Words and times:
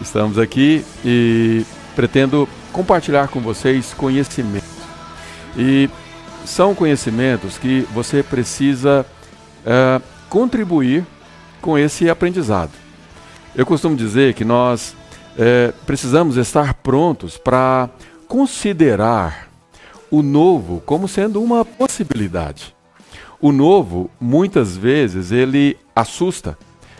Estamos 0.00 0.38
aqui 0.38 0.84
e 1.04 1.64
pretendo 1.94 2.48
compartilhar 2.72 3.28
com 3.28 3.40
vocês 3.40 3.94
conhecimentos. 3.94 4.68
E 5.56 5.88
são 6.44 6.74
conhecimentos 6.74 7.58
que 7.58 7.86
você 7.92 8.22
precisa 8.22 9.06
é, 9.64 10.00
contribuir 10.28 11.06
com 11.60 11.78
esse 11.78 12.08
aprendizado. 12.10 12.72
Eu 13.54 13.66
costumo 13.66 13.94
dizer 13.94 14.34
que 14.34 14.44
nós 14.44 14.96
é, 15.38 15.72
precisamos 15.86 16.36
estar 16.36 16.74
prontos 16.74 17.36
para 17.36 17.88
considerar 18.26 19.48
o 20.10 20.22
novo 20.22 20.82
como 20.84 21.06
sendo 21.06 21.42
uma 21.42 21.64
possibilidade. 21.64 22.74
O 23.40 23.50
novo, 23.50 24.10
muitas 24.20 24.76
vezes, 24.76 25.32
ele 25.32 25.76
assusta 25.94 26.56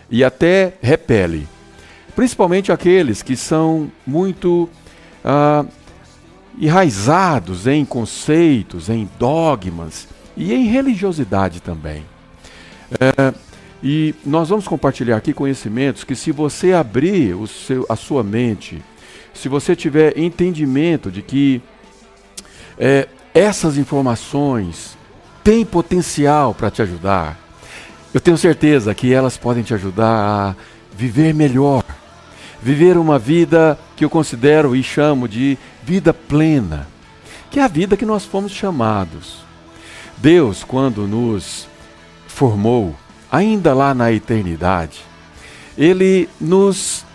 e 0.09 0.23
até 0.23 0.73
repele, 0.81 1.47
principalmente 2.15 2.71
aqueles 2.71 3.21
que 3.21 3.35
são 3.35 3.91
muito 4.05 4.69
ah, 5.23 5.65
enraizados 6.59 7.67
em 7.67 7.83
conceitos, 7.83 8.89
em 8.89 9.09
dogmas 9.17 10.07
e 10.35 10.53
em 10.53 10.67
religiosidade 10.67 11.61
também. 11.61 12.03
É, 12.99 13.33
e 13.81 14.13
nós 14.25 14.49
vamos 14.49 14.67
compartilhar 14.67 15.17
aqui 15.17 15.33
conhecimentos 15.33 16.03
que, 16.03 16.15
se 16.15 16.31
você 16.31 16.73
abrir 16.73 17.35
o 17.35 17.47
seu, 17.47 17.85
a 17.89 17.95
sua 17.95 18.23
mente, 18.23 18.81
se 19.33 19.49
você 19.49 19.75
tiver 19.75 20.17
entendimento 20.17 21.11
de 21.11 21.21
que 21.21 21.61
é, 22.77 23.07
essas 23.33 23.77
informações 23.77 24.97
têm 25.43 25.65
potencial 25.65 26.53
para 26.53 26.71
te 26.71 26.81
ajudar, 26.81 27.37
eu 28.13 28.21
tenho 28.21 28.37
certeza 28.37 28.93
que 28.93 29.11
elas 29.11 29.37
podem 29.37 29.63
te 29.63 29.73
ajudar 29.73 30.05
a 30.05 30.55
viver 30.95 31.33
melhor, 31.33 31.83
viver 32.63 32.97
uma 32.97 33.19
vida 33.19 33.77
que 33.95 34.05
eu 34.05 34.09
considero 34.09 34.73
e 34.73 34.81
chamo 34.81 35.27
de 35.27 35.57
vida 35.83 36.13
plena, 36.13 36.87
que 37.51 37.59
é 37.59 37.63
a 37.63 37.67
vida 37.67 37.97
que 37.97 38.05
nós 38.05 38.23
fomos 38.23 38.53
chamados. 38.53 39.43
Deus, 40.17 40.63
quando 40.63 41.05
nos 41.05 41.67
formou, 42.25 42.95
ainda 43.29 43.73
lá 43.73 43.93
na 43.93 44.13
eternidade, 44.13 45.01
Ele 45.77 46.29
nos 46.39 47.05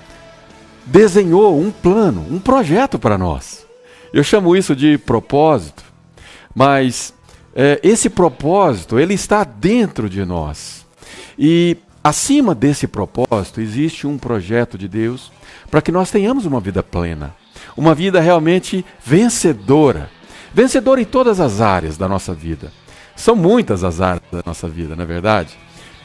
desenhou 0.84 1.58
um 1.58 1.70
plano, 1.70 2.26
um 2.30 2.38
projeto 2.38 2.98
para 2.98 3.16
nós. 3.16 3.66
Eu 4.12 4.22
chamo 4.22 4.54
isso 4.54 4.76
de 4.76 4.98
propósito, 4.98 5.82
mas 6.54 7.14
é, 7.54 7.80
esse 7.82 8.10
propósito 8.10 8.98
ele 8.98 9.14
está 9.14 9.44
dentro 9.44 10.10
de 10.10 10.24
nós 10.24 10.86
e 11.38 11.76
acima 12.04 12.54
desse 12.54 12.86
propósito 12.86 13.60
existe 13.60 14.06
um 14.06 14.18
projeto 14.18 14.76
de 14.76 14.88
Deus 14.88 15.30
para 15.70 15.82
que 15.82 15.92
nós 15.92 16.10
tenhamos 16.10 16.46
uma 16.46 16.60
vida 16.60 16.82
plena, 16.82 17.34
uma 17.76 17.94
vida 17.94 18.20
realmente 18.20 18.84
vencedora, 19.04 20.10
vencedora 20.52 21.00
em 21.00 21.04
todas 21.04 21.40
as 21.40 21.60
áreas 21.60 21.96
da 21.96 22.08
nossa 22.08 22.34
vida. 22.34 22.72
São 23.14 23.34
muitas 23.34 23.82
as 23.84 24.00
áreas 24.00 24.22
da 24.30 24.42
nossa 24.46 24.68
vida, 24.68 24.94
na 24.94 25.02
é 25.02 25.06
verdade 25.06 25.56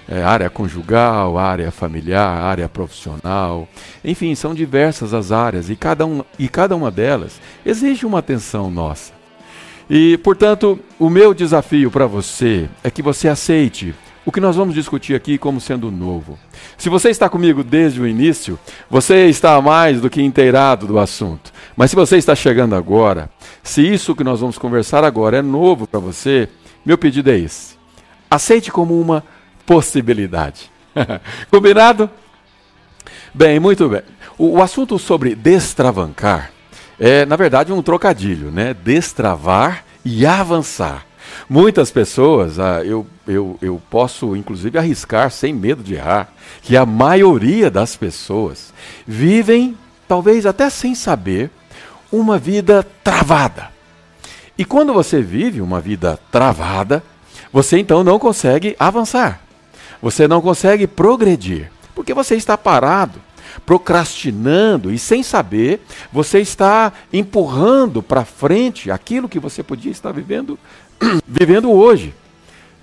é, 0.08 0.22
área 0.22 0.50
conjugal, 0.50 1.38
área 1.38 1.72
familiar, 1.72 2.42
área 2.42 2.68
profissional, 2.68 3.68
enfim, 4.04 4.36
são 4.36 4.54
diversas 4.54 5.14
as 5.14 5.32
áreas 5.32 5.70
e 5.70 5.76
cada, 5.76 6.06
um, 6.06 6.24
e 6.38 6.50
cada 6.50 6.76
uma 6.76 6.92
delas 6.92 7.40
exige 7.66 8.06
uma 8.06 8.20
atenção 8.20 8.70
nossa. 8.70 9.14
E, 9.90 10.18
portanto, 10.18 10.80
o 10.98 11.10
meu 11.10 11.34
desafio 11.34 11.92
para 11.92 12.06
você 12.06 12.70
é 12.84 12.90
que 12.90 13.02
você 13.02 13.28
aceite 13.28 13.94
o 14.26 14.32
que 14.32 14.40
nós 14.40 14.56
vamos 14.56 14.74
discutir 14.74 15.16
aqui 15.16 15.38
como 15.38 15.60
sendo 15.60 15.92
novo. 15.92 16.38
Se 16.78 16.90
você 16.90 17.10
está 17.10 17.28
comigo 17.30 17.64
desde 17.64 18.02
o 18.02 18.08
início, 18.08 18.58
você 18.90 19.28
está 19.28 19.60
mais 19.62 20.00
do 20.00 20.10
que 20.10 20.22
inteirado 20.22 20.88
do 20.88 21.00
assunto. 21.00 21.52
Mas 21.76 21.90
se 21.90 21.96
você 21.96 22.18
está 22.18 22.36
chegando 22.36 22.76
agora, 22.76 23.30
se 23.62 23.82
isso 23.82 24.16
que 24.16 24.24
nós 24.24 24.40
vamos 24.40 24.58
conversar 24.58 25.04
agora 25.04 25.38
é 25.38 25.42
novo 25.42 25.86
para 25.86 26.00
você, 26.00 26.48
meu 26.86 26.98
pedido 26.98 27.30
é 27.30 27.38
esse. 27.38 27.76
Aceite 28.30 28.72
como 28.72 29.00
uma 29.00 29.24
possibilidade. 29.66 30.72
Combinado? 31.52 32.10
Bem, 33.34 33.60
muito 33.60 33.90
bem. 33.90 34.02
O, 34.38 34.58
o, 34.58 34.62
assunto 34.62 34.98
sobre 34.98 35.36
destravancar 35.36 36.52
é, 37.00 37.26
na 37.26 37.36
verdade, 37.36 37.74
um 37.74 37.82
trocadilho, 37.82 38.52
né? 38.52 38.74
Destravar 38.74 39.84
e 40.06 40.26
avançar. 40.26 41.06
Muitas 41.50 41.92
pessoas, 41.92 42.60
ah, 42.60 42.84
eu, 42.84 43.06
eu, 43.28 43.58
eu 43.62 43.82
posso 43.90 44.36
inclusive 44.36 44.78
arriscar, 44.78 45.30
sem 45.32 45.54
medo 45.54 45.84
de 45.84 45.96
errar, 45.96 46.32
que 46.62 46.78
a 46.78 46.86
maioria 46.86 47.70
das 47.70 47.96
pessoas 47.96 48.74
vivem, 49.06 49.78
talvez 50.08 50.46
até 50.46 50.70
sem 50.70 50.96
saber, 50.96 51.50
uma 52.12 52.38
vida 52.38 52.86
travada. 53.04 53.72
E 54.58 54.64
quando 54.64 54.94
você 54.94 55.22
vive 55.22 55.62
uma 55.62 55.82
vida 55.82 56.20
travada, 56.32 57.04
você 57.52 57.80
então 57.80 58.04
não 58.04 58.20
consegue 58.20 58.76
avançar. 58.80 59.42
Você 60.02 60.28
não 60.28 60.42
consegue 60.42 60.86
progredir, 60.86 61.72
porque 61.96 62.14
você 62.14 62.36
está 62.36 62.58
parado, 62.58 63.22
procrastinando 63.66 64.92
e 64.92 65.00
sem 65.00 65.24
saber, 65.24 65.82
você 66.12 66.40
está 66.40 66.92
empurrando 67.12 68.04
para 68.04 68.26
frente 68.26 68.92
aquilo 68.92 69.30
que 69.30 69.40
você 69.40 69.64
podia 69.64 69.92
estar 69.92 70.12
vivendo, 70.12 70.60
vivendo 71.28 71.72
hoje. 71.72 72.14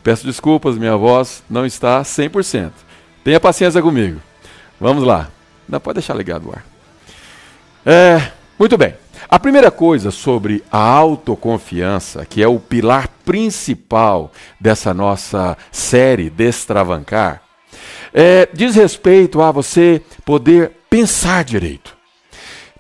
Peço 0.03 0.27
desculpas, 0.27 0.79
minha 0.79 0.97
voz 0.97 1.43
não 1.49 1.67
está 1.67 2.03
100%. 2.03 2.71
Tenha 3.23 3.39
paciência 3.39 3.83
comigo. 3.83 4.21
Vamos 4.81 5.05
lá. 5.05 5.29
Não 5.69 5.79
pode 5.79 5.97
deixar 5.97 6.15
ligado 6.15 6.49
o 6.49 6.53
ar. 6.53 6.65
É, 7.85 8.33
muito 8.59 8.77
bem. 8.77 8.95
A 9.29 9.39
primeira 9.39 9.71
coisa 9.71 10.11
sobre 10.11 10.65
a 10.73 10.79
autoconfiança, 10.79 12.25
que 12.25 12.43
é 12.43 12.49
o 12.49 12.59
pilar 12.59 13.09
principal 13.25 14.33
dessa 14.59 14.93
nossa 14.93 15.57
série 15.71 16.31
Destravancar, 16.31 17.43
é, 18.13 18.49
diz 18.53 18.75
respeito 18.75 19.41
a 19.41 19.53
você 19.53 20.03
poder 20.25 20.73
pensar 20.89 21.45
direito. 21.45 21.97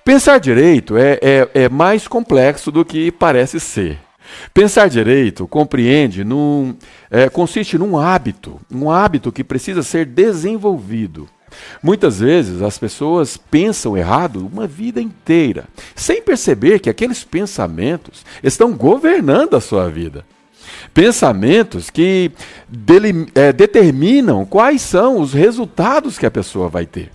Pensar 0.04 0.40
direito 0.40 0.96
é, 0.96 1.18
é, 1.22 1.48
é 1.54 1.68
mais 1.68 2.08
complexo 2.08 2.72
do 2.72 2.84
que 2.84 3.12
parece 3.12 3.60
ser. 3.60 3.98
Pensar 4.52 4.88
direito 4.88 5.46
compreende, 5.46 6.24
num, 6.24 6.74
é, 7.10 7.28
consiste 7.28 7.78
num 7.78 7.98
hábito, 7.98 8.60
um 8.70 8.90
hábito 8.90 9.30
que 9.32 9.44
precisa 9.44 9.82
ser 9.82 10.06
desenvolvido. 10.06 11.28
Muitas 11.82 12.20
vezes 12.20 12.62
as 12.62 12.78
pessoas 12.78 13.36
pensam 13.36 13.96
errado 13.96 14.46
uma 14.46 14.66
vida 14.66 15.00
inteira, 15.00 15.64
sem 15.94 16.22
perceber 16.22 16.78
que 16.78 16.90
aqueles 16.90 17.24
pensamentos 17.24 18.24
estão 18.42 18.72
governando 18.72 19.54
a 19.54 19.60
sua 19.60 19.88
vida. 19.88 20.24
Pensamentos 20.94 21.90
que 21.90 22.30
dele, 22.68 23.26
é, 23.34 23.52
determinam 23.52 24.44
quais 24.44 24.82
são 24.82 25.20
os 25.20 25.32
resultados 25.32 26.18
que 26.18 26.26
a 26.26 26.30
pessoa 26.30 26.68
vai 26.68 26.86
ter. 26.86 27.10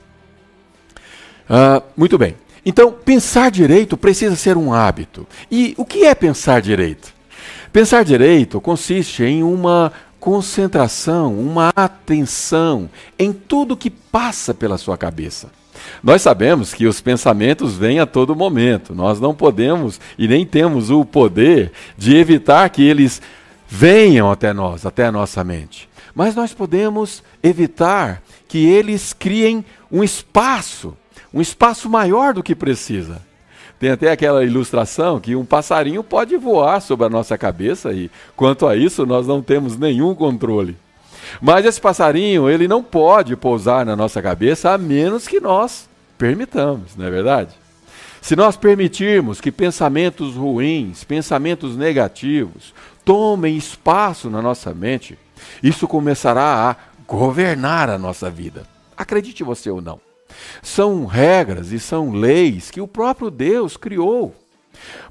Ah, 1.49 1.81
muito 1.95 2.17
bem. 2.17 2.35
Então, 2.65 2.91
pensar 2.91 3.51
direito 3.51 3.95
precisa 3.95 4.35
ser 4.35 4.57
um 4.57 4.73
hábito. 4.73 5.27
E 5.51 5.75
o 5.77 5.85
que 5.85 6.05
é 6.05 6.15
pensar 6.15 6.61
direito? 6.61 7.13
Pensar 7.71 8.03
direito 8.03 8.59
consiste 8.59 9.23
em 9.23 9.43
uma 9.43 9.91
concentração, 10.19 11.37
uma 11.37 11.71
atenção 11.75 12.89
em 13.19 13.31
tudo 13.31 13.77
que 13.77 13.91
passa 13.91 14.53
pela 14.53 14.77
sua 14.77 14.97
cabeça. 14.97 15.49
Nós 16.03 16.21
sabemos 16.21 16.73
que 16.73 16.87
os 16.87 17.01
pensamentos 17.01 17.75
vêm 17.77 17.99
a 17.99 18.05
todo 18.05 18.35
momento. 18.35 18.95
Nós 18.95 19.19
não 19.19 19.35
podemos 19.35 19.99
e 20.17 20.27
nem 20.27 20.45
temos 20.45 20.89
o 20.89 21.05
poder 21.05 21.71
de 21.97 22.15
evitar 22.15 22.69
que 22.69 22.81
eles 22.81 23.21
venham 23.67 24.31
até 24.31 24.53
nós, 24.53 24.85
até 24.85 25.05
a 25.05 25.11
nossa 25.11 25.43
mente. 25.43 25.87
Mas 26.13 26.33
nós 26.33 26.53
podemos 26.53 27.21
evitar 27.43 28.21
que 28.47 28.65
eles 28.65 29.13
criem 29.13 29.65
um 29.91 30.03
espaço, 30.03 30.95
um 31.35 31.41
espaço 31.41 31.89
maior 31.89 32.33
do 32.33 32.41
que 32.41 32.55
precisa. 32.55 33.21
Tem 33.77 33.89
até 33.91 34.09
aquela 34.09 34.45
ilustração 34.45 35.19
que 35.19 35.35
um 35.35 35.43
passarinho 35.43 36.01
pode 36.01 36.37
voar 36.37 36.81
sobre 36.81 37.05
a 37.05 37.09
nossa 37.09 37.37
cabeça 37.37 37.91
e, 37.91 38.09
quanto 38.37 38.65
a 38.65 38.77
isso, 38.77 39.05
nós 39.05 39.27
não 39.27 39.41
temos 39.41 39.77
nenhum 39.77 40.15
controle. 40.15 40.77
Mas 41.41 41.65
esse 41.65 41.81
passarinho, 41.81 42.49
ele 42.49 42.69
não 42.69 42.81
pode 42.81 43.35
pousar 43.35 43.85
na 43.85 43.97
nossa 43.97 44.21
cabeça 44.21 44.71
a 44.71 44.77
menos 44.77 45.27
que 45.27 45.41
nós 45.41 45.89
permitamos, 46.17 46.95
não 46.95 47.05
é 47.05 47.11
verdade? 47.11 47.53
Se 48.21 48.33
nós 48.35 48.55
permitirmos 48.55 49.41
que 49.41 49.51
pensamentos 49.51 50.35
ruins, 50.35 51.03
pensamentos 51.03 51.75
negativos, 51.75 52.73
tomem 53.03 53.57
espaço 53.57 54.29
na 54.29 54.41
nossa 54.41 54.73
mente, 54.73 55.19
isso 55.61 55.85
começará 55.85 56.71
a 56.71 56.75
governar 57.05 57.89
a 57.89 57.97
nossa 57.97 58.29
vida. 58.29 58.63
Acredite 58.95 59.43
você 59.43 59.69
ou 59.69 59.81
não. 59.81 60.04
São 60.61 61.05
regras 61.05 61.71
e 61.71 61.79
são 61.79 62.11
leis 62.11 62.71
que 62.71 62.81
o 62.81 62.87
próprio 62.87 63.29
Deus 63.29 63.77
criou. 63.77 64.35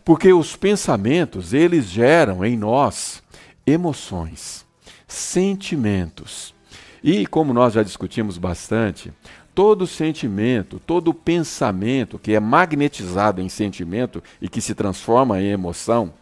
Porque 0.04 0.32
os 0.32 0.56
pensamentos, 0.56 1.52
eles 1.52 1.86
geram 1.86 2.44
em 2.44 2.56
nós 2.56 3.22
emoções, 3.66 4.66
sentimentos. 5.06 6.54
E 7.02 7.26
como 7.26 7.52
nós 7.52 7.74
já 7.74 7.82
discutimos 7.82 8.38
bastante, 8.38 9.12
todo 9.54 9.86
sentimento, 9.86 10.80
todo 10.80 11.14
pensamento 11.14 12.18
que 12.18 12.34
é 12.34 12.40
magnetizado 12.40 13.40
em 13.40 13.48
sentimento 13.48 14.22
e 14.40 14.48
que 14.48 14.60
se 14.60 14.74
transforma 14.74 15.40
em 15.40 15.48
emoção, 15.48 16.12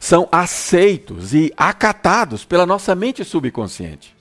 são 0.00 0.28
aceitos 0.32 1.34
e 1.34 1.52
acatados 1.56 2.44
pela 2.44 2.66
nossa 2.66 2.94
mente 2.94 3.24
subconsciente. 3.24 4.15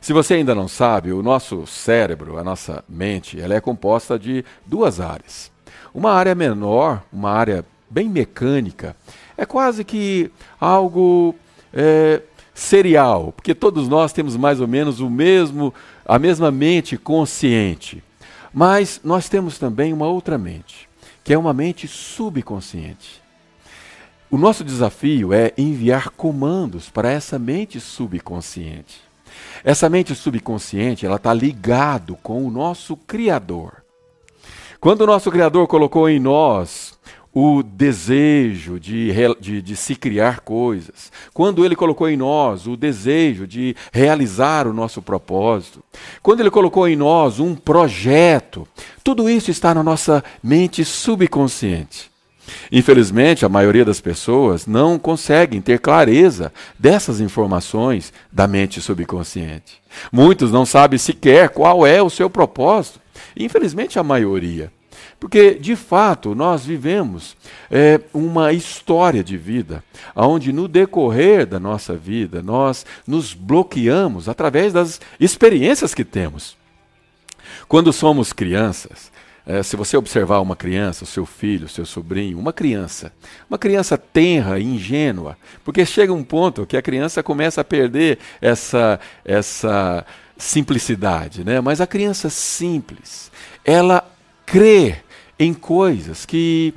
Se 0.00 0.12
você 0.12 0.34
ainda 0.34 0.54
não 0.54 0.68
sabe, 0.68 1.12
o 1.12 1.22
nosso 1.22 1.66
cérebro, 1.66 2.38
a 2.38 2.44
nossa 2.44 2.84
mente, 2.88 3.40
ela 3.40 3.54
é 3.54 3.60
composta 3.60 4.18
de 4.18 4.44
duas 4.64 5.00
áreas. 5.00 5.50
Uma 5.92 6.12
área 6.12 6.34
menor, 6.34 7.02
uma 7.12 7.30
área 7.30 7.64
bem 7.90 8.08
mecânica, 8.08 8.94
é 9.36 9.44
quase 9.44 9.84
que 9.84 10.30
algo 10.60 11.34
é, 11.72 12.22
serial, 12.54 13.32
porque 13.32 13.54
todos 13.54 13.88
nós 13.88 14.12
temos 14.12 14.36
mais 14.36 14.60
ou 14.60 14.68
menos 14.68 15.00
o 15.00 15.08
mesmo, 15.08 15.72
a 16.04 16.18
mesma 16.18 16.50
mente 16.50 16.96
consciente. 16.96 18.02
Mas 18.52 19.00
nós 19.02 19.28
temos 19.28 19.58
também 19.58 19.92
uma 19.92 20.06
outra 20.06 20.38
mente, 20.38 20.88
que 21.22 21.32
é 21.32 21.38
uma 21.38 21.52
mente 21.52 21.86
subconsciente. 21.86 23.22
O 24.30 24.36
nosso 24.36 24.62
desafio 24.62 25.32
é 25.32 25.52
enviar 25.56 26.10
comandos 26.10 26.90
para 26.90 27.10
essa 27.10 27.38
mente 27.38 27.80
subconsciente. 27.80 29.07
Essa 29.64 29.88
mente 29.88 30.14
subconsciente, 30.14 31.04
ela 31.04 31.16
está 31.16 31.32
ligado 31.32 32.16
com 32.22 32.46
o 32.46 32.50
nosso 32.50 32.96
Criador. 32.96 33.82
Quando 34.80 35.02
o 35.02 35.06
nosso 35.06 35.30
Criador 35.30 35.66
colocou 35.66 36.08
em 36.08 36.20
nós 36.20 36.96
o 37.34 37.62
desejo 37.62 38.80
de, 38.80 39.12
de, 39.40 39.62
de, 39.62 39.76
se 39.76 39.94
criar 39.94 40.40
coisas, 40.40 41.12
quando 41.34 41.64
Ele 41.64 41.76
colocou 41.76 42.08
em 42.08 42.16
nós 42.16 42.66
o 42.66 42.76
desejo 42.76 43.46
de 43.46 43.76
realizar 43.92 44.66
o 44.66 44.72
nosso 44.72 45.02
propósito, 45.02 45.82
quando 46.22 46.40
Ele 46.40 46.50
colocou 46.50 46.88
em 46.88 46.96
nós 46.96 47.38
um 47.38 47.54
projeto, 47.54 48.66
tudo 49.04 49.28
isso 49.28 49.50
está 49.50 49.74
na 49.74 49.82
nossa 49.82 50.24
mente 50.42 50.84
subconsciente. 50.84 52.10
Infelizmente, 52.70 53.44
a 53.44 53.48
maioria 53.48 53.84
das 53.84 54.00
pessoas 54.00 54.66
não 54.66 54.98
conseguem 54.98 55.60
ter 55.60 55.78
clareza 55.78 56.52
dessas 56.78 57.20
informações 57.20 58.12
da 58.30 58.46
mente 58.46 58.80
subconsciente. 58.80 59.80
Muitos 60.12 60.50
não 60.50 60.66
sabem 60.66 60.98
sequer 60.98 61.50
qual 61.50 61.86
é 61.86 62.02
o 62.02 62.10
seu 62.10 62.28
propósito. 62.28 63.00
Infelizmente, 63.36 63.98
a 63.98 64.02
maioria. 64.02 64.72
Porque, 65.20 65.54
de 65.54 65.74
fato, 65.74 66.34
nós 66.34 66.64
vivemos 66.64 67.36
é, 67.70 68.00
uma 68.14 68.52
história 68.52 69.22
de 69.22 69.36
vida, 69.36 69.82
onde 70.14 70.52
no 70.52 70.68
decorrer 70.68 71.44
da 71.44 71.58
nossa 71.58 71.96
vida 71.96 72.40
nós 72.40 72.86
nos 73.06 73.34
bloqueamos 73.34 74.28
através 74.28 74.72
das 74.72 75.00
experiências 75.18 75.92
que 75.92 76.04
temos. 76.04 76.56
Quando 77.66 77.92
somos 77.92 78.32
crianças, 78.32 79.07
é, 79.48 79.62
se 79.62 79.76
você 79.76 79.96
observar 79.96 80.40
uma 80.40 80.54
criança, 80.54 81.04
o 81.04 81.06
seu 81.06 81.24
filho, 81.24 81.64
o 81.64 81.70
seu 81.70 81.86
sobrinho, 81.86 82.38
uma 82.38 82.52
criança, 82.52 83.10
uma 83.48 83.56
criança 83.56 83.96
tenra, 83.96 84.60
ingênua, 84.60 85.38
porque 85.64 85.86
chega 85.86 86.12
um 86.12 86.22
ponto 86.22 86.66
que 86.66 86.76
a 86.76 86.82
criança 86.82 87.22
começa 87.22 87.62
a 87.62 87.64
perder 87.64 88.18
essa, 88.42 89.00
essa 89.24 90.04
simplicidade, 90.36 91.44
né? 91.44 91.62
Mas 91.62 91.80
a 91.80 91.86
criança 91.86 92.28
simples, 92.28 93.32
ela 93.64 94.06
crê 94.44 94.96
em 95.38 95.54
coisas 95.54 96.26
que 96.26 96.74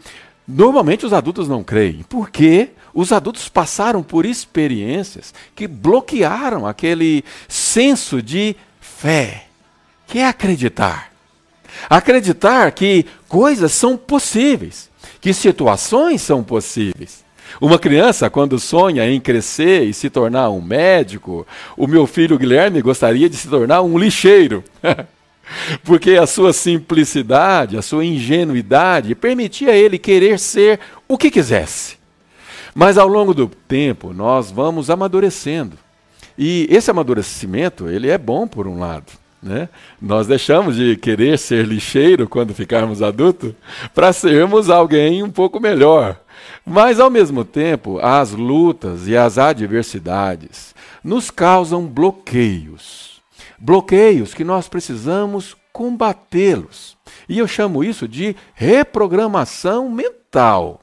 normalmente 0.47 1.05
os 1.05 1.11
adultos 1.11 1.49
não 1.49 1.65
creem, 1.65 2.05
porque 2.07 2.69
os 2.93 3.11
adultos 3.11 3.49
passaram 3.49 4.01
por 4.01 4.25
experiências 4.25 5.33
que 5.53 5.67
bloquearam 5.67 6.65
aquele 6.65 7.25
senso 7.49 8.21
de 8.21 8.55
fé, 8.79 9.47
que 10.07 10.19
é 10.19 10.27
acreditar. 10.27 11.10
Acreditar 11.89 12.71
que 12.71 13.05
coisas 13.27 13.71
são 13.71 13.97
possíveis, 13.97 14.89
que 15.19 15.33
situações 15.33 16.21
são 16.21 16.43
possíveis. 16.43 17.23
Uma 17.59 17.77
criança, 17.77 18.29
quando 18.29 18.59
sonha 18.59 19.09
em 19.09 19.19
crescer 19.19 19.83
e 19.83 19.93
se 19.93 20.09
tornar 20.09 20.49
um 20.49 20.61
médico, 20.61 21.45
o 21.75 21.87
meu 21.87 22.07
filho 22.07 22.37
Guilherme 22.37 22.81
gostaria 22.81 23.29
de 23.29 23.35
se 23.35 23.47
tornar 23.47 23.81
um 23.81 23.97
lixeiro. 23.97 24.63
Porque 25.83 26.11
a 26.11 26.25
sua 26.25 26.53
simplicidade, 26.53 27.77
a 27.77 27.81
sua 27.81 28.05
ingenuidade 28.05 29.13
permitia 29.15 29.75
ele 29.75 29.97
querer 29.97 30.39
ser 30.39 30.79
o 31.07 31.17
que 31.17 31.29
quisesse. 31.29 31.97
Mas 32.73 32.97
ao 32.97 33.07
longo 33.07 33.33
do 33.33 33.47
tempo, 33.47 34.13
nós 34.13 34.49
vamos 34.49 34.89
amadurecendo. 34.89 35.77
E 36.37 36.67
esse 36.69 36.89
amadurecimento, 36.89 37.89
ele 37.89 38.09
é 38.09 38.17
bom 38.17 38.47
por 38.47 38.65
um 38.65 38.79
lado. 38.79 39.11
Né? 39.41 39.69
Nós 39.99 40.27
deixamos 40.27 40.75
de 40.75 40.95
querer 40.95 41.37
ser 41.39 41.65
lixeiro 41.65 42.27
quando 42.27 42.53
ficarmos 42.53 43.01
adultos 43.01 43.53
para 43.93 44.13
sermos 44.13 44.69
alguém 44.69 45.23
um 45.23 45.31
pouco 45.31 45.59
melhor. 45.59 46.19
Mas, 46.65 46.99
ao 46.99 47.09
mesmo 47.09 47.43
tempo, 47.43 47.99
as 47.99 48.31
lutas 48.31 49.07
e 49.07 49.17
as 49.17 49.37
adversidades 49.37 50.75
nos 51.03 51.31
causam 51.31 51.87
bloqueios. 51.87 53.21
Bloqueios 53.57 54.33
que 54.33 54.43
nós 54.43 54.67
precisamos 54.67 55.55
combatê-los. 55.73 56.97
E 57.27 57.39
eu 57.39 57.47
chamo 57.47 57.83
isso 57.83 58.07
de 58.07 58.35
reprogramação 58.53 59.89
mental. 59.89 60.81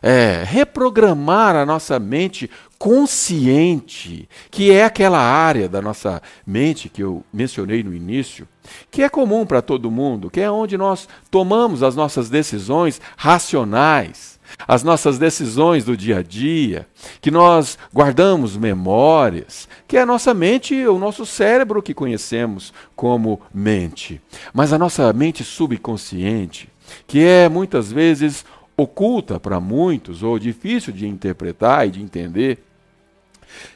É, 0.00 0.44
reprogramar 0.46 1.56
a 1.56 1.66
nossa 1.66 1.98
mente 1.98 2.48
consciente, 2.78 4.28
que 4.50 4.70
é 4.70 4.84
aquela 4.84 5.18
área 5.18 5.68
da 5.68 5.82
nossa 5.82 6.22
mente 6.46 6.88
que 6.88 7.02
eu 7.02 7.24
mencionei 7.32 7.82
no 7.82 7.92
início, 7.92 8.46
que 8.90 9.02
é 9.02 9.08
comum 9.08 9.44
para 9.44 9.60
todo 9.60 9.90
mundo, 9.90 10.30
que 10.30 10.40
é 10.40 10.50
onde 10.50 10.76
nós 10.76 11.08
tomamos 11.30 11.82
as 11.82 11.96
nossas 11.96 12.30
decisões 12.30 13.00
racionais, 13.16 14.38
as 14.66 14.82
nossas 14.82 15.18
decisões 15.18 15.84
do 15.84 15.96
dia 15.96 16.18
a 16.18 16.22
dia, 16.22 16.86
que 17.20 17.30
nós 17.30 17.76
guardamos 17.92 18.56
memórias, 18.56 19.68
que 19.86 19.96
é 19.96 20.02
a 20.02 20.06
nossa 20.06 20.32
mente, 20.32 20.74
o 20.86 20.98
nosso 20.98 21.26
cérebro 21.26 21.82
que 21.82 21.92
conhecemos 21.92 22.72
como 22.94 23.40
mente. 23.52 24.20
Mas 24.54 24.72
a 24.72 24.78
nossa 24.78 25.12
mente 25.12 25.42
subconsciente, 25.42 26.68
que 27.06 27.24
é 27.24 27.48
muitas 27.48 27.90
vezes 27.90 28.44
oculta 28.76 29.40
para 29.40 29.58
muitos 29.58 30.22
ou 30.22 30.38
difícil 30.38 30.92
de 30.92 31.06
interpretar 31.06 31.88
e 31.88 31.90
de 31.90 32.00
entender, 32.00 32.67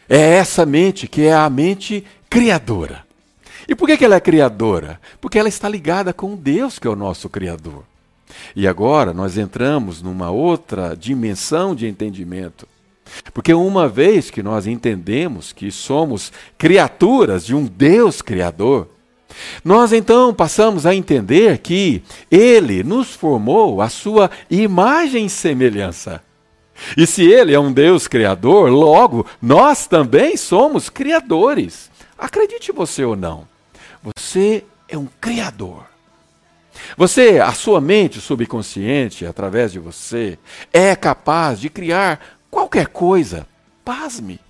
é 0.09 0.35
essa 0.35 0.65
mente 0.67 1.07
que 1.07 1.23
é 1.23 1.35
a 1.35 1.49
mente 1.49 2.05
criadora. 2.29 3.05
E 3.69 3.75
por 3.75 3.87
que, 3.87 4.05
ela 4.05 4.17
é 4.17 4.21
criadora? 4.21 5.01
Porque 5.21 5.39
ela 5.39 5.49
está 5.49 5.69
ligada 5.69 6.13
com 6.13 6.35
Deus, 6.35 6.79
que 6.79 6.87
é 6.87 6.91
o 6.91 6.97
nosso 6.97 7.29
Criador. 7.29 7.85
E 8.57 8.67
agora 8.67 9.13
nós 9.13 9.39
entramos 9.39 10.03
numa 10.03 10.31
outra 10.31 10.97
dimensão 10.97 11.75
de 11.75 11.87
entendimento. 11.87 12.67
Porque 13.33 13.53
uma 13.53 13.89
vez 13.89 14.31
que 14.31 14.43
nós 14.43 14.67
entendemos 14.67 15.53
que 15.53 15.71
somos 15.71 16.33
criaturas 16.57 17.45
de 17.45 17.55
um 17.55 17.65
Deus 17.65 18.23
Criador, 18.23 18.89
nós 19.65 19.93
então 19.93 20.35
passamos 20.35 20.87
a 20.87 20.95
entender 20.95 21.59
que 21.59 22.03
Ele 22.31 22.83
nos 22.83 23.15
formou 23.15 23.81
a 23.81 23.89
sua 23.89 24.31
imagem 24.51 25.27
e 25.27 25.31
semelhança. 25.31 26.23
E 26.97 27.07
se 27.07 27.25
ele 27.25 27.55
é 27.55 27.61
um 27.61 27.73
Deus 27.73 28.07
criador, 28.09 28.71
logo 28.71 29.27
nós 29.41 29.87
também 29.87 30.37
somos 30.37 30.89
criadores. 30.89 31.91
Acredite 32.19 32.73
você 32.73 33.05
ou 33.05 33.17
não, 33.17 33.47
você 34.03 34.65
é 34.89 34.97
um 34.97 35.09
criador. 35.21 35.85
Você, 36.97 37.39
a 37.39 37.53
sua 37.53 37.81
mente 37.81 38.21
subconsciente, 38.21 39.25
através 39.25 39.73
de 39.73 39.79
você, 39.79 40.39
é 40.73 40.95
capaz 40.95 41.61
de 41.61 41.69
criar 41.69 42.21
qualquer 42.51 42.89
coisa. 42.89 43.47
Pasme. 43.85 44.41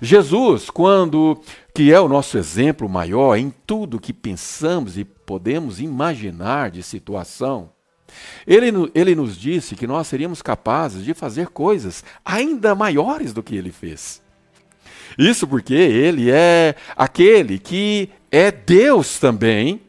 Jesus, 0.00 0.70
quando 0.70 1.40
que 1.74 1.92
é 1.92 2.00
o 2.00 2.08
nosso 2.08 2.38
exemplo 2.38 2.88
maior 2.88 3.36
em 3.36 3.52
tudo 3.66 4.00
que 4.00 4.12
pensamos 4.12 4.96
e 4.96 5.04
podemos 5.04 5.80
imaginar 5.80 6.70
de 6.70 6.82
situação, 6.82 7.70
ele, 8.46 8.72
ele 8.94 9.14
nos 9.14 9.36
disse 9.36 9.74
que 9.74 9.86
nós 9.86 10.06
seríamos 10.06 10.42
capazes 10.42 11.04
de 11.04 11.14
fazer 11.14 11.48
coisas 11.48 12.04
ainda 12.24 12.74
maiores 12.74 13.32
do 13.32 13.42
que 13.42 13.56
ele 13.56 13.70
fez. 13.70 14.22
Isso 15.18 15.46
porque 15.46 15.74
ele 15.74 16.30
é 16.30 16.74
aquele 16.96 17.58
que 17.58 18.10
é 18.30 18.50
Deus 18.50 19.18
também, 19.18 19.80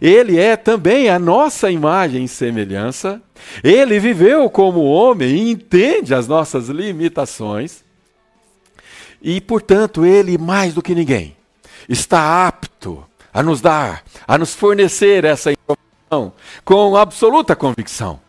ele 0.00 0.38
é 0.38 0.56
também 0.56 1.08
a 1.08 1.18
nossa 1.18 1.70
imagem 1.70 2.24
e 2.24 2.28
semelhança, 2.28 3.20
ele 3.62 3.98
viveu 3.98 4.48
como 4.48 4.82
homem 4.84 5.28
e 5.28 5.50
entende 5.50 6.14
as 6.14 6.28
nossas 6.28 6.68
limitações, 6.68 7.84
e 9.22 9.40
portanto 9.40 10.04
ele, 10.04 10.38
mais 10.38 10.72
do 10.72 10.82
que 10.82 10.94
ninguém, 10.94 11.36
está 11.88 12.46
apto 12.46 13.04
a 13.32 13.42
nos 13.42 13.60
dar, 13.60 14.02
a 14.26 14.38
nos 14.38 14.54
fornecer 14.54 15.24
essa 15.24 15.52
com 16.64 16.96
absoluta 16.96 17.54
convicção: 17.54 18.20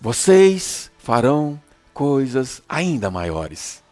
vocês 0.00 0.90
farão 0.98 1.60
coisas 1.92 2.62
ainda 2.68 3.10
maiores. 3.10 3.82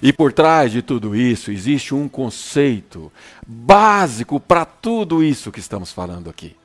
E 0.00 0.12
por 0.12 0.32
trás 0.32 0.72
de 0.72 0.82
tudo 0.82 1.14
isso 1.14 1.50
existe 1.50 1.94
um 1.94 2.08
conceito 2.08 3.12
básico 3.46 4.38
para 4.38 4.64
tudo 4.64 5.22
isso 5.22 5.52
que 5.52 5.60
estamos 5.60 5.92
falando 5.92 6.30
aqui. 6.30 6.56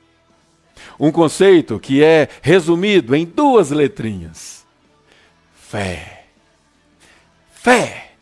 Um 0.98 1.10
conceito 1.10 1.78
que 1.78 2.02
é 2.02 2.28
resumido 2.42 3.14
em 3.14 3.24
duas 3.24 3.70
letrinhas: 3.70 4.64
fé. 5.54 6.26
Fé. 7.52 8.12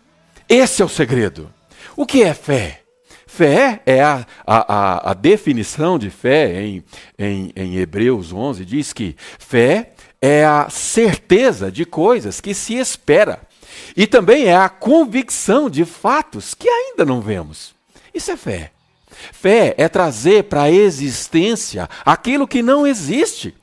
Esse 0.48 0.82
é 0.82 0.84
o 0.84 0.88
segredo. 0.88 1.52
O 1.96 2.06
que 2.06 2.22
é 2.22 2.34
fé? 2.34 2.85
Fé 3.26 3.82
é 3.84 4.00
a, 4.02 4.24
a, 4.46 5.10
a, 5.10 5.14
definição 5.14 5.98
de 5.98 6.10
fé 6.10 6.62
em, 6.62 6.84
em, 7.18 7.52
em 7.56 7.76
Hebreus 7.76 8.32
11, 8.32 8.64
diz 8.64 8.92
que 8.92 9.16
fé 9.38 9.92
é 10.22 10.44
a 10.44 10.68
certeza 10.70 11.70
de 11.70 11.84
coisas 11.84 12.40
que 12.40 12.54
se 12.54 12.74
espera 12.74 13.40
e 13.96 14.06
também 14.06 14.44
é 14.44 14.56
a 14.56 14.68
convicção 14.68 15.68
de 15.68 15.84
fatos 15.84 16.54
que 16.54 16.68
ainda 16.68 17.04
não 17.04 17.20
vemos. 17.20 17.74
Isso 18.14 18.30
é 18.30 18.36
fé. 18.36 18.70
Fé 19.32 19.74
é 19.76 19.88
trazer 19.88 20.44
para 20.44 20.62
a 20.62 20.70
existência 20.70 21.88
aquilo 22.04 22.46
que 22.46 22.62
não 22.62 22.86
existe, 22.86 23.54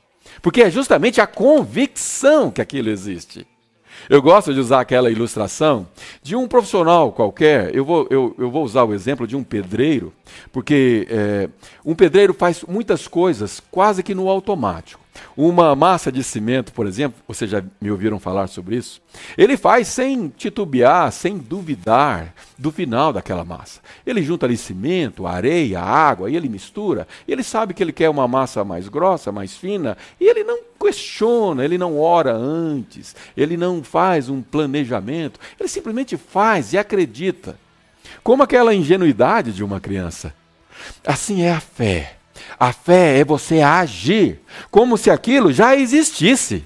porque 0.42 0.62
é 0.62 0.70
justamente 0.70 1.22
a 1.22 1.26
convicção 1.26 2.50
que 2.50 2.60
aquilo 2.60 2.90
existe. 2.90 3.46
Eu 4.08 4.20
gosto 4.20 4.52
de 4.52 4.60
usar 4.60 4.80
aquela 4.80 5.10
ilustração 5.10 5.86
de 6.22 6.36
um 6.36 6.46
profissional 6.46 7.12
qualquer. 7.12 7.74
Eu 7.74 7.84
vou, 7.84 8.06
eu, 8.10 8.34
eu 8.38 8.50
vou 8.50 8.64
usar 8.64 8.84
o 8.84 8.92
exemplo 8.92 9.26
de 9.26 9.36
um 9.36 9.42
pedreiro, 9.42 10.12
porque 10.52 11.06
é, 11.10 11.48
um 11.84 11.94
pedreiro 11.94 12.34
faz 12.34 12.62
muitas 12.66 13.08
coisas 13.08 13.60
quase 13.70 14.02
que 14.02 14.14
no 14.14 14.28
automático. 14.28 15.03
Uma 15.36 15.74
massa 15.74 16.12
de 16.12 16.22
cimento, 16.22 16.72
por 16.72 16.86
exemplo, 16.86 17.20
vocês 17.26 17.50
já 17.50 17.62
me 17.80 17.90
ouviram 17.90 18.20
falar 18.20 18.46
sobre 18.46 18.76
isso? 18.76 19.02
Ele 19.36 19.56
faz 19.56 19.88
sem 19.88 20.28
titubear, 20.28 21.10
sem 21.10 21.36
duvidar 21.38 22.32
do 22.56 22.70
final 22.70 23.12
daquela 23.12 23.44
massa. 23.44 23.80
Ele 24.06 24.22
junta 24.22 24.46
ali 24.46 24.56
cimento, 24.56 25.26
areia, 25.26 25.80
água, 25.80 26.30
e 26.30 26.36
ele 26.36 26.48
mistura. 26.48 27.06
E 27.26 27.32
ele 27.32 27.42
sabe 27.42 27.74
que 27.74 27.82
ele 27.82 27.92
quer 27.92 28.08
uma 28.08 28.28
massa 28.28 28.64
mais 28.64 28.88
grossa, 28.88 29.32
mais 29.32 29.56
fina, 29.56 29.96
e 30.20 30.28
ele 30.28 30.44
não 30.44 30.58
questiona, 30.80 31.64
ele 31.64 31.78
não 31.78 31.98
ora 31.98 32.32
antes, 32.32 33.16
ele 33.36 33.56
não 33.56 33.82
faz 33.82 34.28
um 34.28 34.42
planejamento, 34.42 35.40
ele 35.58 35.68
simplesmente 35.68 36.16
faz 36.16 36.72
e 36.72 36.78
acredita. 36.78 37.58
Como 38.22 38.42
aquela 38.42 38.74
ingenuidade 38.74 39.52
de 39.52 39.64
uma 39.64 39.80
criança. 39.80 40.34
Assim 41.06 41.42
é 41.42 41.52
a 41.52 41.60
fé. 41.60 42.16
A 42.58 42.72
fé 42.72 43.18
é 43.18 43.24
você 43.24 43.60
agir 43.60 44.40
como 44.70 44.96
se 44.96 45.10
aquilo 45.10 45.52
já 45.52 45.76
existisse. 45.76 46.64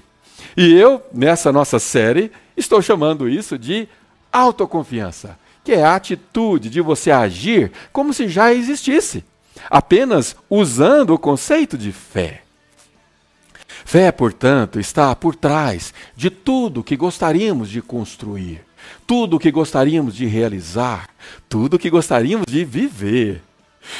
E 0.55 0.73
eu, 0.73 1.01
nessa 1.13 1.51
nossa 1.51 1.79
série, 1.79 2.31
estou 2.55 2.81
chamando 2.81 3.29
isso 3.29 3.57
de 3.57 3.87
autoconfiança, 4.31 5.37
que 5.63 5.71
é 5.71 5.83
a 5.83 5.95
atitude 5.95 6.69
de 6.69 6.81
você 6.81 7.11
agir 7.11 7.71
como 7.91 8.13
se 8.13 8.27
já 8.27 8.53
existisse, 8.53 9.23
apenas 9.69 10.35
usando 10.49 11.13
o 11.13 11.19
conceito 11.19 11.77
de 11.77 11.91
fé. 11.91 12.41
Fé, 13.85 14.11
portanto, 14.11 14.79
está 14.79 15.15
por 15.15 15.35
trás 15.35 15.93
de 16.15 16.29
tudo 16.29 16.83
que 16.83 16.95
gostaríamos 16.95 17.69
de 17.69 17.81
construir, 17.81 18.61
tudo 19.07 19.39
que 19.39 19.51
gostaríamos 19.51 20.15
de 20.15 20.25
realizar, 20.25 21.09
tudo 21.47 21.79
que 21.79 21.89
gostaríamos 21.89 22.45
de 22.47 22.63
viver. 22.65 23.41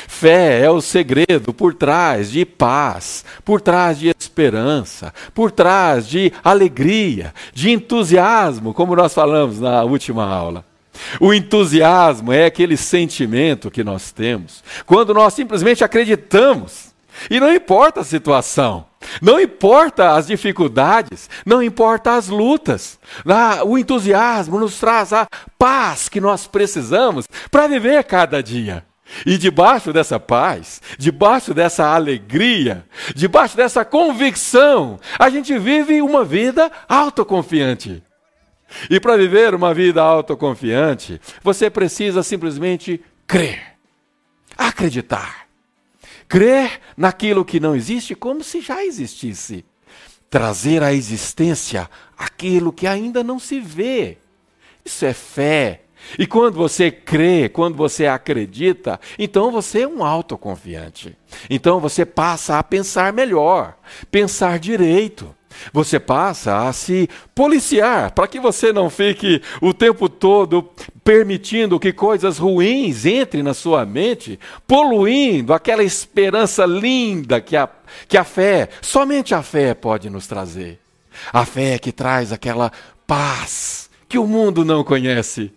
Fé 0.07 0.61
é 0.61 0.69
o 0.69 0.81
segredo 0.81 1.53
por 1.53 1.73
trás 1.73 2.31
de 2.31 2.45
paz, 2.45 3.25
por 3.43 3.59
trás 3.59 3.97
de 3.97 4.09
esperança, 4.09 5.13
por 5.33 5.51
trás 5.51 6.07
de 6.07 6.31
alegria, 6.43 7.33
de 7.53 7.71
entusiasmo, 7.71 8.73
como 8.73 8.95
nós 8.95 9.13
falamos 9.13 9.59
na 9.59 9.83
última 9.83 10.25
aula. 10.25 10.63
O 11.19 11.33
entusiasmo 11.33 12.31
é 12.31 12.45
aquele 12.45 12.77
sentimento 12.77 13.71
que 13.71 13.83
nós 13.83 14.11
temos 14.11 14.63
quando 14.85 15.13
nós 15.13 15.33
simplesmente 15.33 15.83
acreditamos. 15.83 16.89
E 17.29 17.39
não 17.39 17.53
importa 17.53 17.99
a 17.99 18.03
situação, 18.03 18.85
não 19.21 19.39
importa 19.39 20.15
as 20.15 20.27
dificuldades, 20.27 21.29
não 21.45 21.61
importa 21.61 22.15
as 22.15 22.29
lutas. 22.29 22.97
O 23.65 23.77
entusiasmo 23.77 24.59
nos 24.59 24.79
traz 24.79 25.11
a 25.11 25.27
paz 25.57 26.07
que 26.07 26.21
nós 26.21 26.47
precisamos 26.47 27.27
para 27.51 27.67
viver 27.67 28.03
cada 28.05 28.41
dia. 28.41 28.85
E 29.25 29.37
debaixo 29.37 29.91
dessa 29.91 30.19
paz, 30.19 30.81
debaixo 30.97 31.53
dessa 31.53 31.85
alegria, 31.87 32.85
debaixo 33.15 33.57
dessa 33.57 33.83
convicção, 33.83 34.99
a 35.17 35.29
gente 35.29 35.57
vive 35.57 36.01
uma 36.01 36.23
vida 36.23 36.71
autoconfiante. 36.87 38.03
E 38.89 38.99
para 38.99 39.17
viver 39.17 39.55
uma 39.55 39.73
vida 39.73 40.01
autoconfiante, 40.01 41.19
você 41.43 41.69
precisa 41.69 42.21
simplesmente 42.21 43.01
crer, 43.25 43.75
acreditar. 44.57 45.47
Crer 46.27 46.79
naquilo 46.95 47.43
que 47.43 47.59
não 47.59 47.75
existe 47.75 48.13
como 48.13 48.43
se 48.43 48.61
já 48.61 48.85
existisse. 48.85 49.65
Trazer 50.29 50.83
à 50.83 50.93
existência 50.93 51.89
aquilo 52.15 52.71
que 52.71 52.85
ainda 52.85 53.23
não 53.23 53.39
se 53.39 53.59
vê. 53.59 54.19
Isso 54.85 55.03
é 55.05 55.13
fé, 55.13 55.81
e 56.17 56.25
quando 56.25 56.55
você 56.55 56.89
crê, 56.89 57.49
quando 57.49 57.75
você 57.75 58.07
acredita, 58.07 58.99
então 59.17 59.51
você 59.51 59.81
é 59.81 59.87
um 59.87 60.03
autoconfiante. 60.03 61.15
Então 61.49 61.79
você 61.79 62.05
passa 62.05 62.57
a 62.57 62.63
pensar 62.63 63.13
melhor, 63.13 63.75
pensar 64.09 64.59
direito. 64.59 65.35
Você 65.73 65.99
passa 65.99 66.67
a 66.67 66.73
se 66.73 67.09
policiar 67.35 68.11
para 68.11 68.27
que 68.27 68.39
você 68.39 68.71
não 68.71 68.89
fique 68.89 69.41
o 69.61 69.73
tempo 69.73 70.07
todo 70.07 70.69
permitindo 71.03 71.79
que 71.79 71.91
coisas 71.91 72.37
ruins 72.37 73.05
entrem 73.05 73.43
na 73.43 73.53
sua 73.53 73.85
mente, 73.85 74.39
poluindo 74.65 75.53
aquela 75.53 75.83
esperança 75.83 76.65
linda 76.65 77.41
que 77.41 77.57
a, 77.57 77.67
que 78.07 78.17
a 78.17 78.23
fé, 78.23 78.69
somente 78.81 79.33
a 79.33 79.41
fé 79.41 79.73
pode 79.73 80.09
nos 80.09 80.27
trazer. 80.27 80.79
A 81.33 81.45
fé 81.45 81.77
que 81.77 81.91
traz 81.91 82.31
aquela 82.31 82.71
paz 83.05 83.89
que 84.07 84.17
o 84.17 84.25
mundo 84.25 84.63
não 84.63 84.83
conhece 84.83 85.51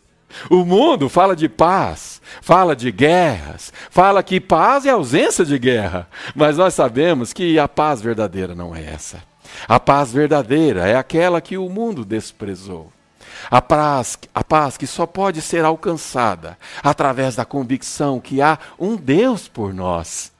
o 0.51 0.65
mundo 0.65 1.09
fala 1.09 1.35
de 1.37 1.49
paz, 1.49 2.21
fala 2.41 2.75
de 2.75 2.91
guerras, 2.91 3.73
fala 3.91 4.23
que 4.23 4.41
paz 4.41 4.87
é 4.87 4.91
ausência 4.91 5.45
de 5.45 5.59
guerra, 5.59 6.09
mas 6.35 6.57
nós 6.57 6.75
sabemos 6.75 7.33
que 7.33 7.59
a 7.59 7.69
paz 7.69 8.01
verdadeira 8.01 8.55
não 8.55 8.75
é 8.75 8.85
essa. 8.85 9.23
A 9.69 9.79
paz 9.79 10.13
verdadeira 10.13 10.87
é 10.87 10.97
aquela 10.97 11.41
que 11.41 11.59
o 11.59 11.69
mundo 11.69 12.05
desprezou. 12.05 12.91
A 13.51 13.61
paz, 13.61 14.19
a 14.35 14.45
paz 14.45 14.77
que 14.77 14.87
só 14.87 15.07
pode 15.07 15.41
ser 15.41 15.65
alcançada 15.65 16.57
através 16.83 17.37
da 17.37 17.45
convicção 17.45 18.21
que 18.21 18.41
há 18.41 18.59
um 18.79 18.97
Deus 18.97 19.49
por 19.49 19.75
nós. 19.75 20.33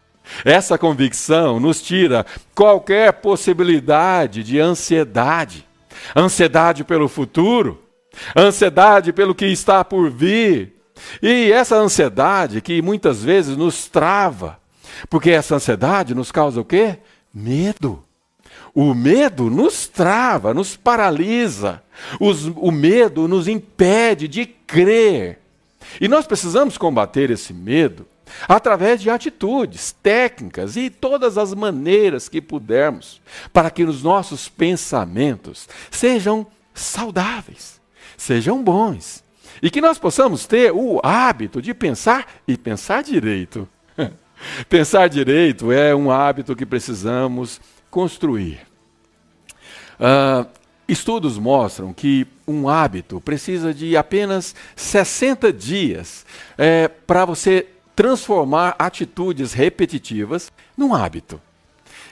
Essa 0.45 0.79
convicção 0.79 1.59
nos 1.59 1.83
tira 1.83 2.25
qualquer 2.55 3.13
possibilidade 3.15 4.43
de 4.43 4.61
ansiedade, 4.61 5.67
ansiedade 6.17 6.85
pelo 6.85 7.09
futuro, 7.09 7.82
ansiedade 8.37 9.13
pelo 9.13 9.35
que 9.35 9.47
está 9.47 9.85
por 9.85 10.11
vir. 10.11 10.75
E 11.23 11.53
essa 11.53 11.77
ansiedade 11.77 12.61
que 12.61 12.81
muitas 12.83 13.23
vezes 13.23 13.57
nos 13.57 13.89
trava, 13.89 14.59
porque 15.09 15.31
essa 15.31 15.57
ansiedade 15.57 16.15
nos 16.15 16.31
causa 16.31 16.61
o 16.61 16.65
quê? 16.65 16.99
Medo. 17.33 18.05
O 18.75 18.95
medo 18.95 19.51
nos 19.51 19.87
trava, 19.87 20.55
nos 20.55 20.77
paralisa. 20.77 21.83
Os, 22.21 22.47
o 22.57 22.71
medo 22.71 23.29
nos 23.29 23.49
impede 23.49 24.29
de 24.29 24.47
crer. 24.47 25.41
E 26.01 26.09
nós 26.09 26.27
precisamos 26.27 26.79
combater 26.79 27.31
esse 27.31 27.53
medo 27.53 28.07
através 28.49 29.03
de 29.03 29.11
atitudes, 29.11 29.95
técnicas 30.03 30.75
e 30.77 30.89
todas 30.89 31.37
as 31.37 31.53
maneiras 31.53 32.31
que 32.31 32.41
pudermos, 32.41 33.21
para 33.53 33.71
que 33.71 33.85
os 33.85 34.03
nossos 34.03 34.49
pensamentos 34.49 35.69
sejam 35.91 36.47
saudáveis 36.73 37.82
sejam 38.17 38.63
bons. 38.63 39.23
E 39.63 39.71
que 39.71 39.81
nós 39.81 39.99
possamos 39.99 40.47
ter 40.47 40.73
o 40.73 41.01
hábito 41.03 41.61
de 41.61 41.75
pensar 41.75 42.27
e 42.47 42.57
pensar 42.57 43.03
direito. 43.03 43.69
pensar 44.69 45.09
direito 45.09 45.71
é 45.71 45.95
um 45.95 46.11
hábito 46.11 46.57
que 46.57 46.67
precisamos 46.67 47.61
construir. 47.91 48.61
Uh, 50.01 50.49
estudos 50.89 51.39
mostram 51.39 51.93
que 51.93 52.27
um 52.47 52.69
hábito 52.69 53.21
precisa 53.21 53.73
de 53.73 53.97
apenas 53.97 54.55
60 54.75 55.53
dias 55.53 56.27
é, 56.59 56.89
para 56.89 57.25
você 57.25 57.69
transformar 57.95 58.75
atitudes 58.79 59.53
repetitivas 59.53 60.51
num 60.77 60.95
hábito. 60.95 61.41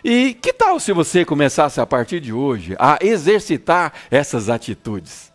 E 0.04 0.34
que 0.34 0.52
tal 0.52 0.80
se 0.80 0.92
você 0.92 1.24
começasse 1.24 1.80
a 1.80 1.86
partir 1.86 2.20
de 2.20 2.32
hoje 2.32 2.74
a 2.78 2.98
exercitar 3.00 3.92
essas 4.10 4.48
atitudes? 4.48 5.29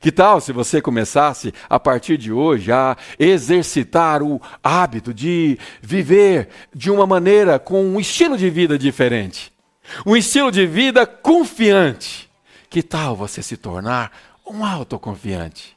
Que 0.00 0.12
tal 0.12 0.40
se 0.40 0.52
você 0.52 0.80
começasse 0.80 1.52
a 1.68 1.78
partir 1.78 2.16
de 2.16 2.32
hoje 2.32 2.70
a 2.72 2.96
exercitar 3.18 4.22
o 4.22 4.40
hábito 4.62 5.12
de 5.12 5.58
viver 5.80 6.48
de 6.74 6.90
uma 6.90 7.06
maneira 7.06 7.58
com 7.58 7.84
um 7.84 8.00
estilo 8.00 8.36
de 8.36 8.50
vida 8.50 8.78
diferente? 8.78 9.52
Um 10.06 10.16
estilo 10.16 10.50
de 10.50 10.66
vida 10.66 11.06
confiante. 11.06 12.30
Que 12.68 12.82
tal 12.82 13.16
você 13.16 13.42
se 13.42 13.56
tornar 13.56 14.12
um 14.46 14.64
autoconfiante? 14.64 15.76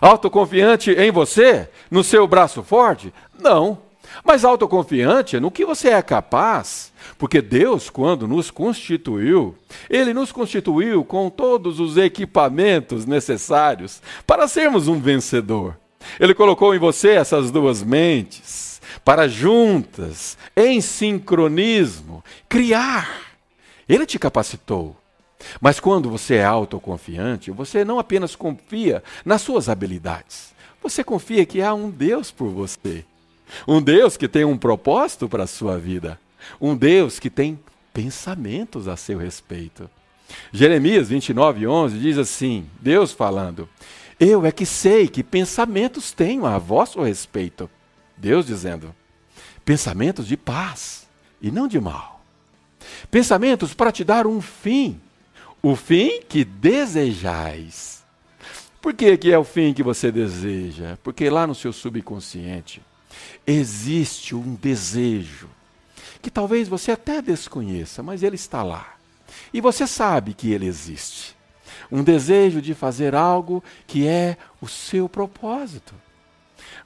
Autoconfiante 0.00 0.90
em 0.90 1.10
você? 1.10 1.68
No 1.90 2.04
seu 2.04 2.26
braço 2.26 2.62
forte? 2.62 3.12
Não. 3.38 3.89
Mas 4.24 4.44
autoconfiante 4.44 5.38
no 5.38 5.50
que 5.50 5.64
você 5.64 5.90
é 5.90 6.02
capaz. 6.02 6.92
Porque 7.18 7.40
Deus, 7.40 7.88
quando 7.88 8.28
nos 8.28 8.50
constituiu, 8.50 9.56
Ele 9.88 10.12
nos 10.12 10.32
constituiu 10.32 11.04
com 11.04 11.30
todos 11.30 11.80
os 11.80 11.96
equipamentos 11.96 13.06
necessários 13.06 14.02
para 14.26 14.48
sermos 14.48 14.88
um 14.88 15.00
vencedor. 15.00 15.76
Ele 16.18 16.34
colocou 16.34 16.74
em 16.74 16.78
você 16.78 17.10
essas 17.10 17.50
duas 17.50 17.82
mentes 17.82 18.80
para 19.04 19.28
juntas, 19.28 20.36
em 20.56 20.80
sincronismo, 20.80 22.24
criar. 22.48 23.08
Ele 23.88 24.06
te 24.06 24.18
capacitou. 24.18 24.96
Mas 25.60 25.80
quando 25.80 26.10
você 26.10 26.36
é 26.36 26.44
autoconfiante, 26.44 27.50
você 27.50 27.84
não 27.84 27.98
apenas 27.98 28.36
confia 28.36 29.02
nas 29.24 29.42
suas 29.42 29.68
habilidades, 29.68 30.52
você 30.82 31.02
confia 31.02 31.46
que 31.46 31.62
há 31.62 31.72
um 31.74 31.90
Deus 31.90 32.30
por 32.30 32.48
você. 32.48 33.04
Um 33.66 33.80
Deus 33.80 34.16
que 34.16 34.28
tem 34.28 34.44
um 34.44 34.56
propósito 34.56 35.28
para 35.28 35.44
a 35.44 35.46
sua 35.46 35.78
vida. 35.78 36.18
Um 36.60 36.76
Deus 36.76 37.18
que 37.18 37.30
tem 37.30 37.58
pensamentos 37.92 38.88
a 38.88 38.96
seu 38.96 39.18
respeito. 39.18 39.88
Jeremias 40.52 41.08
29, 41.08 41.66
11 41.66 41.98
diz 41.98 42.18
assim: 42.18 42.66
Deus 42.80 43.12
falando, 43.12 43.68
Eu 44.18 44.46
é 44.46 44.52
que 44.52 44.66
sei 44.66 45.08
que 45.08 45.22
pensamentos 45.22 46.12
tenho 46.12 46.46
a 46.46 46.58
vosso 46.58 47.02
respeito. 47.02 47.68
Deus 48.16 48.46
dizendo, 48.46 48.94
pensamentos 49.64 50.26
de 50.26 50.36
paz 50.36 51.06
e 51.40 51.50
não 51.50 51.66
de 51.66 51.80
mal. 51.80 52.20
Pensamentos 53.10 53.74
para 53.74 53.92
te 53.92 54.04
dar 54.04 54.26
um 54.26 54.40
fim, 54.40 55.00
o 55.62 55.74
fim 55.74 56.20
que 56.28 56.44
desejais. 56.44 58.02
Por 58.80 58.94
que, 58.94 59.16
que 59.16 59.32
é 59.32 59.38
o 59.38 59.44
fim 59.44 59.74
que 59.74 59.82
você 59.82 60.10
deseja? 60.10 60.98
Porque 61.02 61.28
lá 61.28 61.46
no 61.46 61.54
seu 61.54 61.72
subconsciente 61.72 62.80
existe 63.46 64.34
um 64.34 64.54
desejo 64.54 65.48
que 66.22 66.30
talvez 66.30 66.68
você 66.68 66.92
até 66.92 67.22
desconheça, 67.22 68.02
mas 68.02 68.22
ele 68.22 68.36
está 68.36 68.62
lá. 68.62 68.94
E 69.52 69.60
você 69.60 69.86
sabe 69.86 70.34
que 70.34 70.52
ele 70.52 70.66
existe. 70.66 71.36
Um 71.90 72.02
desejo 72.04 72.60
de 72.60 72.74
fazer 72.74 73.14
algo 73.14 73.64
que 73.86 74.06
é 74.06 74.36
o 74.60 74.68
seu 74.68 75.08
propósito. 75.08 75.94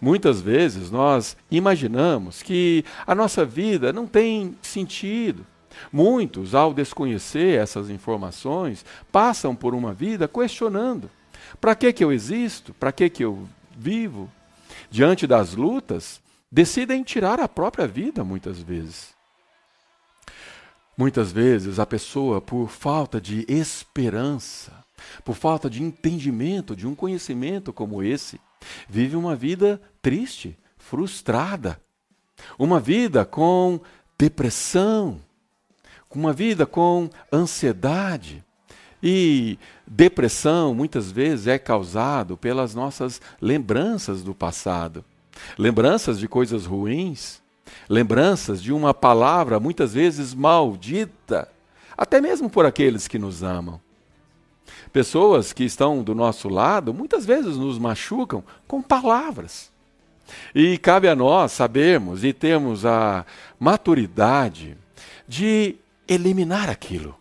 Muitas 0.01 0.41
vezes 0.41 0.91
nós 0.91 1.37
imaginamos 1.51 2.43
que 2.43 2.85
a 3.07 3.15
nossa 3.15 3.45
vida 3.45 3.93
não 3.93 4.07
tem 4.07 4.57
sentido. 4.63 5.47
Muitos, 5.93 6.55
ao 6.55 6.73
desconhecer 6.73 7.59
essas 7.59 7.91
informações, 7.91 8.85
passam 9.11 9.55
por 9.55 9.75
uma 9.75 9.93
vida 9.93 10.29
questionando: 10.29 11.11
para 11.61 11.75
que, 11.75 11.93
que 11.93 12.05
eu 12.05 12.13
existo? 12.13 12.73
Para 12.75 12.93
que, 12.93 13.11
que 13.11 13.25
eu 13.25 13.49
vivo? 13.77 14.31
Diante 14.95 15.27
das 15.27 15.55
lutas, 15.55 16.21
decidem 16.53 17.03
tirar 17.03 17.41
a 17.41 17.49
própria 17.49 17.85
vida 17.85 18.23
muitas 18.23 18.61
vezes. 18.61 19.13
Muitas 20.97 21.33
vezes 21.33 21.81
a 21.81 21.85
pessoa, 21.85 22.41
por 22.41 22.69
falta 22.69 23.21
de 23.21 23.45
esperança, 23.49 24.85
por 25.25 25.35
falta 25.35 25.69
de 25.69 25.83
entendimento, 25.83 26.77
de 26.77 26.87
um 26.87 26.95
conhecimento 26.95 27.73
como 27.73 28.05
esse, 28.05 28.41
vive 28.89 29.17
uma 29.17 29.35
vida 29.35 29.83
triste, 30.01 30.57
frustrada, 30.79 31.81
uma 32.57 32.79
vida 32.79 33.25
com 33.25 33.81
depressão, 34.17 35.21
uma 36.09 36.33
vida 36.33 36.67
com 36.67 37.11
ansiedade. 37.33 38.45
E 39.07 39.59
depressão 39.87 40.75
muitas 40.75 41.13
vezes 41.13 41.47
é 41.47 41.59
causado 41.59 42.39
pelas 42.39 42.75
nossas 42.75 43.21
lembranças 43.39 44.23
do 44.23 44.35
passado, 44.35 45.05
lembranças 45.59 46.19
de 46.19 46.27
coisas 46.27 46.65
ruins, 46.65 47.43
lembranças 47.87 48.63
de 48.63 48.73
uma 48.73 48.95
palavra 48.95 49.61
muitas 49.61 49.93
vezes 49.93 50.33
maldita, 50.33 51.47
até 51.95 52.19
mesmo 52.19 52.49
por 52.49 52.65
aqueles 52.65 53.07
que 53.07 53.19
nos 53.19 53.43
amam. 53.43 53.79
Pessoas 54.91 55.53
que 55.53 55.65
estão 55.65 56.03
do 56.03 56.15
nosso 56.15 56.49
lado 56.49 56.95
muitas 56.95 57.27
vezes 57.27 57.59
nos 57.59 57.79
machucam 57.79 58.43
com 58.67 58.81
palavras. 58.81 59.71
E 60.55 60.79
cabe 60.79 61.09
a 61.11 61.15
nós 61.15 61.53
sabermos 61.53 62.25
e 62.25 62.33
termos 62.33 62.87
a 62.87 63.27
maturidade 63.61 64.79
de 65.29 65.77
eliminar 66.09 66.71
aquilo, 66.71 67.15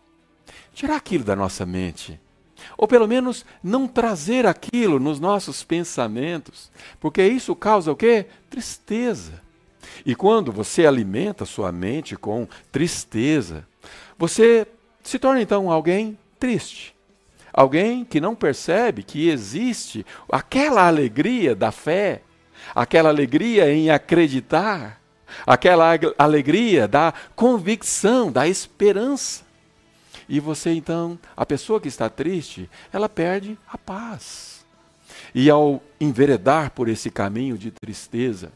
tirar 0.73 0.95
aquilo 0.95 1.23
da 1.23 1.35
nossa 1.35 1.65
mente. 1.65 2.19
Ou 2.77 2.87
pelo 2.87 3.07
menos 3.07 3.45
não 3.61 3.87
trazer 3.87 4.45
aquilo 4.45 4.99
nos 4.99 5.19
nossos 5.19 5.63
pensamentos, 5.63 6.71
porque 6.99 7.25
isso 7.25 7.55
causa 7.55 7.91
o 7.91 7.95
quê? 7.95 8.25
Tristeza. 8.49 9.41
E 10.05 10.15
quando 10.15 10.51
você 10.51 10.85
alimenta 10.85 11.45
sua 11.45 11.71
mente 11.71 12.15
com 12.15 12.47
tristeza, 12.71 13.67
você 14.17 14.65
se 15.03 15.19
torna 15.19 15.41
então 15.41 15.69
alguém 15.69 16.17
triste. 16.39 16.93
Alguém 17.53 18.03
que 18.03 18.19
não 18.19 18.33
percebe 18.33 19.03
que 19.03 19.29
existe 19.29 20.05
aquela 20.31 20.87
alegria 20.87 21.55
da 21.55 21.71
fé, 21.71 22.21
aquela 22.73 23.09
alegria 23.09 23.71
em 23.71 23.91
acreditar, 23.91 24.99
aquela 25.45 25.91
alegria 26.17 26.87
da 26.87 27.13
convicção, 27.35 28.31
da 28.31 28.47
esperança. 28.47 29.43
E 30.27 30.39
você 30.39 30.71
então, 30.73 31.19
a 31.35 31.45
pessoa 31.45 31.79
que 31.79 31.87
está 31.87 32.09
triste, 32.09 32.69
ela 32.91 33.09
perde 33.09 33.57
a 33.67 33.77
paz. 33.77 34.65
E 35.33 35.49
ao 35.49 35.81
enveredar 35.99 36.71
por 36.71 36.87
esse 36.87 37.09
caminho 37.09 37.57
de 37.57 37.71
tristeza, 37.71 38.51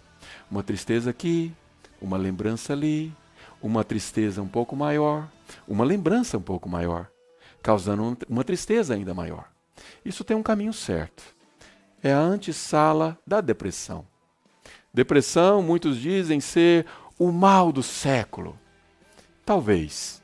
uma 0.50 0.64
tristeza 0.64 1.10
aqui, 1.10 1.54
uma 2.02 2.18
lembrança 2.18 2.74
ali, 2.74 3.14
uma 3.62 3.84
tristeza 3.84 4.42
um 4.42 4.48
pouco 4.48 4.76
maior, 4.76 5.28
uma 5.68 5.84
lembrança 5.84 6.38
um 6.38 6.42
pouco 6.42 6.70
maior, 6.70 7.08
causando 7.62 8.18
uma 8.30 8.44
tristeza 8.44 8.94
ainda 8.94 9.14
maior. 9.14 9.50
Isso 10.06 10.24
tem 10.24 10.36
um 10.38 10.44
caminho 10.44 10.74
certo. 10.74 11.24
É 12.02 12.14
a 12.14 12.20
antessala 12.20 13.18
da 13.26 13.42
depressão. 13.42 14.06
Depressão, 14.94 15.62
muitos 15.62 16.00
dizem 16.00 16.40
ser 16.40 16.86
o 17.20 17.32
mal 17.32 17.72
do 17.72 17.84
século. 17.84 18.58
Talvez. 19.46 20.22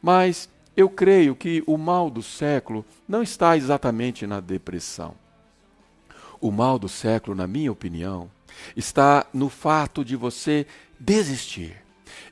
Mas 0.00 0.48
eu 0.76 0.90
creio 0.90 1.34
que 1.34 1.62
o 1.66 1.78
mal 1.78 2.10
do 2.10 2.22
século 2.22 2.84
não 3.08 3.22
está 3.22 3.56
exatamente 3.56 4.26
na 4.26 4.40
depressão. 4.40 5.14
O 6.40 6.50
mal 6.50 6.78
do 6.78 6.88
século, 6.88 7.34
na 7.34 7.46
minha 7.46 7.72
opinião, 7.72 8.30
está 8.76 9.26
no 9.32 9.48
fato 9.48 10.04
de 10.04 10.14
você 10.14 10.66
desistir. 11.00 11.76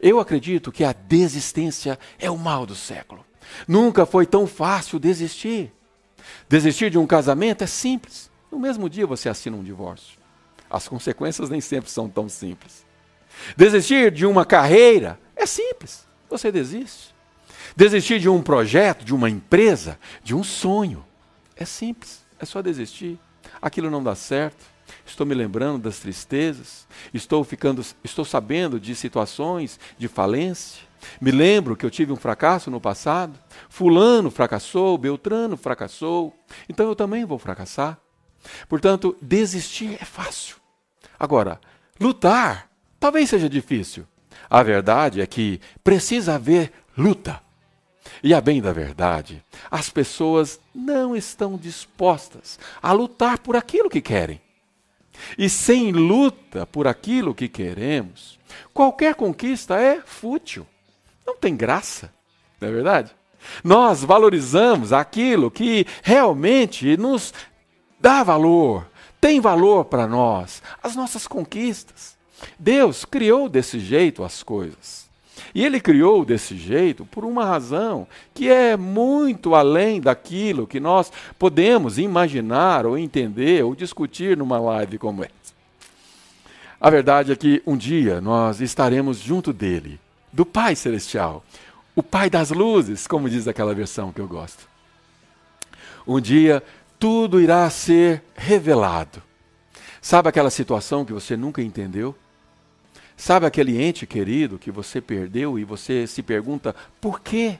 Eu 0.01 0.21
acredito 0.21 0.71
que 0.71 0.85
a 0.85 0.93
desistência 0.93 1.99
é 2.19 2.31
o 2.31 2.37
mal 2.37 2.67
do 2.67 2.75
século. 2.75 3.25
Nunca 3.67 4.05
foi 4.05 4.27
tão 4.27 4.47
fácil 4.47 4.99
desistir. 4.99 5.73
Desistir 6.49 6.91
de 6.91 6.99
um 6.99 7.07
casamento 7.07 7.65
é 7.65 7.67
simples. 7.67 8.31
No 8.51 8.59
mesmo 8.59 8.89
dia 8.91 9.07
você 9.07 9.29
assina 9.29 9.57
um 9.57 9.65
divórcio. 9.65 10.19
As 10.69 10.87
consequências 10.87 11.49
nem 11.49 11.61
sempre 11.61 11.91
são 11.91 12.09
tão 12.09 12.29
simples. 12.29 12.85
Desistir 13.57 14.11
de 14.11 14.27
uma 14.27 14.45
carreira 14.45 15.19
é 15.35 15.47
simples. 15.47 16.07
Você 16.29 16.53
desiste. 16.53 17.14
Desistir 17.77 18.21
de 18.21 18.29
um 18.29 18.43
projeto, 18.43 19.05
de 19.05 19.15
uma 19.15 19.29
empresa, 19.29 19.99
de 20.23 20.35
um 20.35 20.45
sonho 20.45 21.05
é 21.57 21.65
simples. 21.65 22.25
É 22.39 22.45
só 22.45 22.63
desistir. 22.63 23.19
Aquilo 23.61 23.91
não 23.91 24.03
dá 24.03 24.15
certo 24.15 24.75
estou 25.05 25.27
me 25.27 25.35
lembrando 25.35 25.83
das 25.83 25.99
tristezas, 25.99 26.87
estou 27.13 27.45
ficando, 27.45 27.85
estou 28.03 28.25
sabendo 28.25 28.81
de 28.81 28.95
situações 28.95 29.79
de 29.99 30.09
falência. 30.09 30.83
Me 31.21 31.31
lembro 31.31 31.77
que 31.77 31.85
eu 31.85 31.91
tive 31.91 32.13
um 32.13 32.17
fracasso 32.17 32.71
no 32.71 32.81
passado, 32.81 33.39
fulano 33.69 34.31
fracassou, 34.31 34.97
Beltrano 34.97 35.57
fracassou, 35.57 36.35
então 36.69 36.89
eu 36.89 36.97
também 36.97 37.25
vou 37.25 37.39
fracassar. 37.39 37.99
Portanto, 38.69 39.17
desistir 39.21 39.97
é 40.01 40.05
fácil. 40.05 40.57
Agora, 41.19 41.61
lutar 42.01 42.71
talvez 42.99 43.29
seja 43.29 43.49
difícil. 43.49 44.07
A 44.49 44.63
verdade 44.63 45.21
é 45.21 45.27
que 45.27 45.61
precisa 45.83 46.35
haver 46.35 46.73
luta. 46.97 47.43
E 48.23 48.33
a 48.35 48.41
bem 48.41 48.61
da 48.61 48.73
verdade, 48.73 49.43
as 49.71 49.89
pessoas 49.89 50.61
não 50.75 51.17
estão 51.17 51.57
dispostas 51.57 52.59
a 52.83 52.93
lutar 52.93 53.39
por 53.39 53.57
aquilo 53.57 53.91
que 53.91 54.01
querem. 54.01 54.41
E 55.39 55.49
sem 55.49 55.93
luta 55.93 56.67
por 56.67 56.87
aquilo 56.87 57.35
que 57.35 57.49
queremos, 57.49 58.39
qualquer 58.73 59.15
conquista 59.15 59.77
é 59.77 60.01
fútil. 60.05 60.67
Não 61.27 61.37
tem 61.37 61.57
graça, 61.57 62.13
não 62.61 62.69
é 62.69 62.73
verdade? 62.73 63.11
Nós 63.63 64.03
valorizamos 64.03 64.93
aquilo 64.93 65.51
que 65.51 65.87
realmente 66.03 66.97
nos 66.97 67.33
dá 68.01 68.23
valor, 68.23 68.87
tem 69.21 69.41
valor 69.41 69.87
para 69.87 70.07
nós, 70.07 70.63
as 70.83 70.97
nossas 70.97 71.27
conquistas. 71.27 72.17
Deus 72.59 73.05
criou 73.05 73.49
desse 73.49 73.79
jeito 73.79 74.25
as 74.25 74.43
coisas. 74.43 75.04
E 75.55 75.65
ele 75.65 75.81
criou 75.81 76.25
desse 76.25 76.57
jeito 76.57 77.05
por 77.07 77.25
uma 77.25 77.45
razão 77.45 78.09
que 78.35 78.51
é 78.51 78.77
muito 78.77 79.55
além 79.55 80.01
daquilo 80.01 80.67
que 80.67 80.81
nós 80.81 81.13
podemos 81.39 81.97
imaginar 81.97 82.85
ou 82.85 82.99
entender 82.99 83.65
ou 83.65 83.75
discutir 83.75 84.37
numa 84.37 84.59
live 84.59 84.99
como 84.99 85.23
essa. 85.23 85.55
A 86.81 86.91
verdade 86.91 87.31
é 87.31 87.37
que 87.37 87.63
um 87.65 87.77
dia 87.77 88.21
nós 88.21 88.61
estaremos 88.61 89.19
junto 89.19 89.53
dele, 89.53 90.01
do 90.33 90.45
Pai 90.45 90.75
Celestial, 90.75 91.45
o 91.95 92.03
Pai 92.03 92.29
das 92.29 92.51
luzes, 92.51 93.07
como 93.07 93.31
diz 93.31 93.47
aquela 93.47 93.75
versão 93.75 94.13
que 94.13 94.21
eu 94.21 94.27
gosto. 94.27 94.69
Um 96.07 96.21
dia 96.21 96.63
tudo 96.99 97.41
irá 97.41 97.71
ser 97.71 98.23
revelado. 98.35 99.23
Sabe 100.03 100.29
aquela 100.29 100.51
situação 100.51 101.05
que 101.05 101.13
você 101.13 101.37
nunca 101.37 101.63
entendeu? 101.63 102.15
Sabe 103.17 103.47
aquele 103.47 103.81
ente 103.81 104.07
querido 104.07 104.59
que 104.59 104.71
você 104.71 105.01
perdeu 105.01 105.59
e 105.59 105.65
você 105.65 106.07
se 106.07 106.23
pergunta 106.23 106.75
por 107.01 107.21
quê? 107.21 107.59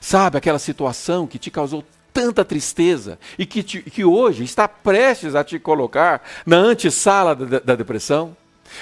Sabe 0.00 0.38
aquela 0.38 0.58
situação 0.58 1.26
que 1.26 1.38
te 1.38 1.50
causou 1.50 1.84
tanta 2.12 2.44
tristeza 2.44 3.18
e 3.38 3.44
que, 3.44 3.62
te, 3.62 3.82
que 3.82 4.04
hoje 4.04 4.44
está 4.44 4.68
prestes 4.68 5.34
a 5.34 5.42
te 5.42 5.58
colocar 5.58 6.22
na 6.46 6.56
antessala 6.56 7.34
da, 7.34 7.58
da 7.58 7.74
depressão? 7.74 8.36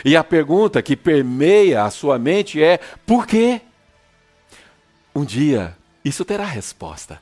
E 0.05 0.17
a 0.17 0.25
pergunta 0.25 0.83
que 0.83 0.97
permeia 0.97 1.85
a 1.85 1.91
sua 1.91 2.19
mente 2.19 2.63
é: 2.63 2.79
por 3.07 3.27
quê? 3.27 3.61
Um 5.15 5.25
dia 5.25 5.77
isso 6.05 6.25
terá 6.25 6.45
resposta. 6.45 7.21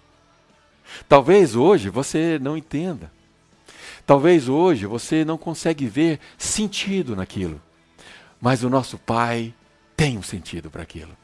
Talvez 1.09 1.55
hoje 1.55 1.89
você 1.89 2.39
não 2.41 2.57
entenda. 2.57 3.13
Talvez 4.07 4.49
hoje 4.49 4.87
você 4.87 5.25
não 5.25 5.39
consegue 5.39 5.87
ver 5.87 6.19
sentido 6.39 7.15
naquilo. 7.15 7.61
Mas 8.41 8.63
o 8.63 8.71
nosso 8.71 8.99
Pai 8.99 9.55
tem 9.97 10.17
um 10.17 10.23
sentido 10.23 10.71
para 10.71 10.83
aquilo. 10.83 11.17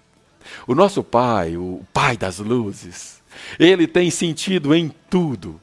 O 0.67 0.75
nosso 0.75 1.03
Pai, 1.03 1.57
o 1.57 1.85
Pai 1.93 2.17
das 2.17 2.39
luzes, 2.39 3.23
ele 3.59 3.87
tem 3.87 4.11
sentido 4.11 4.75
em 4.75 4.93
tudo. 5.11 5.61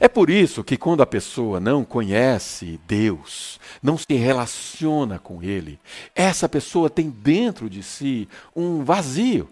É 0.00 0.08
por 0.08 0.28
isso 0.28 0.62
que 0.62 0.76
quando 0.76 1.02
a 1.02 1.06
pessoa 1.06 1.58
não 1.58 1.84
conhece 1.84 2.80
Deus, 2.86 3.58
não 3.82 3.96
se 3.96 4.14
relaciona 4.14 5.18
com 5.18 5.42
Ele, 5.42 5.78
essa 6.14 6.48
pessoa 6.48 6.90
tem 6.90 7.10
dentro 7.10 7.68
de 7.68 7.82
si 7.82 8.28
um 8.54 8.84
vazio. 8.84 9.48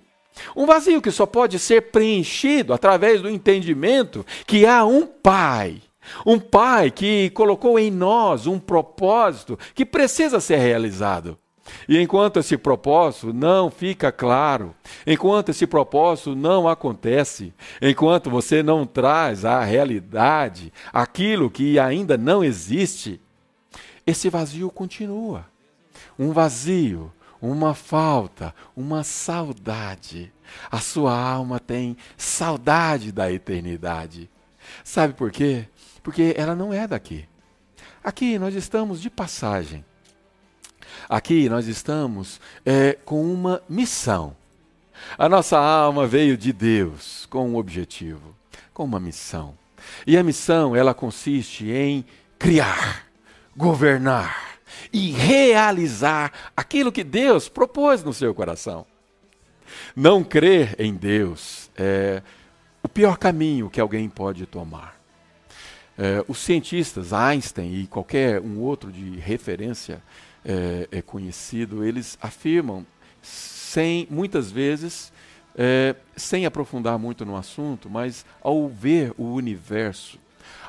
Um 0.54 0.66
vazio 0.66 1.02
que 1.02 1.10
só 1.10 1.26
pode 1.26 1.58
ser 1.58 1.90
preenchido 1.90 2.72
através 2.72 3.20
do 3.20 3.28
entendimento 3.28 4.24
que 4.46 4.64
há 4.66 4.84
um 4.84 5.06
Pai. 5.06 5.82
Um 6.24 6.38
Pai 6.38 6.90
que 6.90 7.30
colocou 7.30 7.78
em 7.78 7.90
nós 7.90 8.46
um 8.46 8.58
propósito 8.58 9.58
que 9.74 9.84
precisa 9.84 10.40
ser 10.40 10.56
realizado. 10.56 11.38
E 11.88 11.98
enquanto 11.98 12.38
esse 12.38 12.56
propósito 12.56 13.32
não 13.32 13.70
fica 13.70 14.10
claro, 14.10 14.74
enquanto 15.06 15.50
esse 15.50 15.66
propósito 15.66 16.34
não 16.34 16.68
acontece, 16.68 17.54
enquanto 17.80 18.28
você 18.28 18.62
não 18.62 18.84
traz 18.84 19.44
à 19.44 19.62
realidade 19.62 20.72
aquilo 20.92 21.50
que 21.50 21.78
ainda 21.78 22.16
não 22.16 22.42
existe, 22.42 23.20
esse 24.06 24.28
vazio 24.28 24.70
continua. 24.70 25.46
Um 26.18 26.32
vazio 26.32 27.12
uma 27.40 27.74
falta, 27.74 28.54
uma 28.76 29.02
saudade. 29.02 30.32
A 30.70 30.78
sua 30.78 31.18
alma 31.18 31.58
tem 31.58 31.96
saudade 32.16 33.10
da 33.10 33.32
eternidade. 33.32 34.28
Sabe 34.84 35.14
por 35.14 35.30
quê? 35.30 35.66
Porque 36.02 36.34
ela 36.36 36.54
não 36.54 36.72
é 36.72 36.86
daqui. 36.86 37.28
Aqui 38.02 38.38
nós 38.38 38.54
estamos 38.54 39.00
de 39.00 39.10
passagem. 39.10 39.84
Aqui 41.08 41.48
nós 41.48 41.66
estamos 41.66 42.40
é, 42.64 42.94
com 43.04 43.22
uma 43.22 43.62
missão. 43.68 44.36
A 45.16 45.28
nossa 45.28 45.58
alma 45.58 46.06
veio 46.06 46.36
de 46.36 46.52
Deus 46.52 47.26
com 47.26 47.48
um 47.48 47.56
objetivo, 47.56 48.34
com 48.72 48.84
uma 48.84 49.00
missão. 49.00 49.56
E 50.06 50.16
a 50.16 50.22
missão, 50.22 50.76
ela 50.76 50.94
consiste 50.94 51.70
em 51.70 52.04
criar, 52.38 53.06
governar, 53.56 54.58
e 54.92 55.10
realizar 55.10 56.32
aquilo 56.56 56.92
que 56.92 57.04
Deus 57.04 57.48
propôs 57.48 58.02
no 58.02 58.12
seu 58.12 58.34
coração. 58.34 58.86
Não 59.94 60.24
crer 60.24 60.74
em 60.78 60.94
Deus 60.94 61.70
é 61.76 62.22
o 62.82 62.88
pior 62.88 63.16
caminho 63.18 63.70
que 63.70 63.80
alguém 63.80 64.08
pode 64.08 64.46
tomar. 64.46 64.99
É, 66.02 66.24
os 66.26 66.38
cientistas, 66.38 67.12
Einstein 67.12 67.74
e 67.74 67.86
qualquer 67.86 68.40
um 68.40 68.58
outro 68.58 68.90
de 68.90 69.18
referência 69.18 70.02
é, 70.42 70.88
é 70.90 71.02
conhecido, 71.02 71.84
eles 71.84 72.16
afirmam, 72.22 72.86
sem 73.20 74.08
muitas 74.10 74.50
vezes, 74.50 75.12
é, 75.54 75.94
sem 76.16 76.46
aprofundar 76.46 76.98
muito 76.98 77.26
no 77.26 77.36
assunto, 77.36 77.90
mas 77.90 78.24
ao 78.40 78.66
ver 78.66 79.12
o 79.18 79.24
universo 79.34 80.18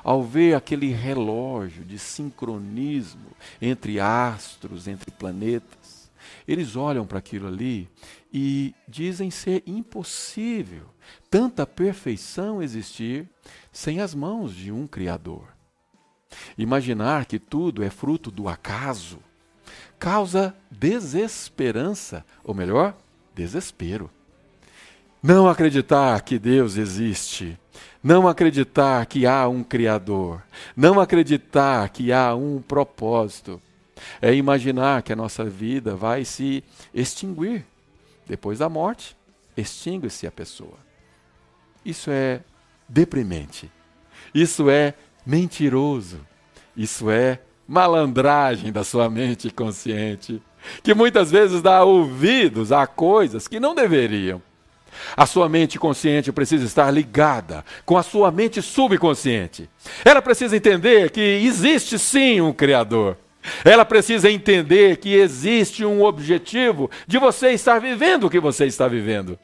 ao 0.03 0.23
ver 0.23 0.55
aquele 0.55 0.91
relógio 0.91 1.85
de 1.85 1.97
sincronismo 1.99 3.27
entre 3.61 3.99
astros, 3.99 4.87
entre 4.87 5.11
planetas, 5.11 6.09
eles 6.47 6.75
olham 6.75 7.05
para 7.05 7.19
aquilo 7.19 7.47
ali 7.47 7.87
e 8.33 8.73
dizem 8.87 9.29
ser 9.29 9.63
impossível 9.65 10.90
tanta 11.29 11.65
perfeição 11.65 12.61
existir 12.61 13.27
sem 13.71 13.99
as 13.99 14.13
mãos 14.13 14.55
de 14.55 14.71
um 14.71 14.87
Criador. 14.87 15.47
Imaginar 16.57 17.25
que 17.25 17.39
tudo 17.39 17.83
é 17.83 17.89
fruto 17.89 18.31
do 18.31 18.47
acaso 18.47 19.19
causa 19.99 20.55
desesperança, 20.71 22.25
ou 22.43 22.55
melhor, 22.55 22.97
desespero. 23.35 24.09
Não 25.21 25.47
acreditar 25.47 26.21
que 26.21 26.39
Deus 26.39 26.75
existe 26.75 27.59
não 28.03 28.27
acreditar 28.27 29.05
que 29.05 29.25
há 29.25 29.47
um 29.47 29.63
Criador, 29.63 30.41
não 30.75 30.99
acreditar 30.99 31.87
que 31.89 32.11
há 32.11 32.35
um 32.35 32.61
propósito, 32.61 33.61
é 34.21 34.33
imaginar 34.33 35.03
que 35.03 35.13
a 35.13 35.15
nossa 35.15 35.45
vida 35.45 35.95
vai 35.95 36.25
se 36.25 36.63
extinguir. 36.93 37.65
Depois 38.27 38.59
da 38.59 38.67
morte, 38.67 39.15
extingue-se 39.55 40.25
a 40.25 40.31
pessoa. 40.31 40.77
Isso 41.85 42.09
é 42.11 42.41
deprimente. 42.87 43.71
Isso 44.33 44.69
é 44.69 44.93
mentiroso. 45.25 46.19
Isso 46.75 47.09
é 47.09 47.39
malandragem 47.67 48.71
da 48.71 48.83
sua 48.83 49.09
mente 49.09 49.49
consciente, 49.49 50.41
que 50.83 50.93
muitas 50.93 51.31
vezes 51.31 51.61
dá 51.61 51.83
ouvidos 51.83 52.71
a 52.71 52.85
coisas 52.85 53.47
que 53.47 53.59
não 53.59 53.73
deveriam. 53.73 54.41
A 55.15 55.25
sua 55.25 55.47
mente 55.47 55.79
consciente 55.79 56.31
precisa 56.31 56.65
estar 56.65 56.91
ligada 56.91 57.63
com 57.85 57.97
a 57.97 58.03
sua 58.03 58.29
mente 58.29 58.61
subconsciente. 58.61 59.69
Ela 60.03 60.21
precisa 60.21 60.55
entender 60.55 61.11
que 61.11 61.21
existe 61.21 61.97
sim 61.97 62.41
um 62.41 62.51
Criador. 62.51 63.17
Ela 63.63 63.85
precisa 63.85 64.29
entender 64.29 64.97
que 64.97 65.15
existe 65.15 65.83
um 65.85 66.03
objetivo 66.03 66.91
de 67.07 67.17
você 67.17 67.51
estar 67.51 67.79
vivendo 67.79 68.25
o 68.25 68.29
que 68.29 68.39
você 68.39 68.65
está 68.65 68.87
vivendo. 68.87 69.39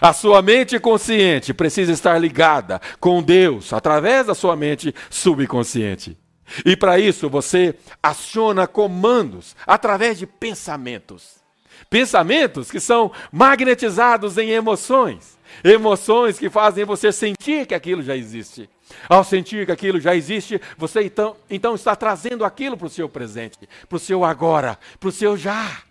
A 0.00 0.12
sua 0.12 0.40
mente 0.42 0.78
consciente 0.78 1.52
precisa 1.52 1.92
estar 1.92 2.18
ligada 2.18 2.80
com 3.00 3.22
Deus 3.22 3.72
através 3.72 4.26
da 4.26 4.34
sua 4.34 4.56
mente 4.56 4.94
subconsciente. 5.10 6.16
E 6.64 6.76
para 6.76 6.98
isso 6.98 7.28
você 7.28 7.74
aciona 8.02 8.66
comandos 8.66 9.56
através 9.66 10.18
de 10.18 10.26
pensamentos. 10.26 11.42
Pensamentos 11.88 12.70
que 12.70 12.80
são 12.80 13.10
magnetizados 13.30 14.38
em 14.38 14.50
emoções. 14.50 15.38
Emoções 15.62 16.38
que 16.38 16.48
fazem 16.48 16.84
você 16.84 17.12
sentir 17.12 17.66
que 17.66 17.74
aquilo 17.74 18.02
já 18.02 18.16
existe. 18.16 18.68
Ao 19.08 19.24
sentir 19.24 19.66
que 19.66 19.72
aquilo 19.72 20.00
já 20.00 20.14
existe, 20.14 20.60
você 20.76 21.02
então, 21.02 21.36
então 21.50 21.74
está 21.74 21.96
trazendo 21.96 22.44
aquilo 22.44 22.76
para 22.76 22.86
o 22.86 22.90
seu 22.90 23.08
presente, 23.08 23.58
para 23.88 23.96
o 23.96 24.00
seu 24.00 24.24
agora, 24.24 24.78
para 24.98 25.08
o 25.08 25.12
seu 25.12 25.36
já. 25.36 25.82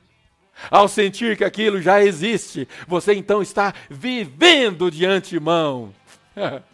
Ao 0.70 0.88
sentir 0.88 1.38
que 1.38 1.44
aquilo 1.44 1.82
já 1.82 2.04
existe, 2.04 2.68
você 2.88 3.14
então 3.14 3.42
está 3.42 3.74
vivendo 3.90 4.92
de 4.92 5.06
antemão. 5.06 5.94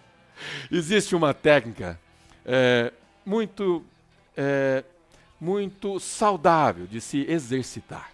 existe 0.72 1.16
uma 1.16 1.34
técnica 1.34 2.00
é, 2.46 2.92
muito, 3.26 3.84
é, 4.36 4.84
muito 5.40 6.00
saudável 6.00 6.88
de 6.88 7.02
se 7.02 7.26
exercitar. 7.30 8.12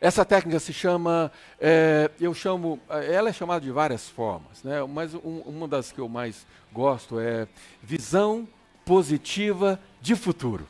Essa 0.00 0.24
técnica 0.24 0.58
se 0.58 0.72
chama, 0.72 1.30
é, 1.60 2.10
eu 2.20 2.34
chamo, 2.34 2.80
ela 2.88 3.28
é 3.28 3.32
chamada 3.32 3.64
de 3.64 3.70
várias 3.70 4.08
formas, 4.08 4.62
né? 4.64 4.82
mas 4.82 5.14
um, 5.14 5.42
uma 5.46 5.68
das 5.68 5.92
que 5.92 6.00
eu 6.00 6.08
mais 6.08 6.44
gosto 6.72 7.20
é 7.20 7.46
visão 7.80 8.48
positiva 8.84 9.80
de 10.00 10.16
futuro. 10.16 10.66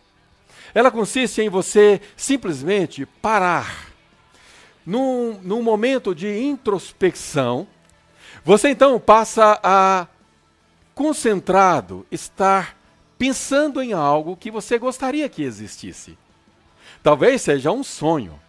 Ela 0.74 0.90
consiste 0.90 1.40
em 1.42 1.48
você 1.48 2.00
simplesmente 2.16 3.06
parar. 3.06 3.90
Num, 4.84 5.38
num 5.42 5.62
momento 5.62 6.14
de 6.14 6.42
introspecção, 6.42 7.68
você 8.44 8.70
então 8.70 8.98
passa 8.98 9.60
a, 9.62 10.08
concentrado, 10.94 12.04
estar 12.10 12.76
pensando 13.16 13.80
em 13.80 13.92
algo 13.92 14.36
que 14.36 14.50
você 14.50 14.78
gostaria 14.78 15.28
que 15.28 15.42
existisse. 15.44 16.18
Talvez 17.02 17.42
seja 17.42 17.70
um 17.70 17.84
sonho 17.84 18.40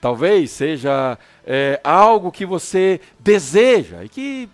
Talvez 0.00 0.50
seja 0.50 1.18
é, 1.46 1.78
algo 1.84 2.32
que 2.32 2.46
você 2.46 3.00
deseja 3.18 4.02
e 4.02 4.08
que 4.08 4.48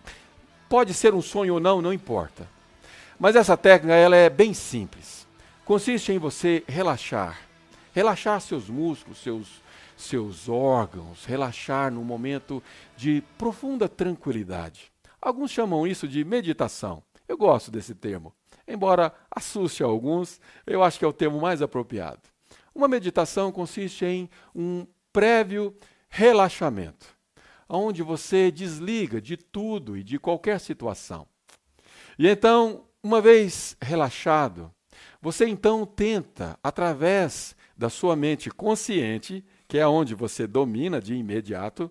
pode 0.68 0.92
ser 0.92 1.14
um 1.14 1.22
sonho 1.22 1.54
ou 1.54 1.61
não, 1.61 1.80
não 1.80 1.92
importa. 1.92 2.48
Mas 3.18 3.37
essa 3.37 3.56
técnica 3.56 3.94
ela 3.94 4.16
é 4.16 4.28
bem 4.28 4.52
simples. 4.52 5.15
Consiste 5.66 6.12
em 6.12 6.18
você 6.18 6.62
relaxar, 6.68 7.40
relaxar 7.92 8.40
seus 8.40 8.70
músculos, 8.70 9.18
seus, 9.18 9.61
seus 9.96 10.48
órgãos, 10.48 11.24
relaxar 11.24 11.90
num 11.90 12.05
momento 12.05 12.62
de 12.96 13.20
profunda 13.37 13.88
tranquilidade. 13.88 14.92
Alguns 15.20 15.50
chamam 15.50 15.85
isso 15.85 16.07
de 16.07 16.24
meditação. 16.24 17.02
Eu 17.26 17.37
gosto 17.37 17.68
desse 17.72 17.96
termo. 17.96 18.33
Embora 18.64 19.12
assuste 19.29 19.83
a 19.83 19.87
alguns, 19.87 20.40
eu 20.64 20.85
acho 20.85 21.00
que 21.00 21.05
é 21.05 21.09
o 21.09 21.12
termo 21.12 21.40
mais 21.40 21.61
apropriado. 21.61 22.22
Uma 22.72 22.87
meditação 22.87 23.50
consiste 23.50 24.05
em 24.05 24.31
um 24.55 24.87
prévio 25.12 25.76
relaxamento, 26.09 27.09
onde 27.68 28.05
você 28.05 28.52
desliga 28.52 29.20
de 29.20 29.37
tudo 29.37 29.96
e 29.96 30.05
de 30.05 30.16
qualquer 30.16 30.61
situação. 30.61 31.26
E 32.16 32.29
então, 32.29 32.85
uma 33.02 33.20
vez 33.20 33.76
relaxado, 33.83 34.70
você 35.26 35.48
então 35.48 35.84
tenta, 35.84 36.56
através 36.62 37.56
da 37.76 37.90
sua 37.90 38.14
mente 38.14 38.48
consciente, 38.48 39.44
que 39.66 39.76
é 39.76 39.84
onde 39.84 40.14
você 40.14 40.46
domina 40.46 41.00
de 41.00 41.14
imediato, 41.14 41.90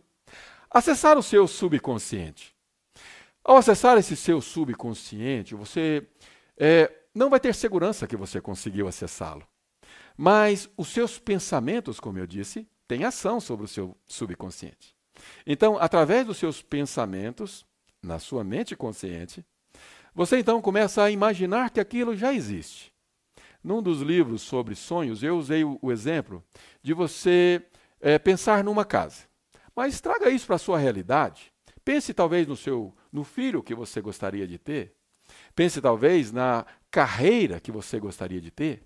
acessar 0.71 1.17
o 1.17 1.21
seu 1.21 1.45
subconsciente. 1.45 2.55
Ao 3.43 3.57
acessar 3.57 3.97
esse 3.97 4.15
seu 4.15 4.39
subconsciente, 4.39 5.53
você 5.53 6.07
é, 6.55 6.89
não 7.13 7.29
vai 7.29 7.37
ter 7.37 7.53
segurança 7.53 8.07
que 8.07 8.15
você 8.15 8.39
conseguiu 8.39 8.87
acessá-lo. 8.87 9.45
Mas 10.15 10.69
os 10.77 10.87
seus 10.87 11.19
pensamentos, 11.19 11.99
como 11.99 12.17
eu 12.17 12.25
disse, 12.25 12.65
têm 12.87 13.03
ação 13.03 13.41
sobre 13.41 13.65
o 13.65 13.67
seu 13.67 13.97
subconsciente. 14.07 14.95
Então, 15.45 15.77
através 15.77 16.25
dos 16.25 16.37
seus 16.37 16.61
pensamentos, 16.61 17.65
na 18.01 18.17
sua 18.17 18.45
mente 18.45 18.77
consciente, 18.77 19.45
você 20.13 20.39
então 20.39 20.61
começa 20.61 21.03
a 21.03 21.11
imaginar 21.11 21.69
que 21.69 21.81
aquilo 21.81 22.15
já 22.15 22.33
existe. 22.33 22.94
Num 23.65 23.81
dos 23.81 23.99
livros 23.99 24.43
sobre 24.43 24.75
sonhos, 24.75 25.23
eu 25.23 25.35
usei 25.35 25.63
o, 25.63 25.79
o 25.81 25.91
exemplo 25.91 26.43
de 26.83 26.93
você 26.93 27.59
é, 27.99 28.19
pensar 28.19 28.63
numa 28.63 28.85
casa. 28.85 29.23
Mas 29.75 29.99
traga 29.99 30.29
isso 30.29 30.45
para 30.45 30.57
a 30.57 30.59
sua 30.59 30.77
realidade. 30.77 31.51
Pense 31.83 32.13
talvez 32.13 32.45
no 32.45 32.55
seu 32.55 32.95
no 33.11 33.23
filho 33.23 33.63
que 33.63 33.73
você 33.73 34.01
gostaria 34.01 34.47
de 34.47 34.59
ter. 34.59 34.93
Pense 35.55 35.81
talvez 35.81 36.31
na 36.31 36.63
carreira 36.91 37.59
que 37.59 37.71
você 37.71 37.99
gostaria 37.99 38.39
de 38.39 38.51
ter. 38.51 38.83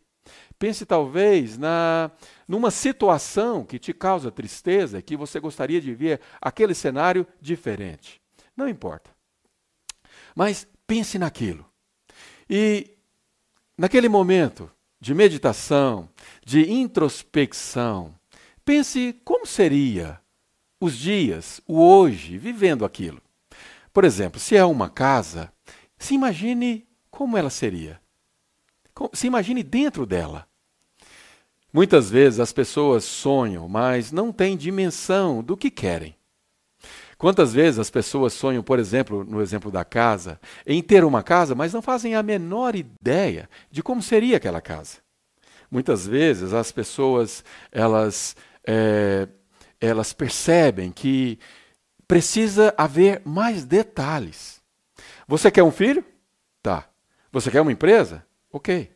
Pense 0.58 0.86
talvez 0.86 1.58
na 1.58 2.10
numa 2.48 2.72
situação 2.72 3.66
que 3.66 3.80
te 3.80 3.94
causa 3.94 4.32
tristeza, 4.32 5.02
que 5.02 5.18
você 5.18 5.42
gostaria 5.42 5.82
de 5.82 5.94
ver 5.94 6.22
aquele 6.42 6.74
cenário 6.74 7.28
diferente. 7.42 8.22
Não 8.56 8.66
importa. 8.66 9.12
Mas 10.34 10.66
pense 10.88 11.20
naquilo. 11.20 11.70
E 12.50 12.98
naquele 13.80 14.10
momento 14.10 14.70
de 15.00 15.16
meditação, 15.16 16.10
de 16.46 16.70
introspecção, 16.70 18.14
pense 18.66 19.16
como 19.24 19.46
seria 19.46 20.20
os 20.82 20.98
dias, 20.98 21.62
o 21.66 21.82
hoje, 21.82 22.38
vivendo 22.38 22.84
aquilo. 22.84 23.22
Por 23.94 24.04
exemplo, 24.04 24.38
se 24.38 24.58
é 24.58 24.66
uma 24.66 24.90
casa, 24.90 25.50
se 25.98 26.14
imagine 26.14 26.86
como 27.10 27.38
ela 27.38 27.50
seria. 27.50 28.02
Se 29.14 29.28
imagine 29.28 29.64
dentro 29.64 30.06
dela. 30.06 30.46
Muitas 31.72 32.10
vezes 32.10 32.42
as 32.42 32.52
pessoas 32.52 33.06
sonham, 33.06 33.70
mas 33.70 34.12
não 34.12 34.34
têm 34.34 34.58
dimensão 34.58 35.42
do 35.42 35.56
que 35.56 35.72
querem. 35.72 36.19
Quantas 37.20 37.54
vezes 37.54 37.78
as 37.78 37.90
pessoas 37.90 38.32
sonham, 38.32 38.64
por 38.64 38.80
exemplo, 38.80 39.26
no 39.26 39.42
exemplo 39.42 39.70
da 39.70 39.84
casa, 39.84 40.40
em 40.66 40.82
ter 40.82 41.04
uma 41.04 41.22
casa, 41.22 41.54
mas 41.54 41.74
não 41.74 41.82
fazem 41.82 42.16
a 42.16 42.24
menor 42.24 42.78
ideia 42.78 43.50
de 43.70 43.84
como 43.84 44.02
seria 44.02 44.38
aquela 44.38 44.62
casa? 44.62 45.00
Muitas 45.70 46.08
vezes 46.08 46.54
as 46.54 46.72
pessoas 46.72 47.44
elas 47.74 48.38
é, 48.66 49.28
elas 49.82 50.14
percebem 50.14 50.94
que 50.94 51.38
precisa 52.08 52.74
haver 52.78 53.22
mais 53.26 53.66
detalhes. 53.66 54.62
Você 55.28 55.52
quer 55.52 55.64
um 55.64 55.72
filho? 55.72 56.06
Tá. 56.64 56.88
Você 57.34 57.52
quer 57.52 57.60
uma 57.60 57.72
empresa? 57.74 58.26
Ok. 58.50 58.90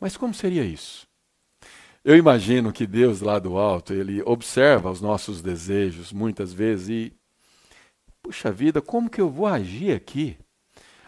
Mas 0.00 0.16
como 0.16 0.34
seria 0.34 0.64
isso? 0.64 1.06
Eu 2.04 2.16
imagino 2.16 2.72
que 2.72 2.88
Deus 2.88 3.20
lá 3.20 3.38
do 3.38 3.56
alto, 3.56 3.92
ele 3.92 4.20
observa 4.22 4.90
os 4.90 5.00
nossos 5.00 5.40
desejos 5.40 6.12
muitas 6.12 6.52
vezes 6.52 6.88
e 6.88 7.18
puxa 8.22 8.50
vida, 8.50 8.80
como 8.80 9.10
que 9.10 9.20
eu 9.20 9.30
vou 9.30 9.46
agir 9.46 9.94
aqui? 9.94 10.38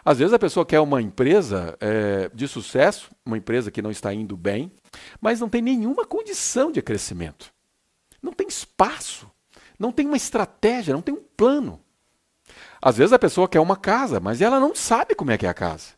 Às 0.04 0.18
vezes 0.18 0.32
a 0.32 0.38
pessoa 0.38 0.64
quer 0.64 0.80
uma 0.80 1.02
empresa 1.02 1.76
é, 1.80 2.30
de 2.32 2.48
sucesso, 2.48 3.10
uma 3.24 3.36
empresa 3.36 3.70
que 3.70 3.82
não 3.82 3.90
está 3.90 4.12
indo 4.14 4.36
bem, 4.36 4.72
mas 5.20 5.40
não 5.40 5.48
tem 5.48 5.60
nenhuma 5.60 6.06
condição 6.06 6.72
de 6.72 6.80
crescimento. 6.80 7.52
Não 8.22 8.32
tem 8.32 8.48
espaço, 8.48 9.30
não 9.78 9.92
tem 9.92 10.06
uma 10.06 10.16
estratégia, 10.16 10.94
não 10.94 11.02
tem 11.02 11.14
um 11.14 11.22
plano. 11.36 11.80
Às 12.80 12.96
vezes 12.96 13.12
a 13.12 13.18
pessoa 13.18 13.48
quer 13.48 13.60
uma 13.60 13.76
casa, 13.76 14.20
mas 14.20 14.40
ela 14.40 14.58
não 14.58 14.74
sabe 14.74 15.14
como 15.14 15.30
é 15.30 15.38
que 15.38 15.46
é 15.46 15.48
a 15.48 15.54
casa. 15.54 15.94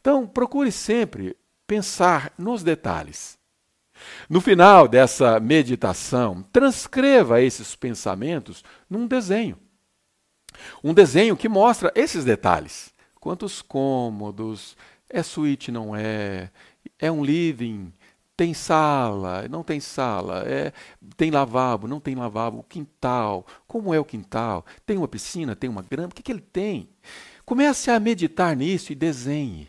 Então, 0.00 0.26
procure 0.26 0.70
sempre 0.70 1.36
pensar 1.66 2.32
nos 2.38 2.62
detalhes. 2.62 3.38
No 4.28 4.40
final 4.40 4.86
dessa 4.88 5.38
meditação, 5.40 6.42
transcreva 6.52 7.40
esses 7.40 7.74
pensamentos 7.74 8.62
num 8.88 9.06
desenho. 9.06 9.58
Um 10.82 10.94
desenho 10.94 11.36
que 11.36 11.48
mostra 11.48 11.92
esses 11.94 12.24
detalhes. 12.24 12.92
Quantos 13.20 13.62
cômodos, 13.62 14.76
é 15.08 15.22
suíte, 15.22 15.70
não 15.70 15.94
é, 15.94 16.50
é 16.98 17.10
um 17.10 17.24
living, 17.24 17.92
tem 18.36 18.52
sala, 18.52 19.46
não 19.48 19.62
tem 19.62 19.80
sala, 19.80 20.42
é, 20.46 20.72
tem 21.16 21.30
lavabo, 21.30 21.86
não 21.86 22.00
tem 22.00 22.14
lavabo, 22.14 22.64
quintal, 22.68 23.46
como 23.66 23.94
é 23.94 24.00
o 24.00 24.04
quintal, 24.04 24.64
tem 24.84 24.98
uma 24.98 25.08
piscina, 25.08 25.54
tem 25.54 25.70
uma 25.70 25.82
grama, 25.82 26.08
o 26.08 26.14
que, 26.14 26.22
que 26.22 26.32
ele 26.32 26.40
tem? 26.40 26.88
Comece 27.44 27.90
a 27.90 28.00
meditar 28.00 28.56
nisso 28.56 28.92
e 28.92 28.94
desenhe. 28.94 29.68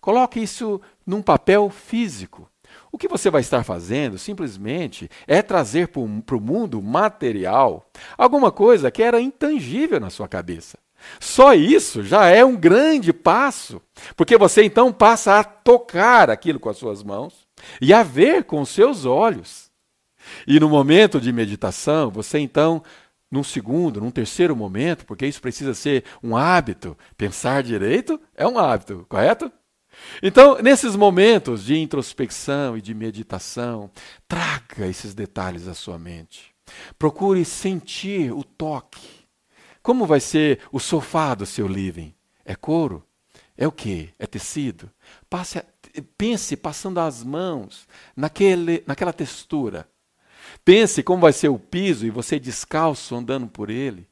Coloque 0.00 0.40
isso 0.40 0.80
num 1.06 1.22
papel 1.22 1.70
físico. 1.70 2.48
O 2.92 2.98
que 2.98 3.08
você 3.08 3.30
vai 3.30 3.40
estar 3.40 3.62
fazendo 3.64 4.18
simplesmente 4.18 5.08
é 5.26 5.42
trazer 5.42 5.88
para 5.88 6.00
o 6.00 6.40
mundo 6.40 6.80
material 6.80 7.90
alguma 8.16 8.50
coisa 8.50 8.90
que 8.90 9.02
era 9.02 9.20
intangível 9.20 10.00
na 10.00 10.10
sua 10.10 10.28
cabeça. 10.28 10.78
Só 11.20 11.54
isso 11.54 12.02
já 12.02 12.26
é 12.26 12.44
um 12.44 12.56
grande 12.56 13.12
passo, 13.12 13.80
porque 14.16 14.36
você 14.36 14.64
então 14.64 14.92
passa 14.92 15.38
a 15.38 15.44
tocar 15.44 16.30
aquilo 16.30 16.58
com 16.58 16.68
as 16.68 16.78
suas 16.78 17.02
mãos 17.02 17.46
e 17.80 17.92
a 17.92 18.02
ver 18.02 18.44
com 18.44 18.60
os 18.60 18.70
seus 18.70 19.04
olhos. 19.04 19.70
E 20.46 20.58
no 20.58 20.68
momento 20.68 21.20
de 21.20 21.32
meditação, 21.32 22.10
você 22.10 22.38
então, 22.38 22.82
num 23.30 23.44
segundo, 23.44 24.00
num 24.00 24.10
terceiro 24.10 24.56
momento, 24.56 25.06
porque 25.06 25.26
isso 25.26 25.40
precisa 25.40 25.74
ser 25.74 26.04
um 26.22 26.36
hábito, 26.36 26.96
pensar 27.16 27.62
direito 27.62 28.20
é 28.34 28.46
um 28.46 28.58
hábito, 28.58 29.06
correto? 29.08 29.50
Então, 30.22 30.60
nesses 30.62 30.96
momentos 30.96 31.64
de 31.64 31.78
introspecção 31.78 32.76
e 32.76 32.80
de 32.80 32.94
meditação, 32.94 33.90
traga 34.26 34.86
esses 34.86 35.14
detalhes 35.14 35.68
à 35.68 35.74
sua 35.74 35.98
mente. 35.98 36.54
Procure 36.98 37.44
sentir 37.44 38.32
o 38.32 38.42
toque. 38.42 39.06
Como 39.82 40.06
vai 40.06 40.20
ser 40.20 40.60
o 40.72 40.80
sofá 40.80 41.34
do 41.34 41.46
seu 41.46 41.68
living? 41.68 42.14
É 42.44 42.54
couro? 42.54 43.04
É 43.56 43.66
o 43.66 43.72
que? 43.72 44.10
É 44.18 44.26
tecido? 44.26 44.90
Passe, 45.30 45.62
pense 46.18 46.56
passando 46.56 46.98
as 46.98 47.22
mãos 47.22 47.86
naquele, 48.14 48.82
naquela 48.86 49.12
textura. 49.12 49.88
Pense 50.64 51.02
como 51.02 51.22
vai 51.22 51.32
ser 51.32 51.48
o 51.48 51.58
piso 51.58 52.06
e 52.06 52.10
você 52.10 52.38
descalço 52.38 53.14
andando 53.14 53.46
por 53.46 53.70
ele. 53.70 54.08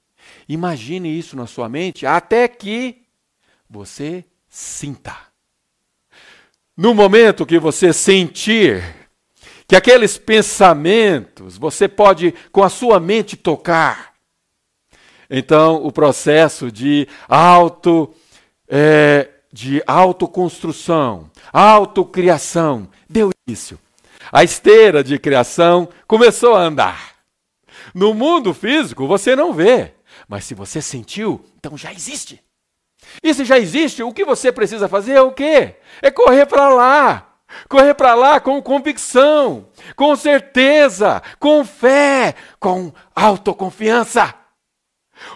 Imagine 0.48 1.16
isso 1.16 1.36
na 1.36 1.46
sua 1.46 1.68
mente 1.68 2.06
até 2.06 2.48
que 2.48 3.02
você 3.68 4.24
sinta. 4.48 5.33
No 6.76 6.92
momento 6.92 7.46
que 7.46 7.58
você 7.58 7.92
sentir 7.92 8.82
que 9.68 9.76
aqueles 9.76 10.18
pensamentos 10.18 11.56
você 11.56 11.86
pode 11.86 12.34
com 12.50 12.64
a 12.64 12.68
sua 12.68 12.98
mente 12.98 13.36
tocar, 13.36 14.14
então 15.30 15.84
o 15.84 15.92
processo 15.92 16.72
de 16.72 17.06
auto 17.28 18.12
é, 18.68 19.30
de 19.52 19.80
autoconstrução, 19.86 21.30
autocriação 21.52 22.88
deu 23.08 23.30
início. 23.46 23.78
A 24.32 24.42
esteira 24.42 25.04
de 25.04 25.16
criação 25.16 25.88
começou 26.08 26.56
a 26.56 26.62
andar. 26.62 27.14
No 27.94 28.12
mundo 28.12 28.52
físico 28.52 29.06
você 29.06 29.36
não 29.36 29.52
vê, 29.52 29.92
mas 30.26 30.44
se 30.44 30.54
você 30.54 30.82
sentiu, 30.82 31.44
então 31.56 31.78
já 31.78 31.92
existe. 31.92 32.42
Se 33.22 33.44
já 33.44 33.58
existe, 33.58 34.02
o 34.02 34.12
que 34.12 34.24
você 34.24 34.52
precisa 34.52 34.88
fazer 34.88 35.12
é 35.12 35.22
o 35.22 35.32
quê? 35.32 35.76
É 36.00 36.10
correr 36.10 36.46
para 36.46 36.68
lá. 36.68 37.34
Correr 37.68 37.94
para 37.94 38.14
lá 38.14 38.40
com 38.40 38.60
convicção, 38.60 39.68
com 39.94 40.16
certeza, 40.16 41.22
com 41.38 41.64
fé, 41.64 42.34
com 42.58 42.92
autoconfiança. 43.14 44.34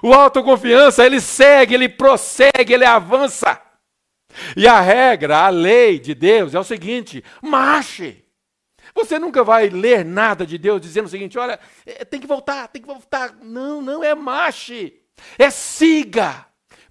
O 0.03 0.13
autoconfiança, 0.13 1.07
ele 1.07 1.21
segue, 1.21 1.75
ele 1.75 1.89
prossegue, 1.89 2.73
ele 2.73 2.85
avança. 2.85 3.61
E 4.57 4.67
a 4.67 4.81
regra, 4.81 5.39
a 5.39 5.49
lei 5.49 5.99
de 5.99 6.15
Deus 6.15 6.55
é 6.55 6.59
o 6.59 6.65
seguinte: 6.65 7.25
marche. 7.43 8.25
Você 8.95 9.19
nunca 9.19 9.45
vai 9.45 9.69
ler 9.69 10.05
nada 10.05 10.45
de 10.45 10.59
Deus 10.59 10.81
dizendo 10.81 11.07
o 11.07 11.11
seguinte: 11.11 11.39
olha, 11.39 11.59
é, 11.87 12.05
tem 12.05 12.21
que 12.21 12.27
voltar, 12.27 12.69
tem 12.69 12.83
que 12.83 12.89
voltar. 12.89 13.35
Não, 13.43 13.81
não 13.81 14.03
é 14.03 14.15
marche. 14.15 15.01
É 15.39 15.51
siga, 15.51 16.47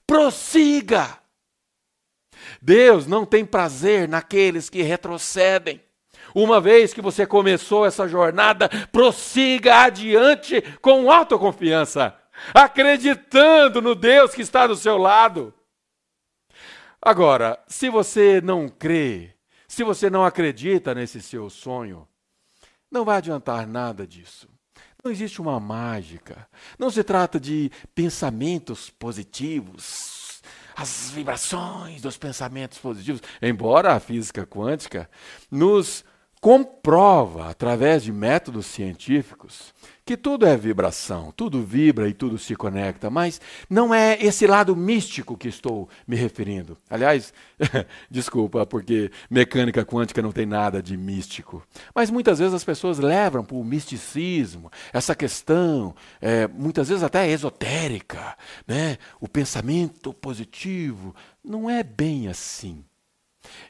prossiga. 0.07 1.19
Deus 2.61 3.05
não 3.05 3.25
tem 3.25 3.45
prazer 3.45 4.07
naqueles 4.07 4.69
que 4.69 4.81
retrocedem. 4.81 5.83
Uma 6.33 6.59
vez 6.59 6.93
que 6.93 7.01
você 7.01 7.25
começou 7.25 7.85
essa 7.85 8.07
jornada, 8.07 8.69
prossiga 8.91 9.83
adiante 9.83 10.61
com 10.81 11.11
autoconfiança, 11.11 12.17
acreditando 12.53 13.81
no 13.81 13.93
Deus 13.93 14.33
que 14.33 14.41
está 14.41 14.65
do 14.65 14.75
seu 14.75 14.97
lado. 14.97 15.53
Agora, 17.01 17.61
se 17.67 17.89
você 17.89 18.41
não 18.41 18.67
crê, 18.67 19.33
se 19.67 19.83
você 19.83 20.09
não 20.09 20.25
acredita 20.25 20.93
nesse 20.93 21.21
seu 21.21 21.49
sonho, 21.49 22.07
não 22.91 23.05
vai 23.05 23.17
adiantar 23.17 23.67
nada 23.67 24.05
disso. 24.05 24.49
Não 25.03 25.11
existe 25.11 25.41
uma 25.41 25.59
mágica. 25.59 26.47
Não 26.77 26.89
se 26.89 27.03
trata 27.03 27.39
de 27.39 27.71
pensamentos 27.93 28.89
positivos, 28.89 30.41
as 30.75 31.09
vibrações 31.11 32.01
dos 32.01 32.17
pensamentos 32.17 32.77
positivos, 32.77 33.21
embora 33.41 33.93
a 33.93 33.99
física 33.99 34.45
quântica 34.45 35.09
nos 35.49 36.03
comprova, 36.39 37.49
através 37.49 38.03
de 38.03 38.11
métodos 38.11 38.67
científicos, 38.67 39.73
que 40.05 40.15
tudo 40.15 40.45
é 40.45 40.55
vibração, 40.55 41.33
tudo 41.35 41.61
vibra 41.63 42.07
e 42.07 42.13
tudo 42.13 42.37
se 42.37 42.55
conecta, 42.55 43.09
mas 43.09 43.41
não 43.69 43.93
é 43.93 44.17
esse 44.23 44.47
lado 44.47 44.75
místico 44.75 45.35
que 45.35 45.49
estou 45.49 45.89
me 46.07 46.15
referindo. 46.15 46.77
Aliás, 46.89 47.33
desculpa, 48.09 48.65
porque 48.65 49.11
mecânica 49.29 49.83
quântica 49.83 50.21
não 50.21 50.31
tem 50.31 50.45
nada 50.45 50.81
de 50.81 50.95
místico. 50.95 51.61
Mas 51.93 52.09
muitas 52.09 52.39
vezes 52.39 52.53
as 52.53 52.63
pessoas 52.63 52.99
levam 52.99 53.43
para 53.43 53.57
o 53.57 53.63
misticismo 53.63 54.71
essa 54.93 55.13
questão, 55.13 55.93
é, 56.21 56.47
muitas 56.47 56.87
vezes 56.87 57.03
até 57.03 57.29
esotérica, 57.29 58.37
né? 58.65 58.97
o 59.19 59.27
pensamento 59.27 60.13
positivo. 60.13 61.13
Não 61.43 61.69
é 61.69 61.83
bem 61.83 62.29
assim. 62.29 62.85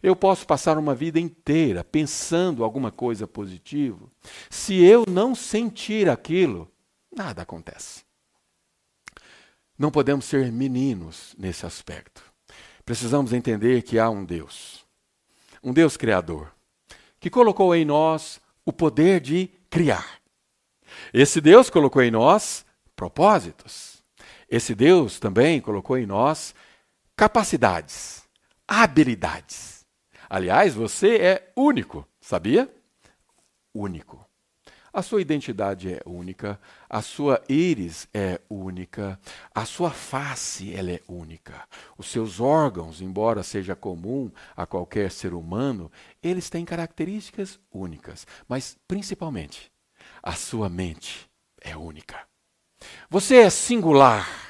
Eu 0.01 0.15
posso 0.15 0.45
passar 0.45 0.77
uma 0.77 0.93
vida 0.93 1.19
inteira 1.19 1.83
pensando 1.83 2.63
alguma 2.63 2.91
coisa 2.91 3.27
positiva. 3.27 4.09
Se 4.49 4.83
eu 4.83 5.03
não 5.09 5.33
sentir 5.33 6.09
aquilo, 6.09 6.71
nada 7.15 7.41
acontece. 7.41 8.03
Não 9.77 9.91
podemos 9.91 10.25
ser 10.25 10.51
meninos 10.51 11.35
nesse 11.37 11.65
aspecto. 11.65 12.23
Precisamos 12.85 13.33
entender 13.33 13.83
que 13.83 13.99
há 13.99 14.09
um 14.09 14.23
Deus, 14.23 14.85
um 15.61 15.73
Deus 15.73 15.97
criador, 15.97 16.51
que 17.19 17.29
colocou 17.29 17.75
em 17.75 17.85
nós 17.85 18.39
o 18.65 18.73
poder 18.73 19.19
de 19.19 19.49
criar. 19.69 20.19
Esse 21.13 21.39
Deus 21.41 21.69
colocou 21.69 22.01
em 22.01 22.11
nós 22.11 22.65
propósitos. 22.95 24.03
Esse 24.49 24.73
Deus 24.73 25.19
também 25.19 25.59
colocou 25.59 25.97
em 25.97 26.05
nós 26.05 26.55
capacidades 27.15 28.26
habilidades. 28.67 29.85
Aliás, 30.29 30.73
você 30.73 31.15
é 31.15 31.53
único, 31.55 32.07
sabia? 32.19 32.69
Único. 33.73 34.27
A 34.91 35.03
sua 35.03 35.21
identidade 35.21 35.93
é 35.93 36.01
única, 36.07 36.59
a 36.89 37.03
sua 37.03 37.43
íris 37.47 38.07
é 38.11 38.41
única, 38.49 39.19
a 39.53 39.63
sua 39.63 39.91
face 39.91 40.73
ela 40.73 40.91
é 40.91 41.01
única. 41.07 41.67
Os 41.97 42.07
seus 42.07 42.39
órgãos, 42.39 42.99
embora 42.99 43.43
seja 43.43 43.75
comum 43.75 44.31
a 44.55 44.65
qualquer 44.65 45.11
ser 45.11 45.35
humano, 45.35 45.91
eles 46.23 46.49
têm 46.49 46.65
características 46.65 47.59
únicas, 47.71 48.25
mas 48.47 48.75
principalmente 48.87 49.71
a 50.23 50.33
sua 50.33 50.67
mente 50.67 51.29
é 51.61 51.77
única. 51.77 52.27
Você 53.07 53.35
é 53.35 53.49
singular. 53.51 54.46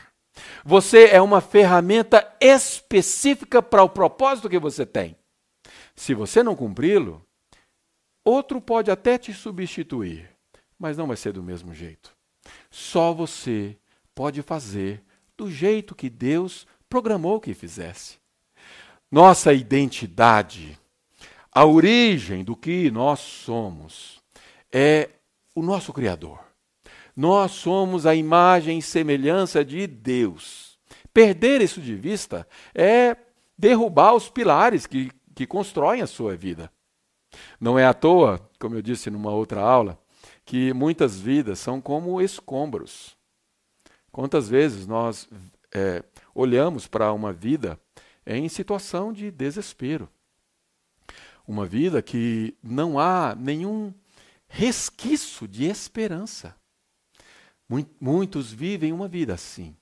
Você 0.67 1.05
é 1.05 1.21
uma 1.21 1.39
ferramenta 1.39 2.29
específica 2.41 3.61
para 3.61 3.83
o 3.83 3.89
propósito 3.89 4.49
que 4.49 4.59
você 4.59 4.85
tem. 4.85 5.15
Se 5.95 6.13
você 6.13 6.43
não 6.43 6.57
cumpri-lo, 6.57 7.25
outro 8.21 8.59
pode 8.59 8.91
até 8.91 9.17
te 9.17 9.33
substituir, 9.33 10.29
mas 10.77 10.97
não 10.97 11.07
vai 11.07 11.15
ser 11.15 11.31
do 11.31 11.41
mesmo 11.41 11.73
jeito. 11.73 12.13
Só 12.69 13.13
você 13.13 13.77
pode 14.13 14.41
fazer 14.41 15.01
do 15.37 15.49
jeito 15.49 15.95
que 15.95 16.09
Deus 16.09 16.67
programou 16.89 17.39
que 17.39 17.53
fizesse. 17.53 18.17
Nossa 19.09 19.53
identidade, 19.53 20.77
a 21.49 21.63
origem 21.63 22.43
do 22.43 22.57
que 22.57 22.91
nós 22.91 23.21
somos, 23.21 24.21
é 24.69 25.11
o 25.55 25.61
nosso 25.61 25.93
Criador. 25.93 26.46
Nós 27.17 27.53
somos 27.53 28.05
a 28.05 28.13
imagem 28.13 28.77
e 28.77 28.81
semelhança 28.81 29.65
de 29.65 29.87
Deus. 29.87 30.77
Perder 31.11 31.63
isso 31.63 31.81
de 31.81 31.95
vista 31.95 32.47
é 32.75 33.17
derrubar 33.57 34.13
os 34.13 34.29
pilares 34.29 34.85
que, 34.85 35.09
que 35.33 35.47
constroem 35.47 36.03
a 36.03 36.05
sua 36.05 36.35
vida. 36.35 36.71
Não 37.59 37.77
é 37.77 37.87
à 37.87 37.93
toa, 37.93 38.47
como 38.59 38.75
eu 38.75 38.83
disse 38.83 39.09
numa 39.09 39.31
outra 39.31 39.61
aula, 39.61 39.99
que 40.45 40.71
muitas 40.73 41.19
vidas 41.19 41.57
são 41.57 41.81
como 41.81 42.21
escombros. 42.21 43.17
Quantas 44.11 44.47
vezes 44.47 44.85
nós 44.85 45.27
é, 45.73 46.03
olhamos 46.35 46.85
para 46.85 47.11
uma 47.11 47.33
vida 47.33 47.79
em 48.27 48.47
situação 48.47 49.11
de 49.11 49.31
desespero? 49.31 50.07
Uma 51.47 51.65
vida 51.65 51.99
que 51.99 52.55
não 52.61 52.99
há 52.99 53.33
nenhum 53.35 53.91
resquício 54.47 55.47
de 55.47 55.65
esperança. 55.65 56.55
Muitos 57.99 58.51
vivem 58.51 58.93
uma 58.93 59.07
vida 59.07 59.33
assim. 59.33 59.75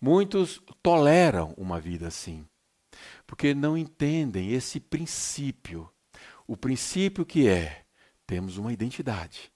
Muitos 0.00 0.60
toleram 0.82 1.54
uma 1.56 1.80
vida 1.80 2.08
assim. 2.08 2.46
Porque 3.26 3.54
não 3.54 3.76
entendem 3.76 4.52
esse 4.52 4.78
princípio. 4.78 5.90
O 6.46 6.56
princípio 6.56 7.24
que 7.24 7.48
é: 7.48 7.84
temos 8.26 8.58
uma 8.58 8.72
identidade. 8.72 9.50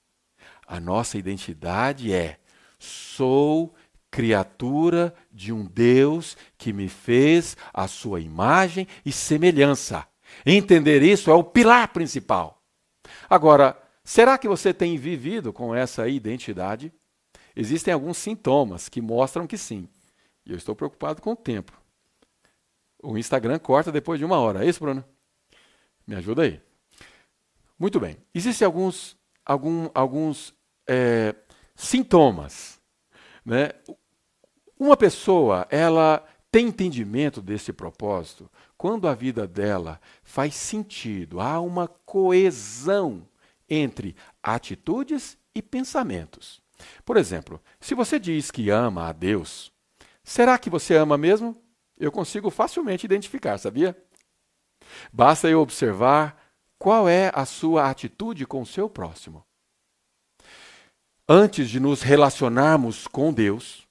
A 0.66 0.80
nossa 0.80 1.18
identidade 1.18 2.12
é: 2.12 2.40
sou 2.78 3.74
criatura 4.10 5.14
de 5.30 5.52
um 5.52 5.64
Deus 5.64 6.36
que 6.56 6.72
me 6.72 6.88
fez 6.88 7.56
a 7.72 7.86
sua 7.86 8.20
imagem 8.20 8.86
e 9.04 9.12
semelhança. 9.12 10.06
Entender 10.44 11.02
isso 11.02 11.30
é 11.30 11.34
o 11.34 11.44
pilar 11.44 11.88
principal. 11.88 12.62
Agora, 13.28 13.80
será 14.02 14.38
que 14.38 14.48
você 14.48 14.72
tem 14.72 14.96
vivido 14.96 15.52
com 15.52 15.74
essa 15.74 16.08
identidade? 16.08 16.92
Existem 17.60 17.92
alguns 17.92 18.16
sintomas 18.18 18.88
que 18.88 19.00
mostram 19.00 19.44
que 19.44 19.58
sim. 19.58 19.88
E 20.46 20.52
eu 20.52 20.56
estou 20.56 20.76
preocupado 20.76 21.20
com 21.20 21.32
o 21.32 21.36
tempo. 21.36 21.72
O 23.02 23.18
Instagram 23.18 23.58
corta 23.58 23.90
depois 23.90 24.20
de 24.20 24.24
uma 24.24 24.38
hora. 24.38 24.64
É 24.64 24.68
isso, 24.68 24.78
Bruno? 24.78 25.04
Me 26.06 26.14
ajuda 26.14 26.42
aí. 26.42 26.60
Muito 27.76 27.98
bem. 27.98 28.16
Existem 28.32 28.64
alguns, 28.64 29.16
algum, 29.44 29.90
alguns 29.92 30.54
é, 30.86 31.34
sintomas. 31.74 32.80
Né? 33.44 33.70
Uma 34.78 34.96
pessoa, 34.96 35.66
ela 35.68 36.24
tem 36.52 36.68
entendimento 36.68 37.42
desse 37.42 37.72
propósito 37.72 38.48
quando 38.76 39.08
a 39.08 39.14
vida 39.14 39.48
dela 39.48 40.00
faz 40.22 40.54
sentido, 40.54 41.40
há 41.40 41.58
uma 41.58 41.88
coesão 41.88 43.28
entre 43.68 44.14
atitudes 44.40 45.36
e 45.52 45.60
pensamentos. 45.60 46.62
Por 47.04 47.16
exemplo, 47.16 47.60
se 47.80 47.94
você 47.94 48.18
diz 48.18 48.50
que 48.50 48.70
ama 48.70 49.08
a 49.08 49.12
Deus, 49.12 49.72
será 50.22 50.58
que 50.58 50.70
você 50.70 50.94
ama 50.96 51.18
mesmo? 51.18 51.56
Eu 51.98 52.12
consigo 52.12 52.50
facilmente 52.50 53.04
identificar, 53.04 53.58
sabia? 53.58 53.96
Basta 55.12 55.48
eu 55.48 55.60
observar 55.60 56.36
qual 56.78 57.08
é 57.08 57.30
a 57.34 57.44
sua 57.44 57.90
atitude 57.90 58.46
com 58.46 58.62
o 58.62 58.66
seu 58.66 58.88
próximo. 58.88 59.44
Antes 61.28 61.68
de 61.68 61.80
nos 61.80 62.02
relacionarmos 62.02 63.06
com 63.06 63.32
Deus, 63.32 63.86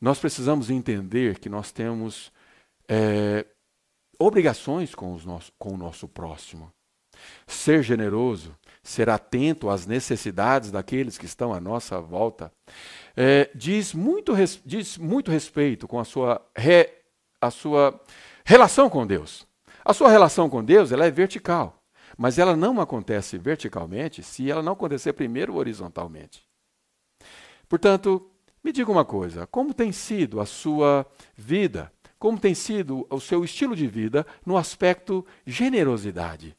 nós 0.00 0.18
precisamos 0.18 0.70
entender 0.70 1.38
que 1.38 1.48
nós 1.48 1.70
temos 1.70 2.32
é, 2.88 3.46
obrigações 4.18 4.94
com, 4.94 5.16
nosso, 5.18 5.52
com 5.58 5.74
o 5.74 5.76
nosso 5.76 6.08
próximo. 6.08 6.72
Ser 7.46 7.82
generoso 7.82 8.56
ser 8.82 9.10
atento 9.10 9.68
às 9.68 9.86
necessidades 9.86 10.70
daqueles 10.70 11.18
que 11.18 11.26
estão 11.26 11.52
à 11.52 11.60
nossa 11.60 12.00
volta, 12.00 12.52
é, 13.16 13.50
diz, 13.54 13.92
muito, 13.92 14.32
diz 14.64 14.96
muito 14.96 15.30
respeito 15.30 15.86
com 15.86 15.98
a 15.98 16.04
sua, 16.04 16.40
re, 16.56 16.88
a 17.40 17.50
sua 17.50 18.00
relação 18.44 18.88
com 18.88 19.06
Deus. 19.06 19.46
A 19.84 19.92
sua 19.92 20.10
relação 20.10 20.48
com 20.48 20.64
Deus 20.64 20.92
ela 20.92 21.06
é 21.06 21.10
vertical. 21.10 21.76
mas 22.18 22.38
ela 22.38 22.56
não 22.56 22.80
acontece 22.80 23.38
verticalmente 23.38 24.22
se 24.22 24.50
ela 24.50 24.62
não 24.62 24.72
acontecer 24.72 25.12
primeiro 25.12 25.54
horizontalmente. 25.54 26.42
Portanto, 27.68 28.30
me 28.62 28.72
diga 28.72 28.90
uma 28.90 29.04
coisa: 29.04 29.46
como 29.46 29.72
tem 29.72 29.92
sido 29.92 30.40
a 30.40 30.46
sua 30.46 31.06
vida? 31.34 31.90
Como 32.18 32.38
tem 32.38 32.54
sido 32.54 33.06
o 33.08 33.18
seu 33.18 33.42
estilo 33.42 33.74
de 33.74 33.86
vida 33.86 34.26
no 34.44 34.58
aspecto 34.58 35.24
generosidade? 35.46 36.54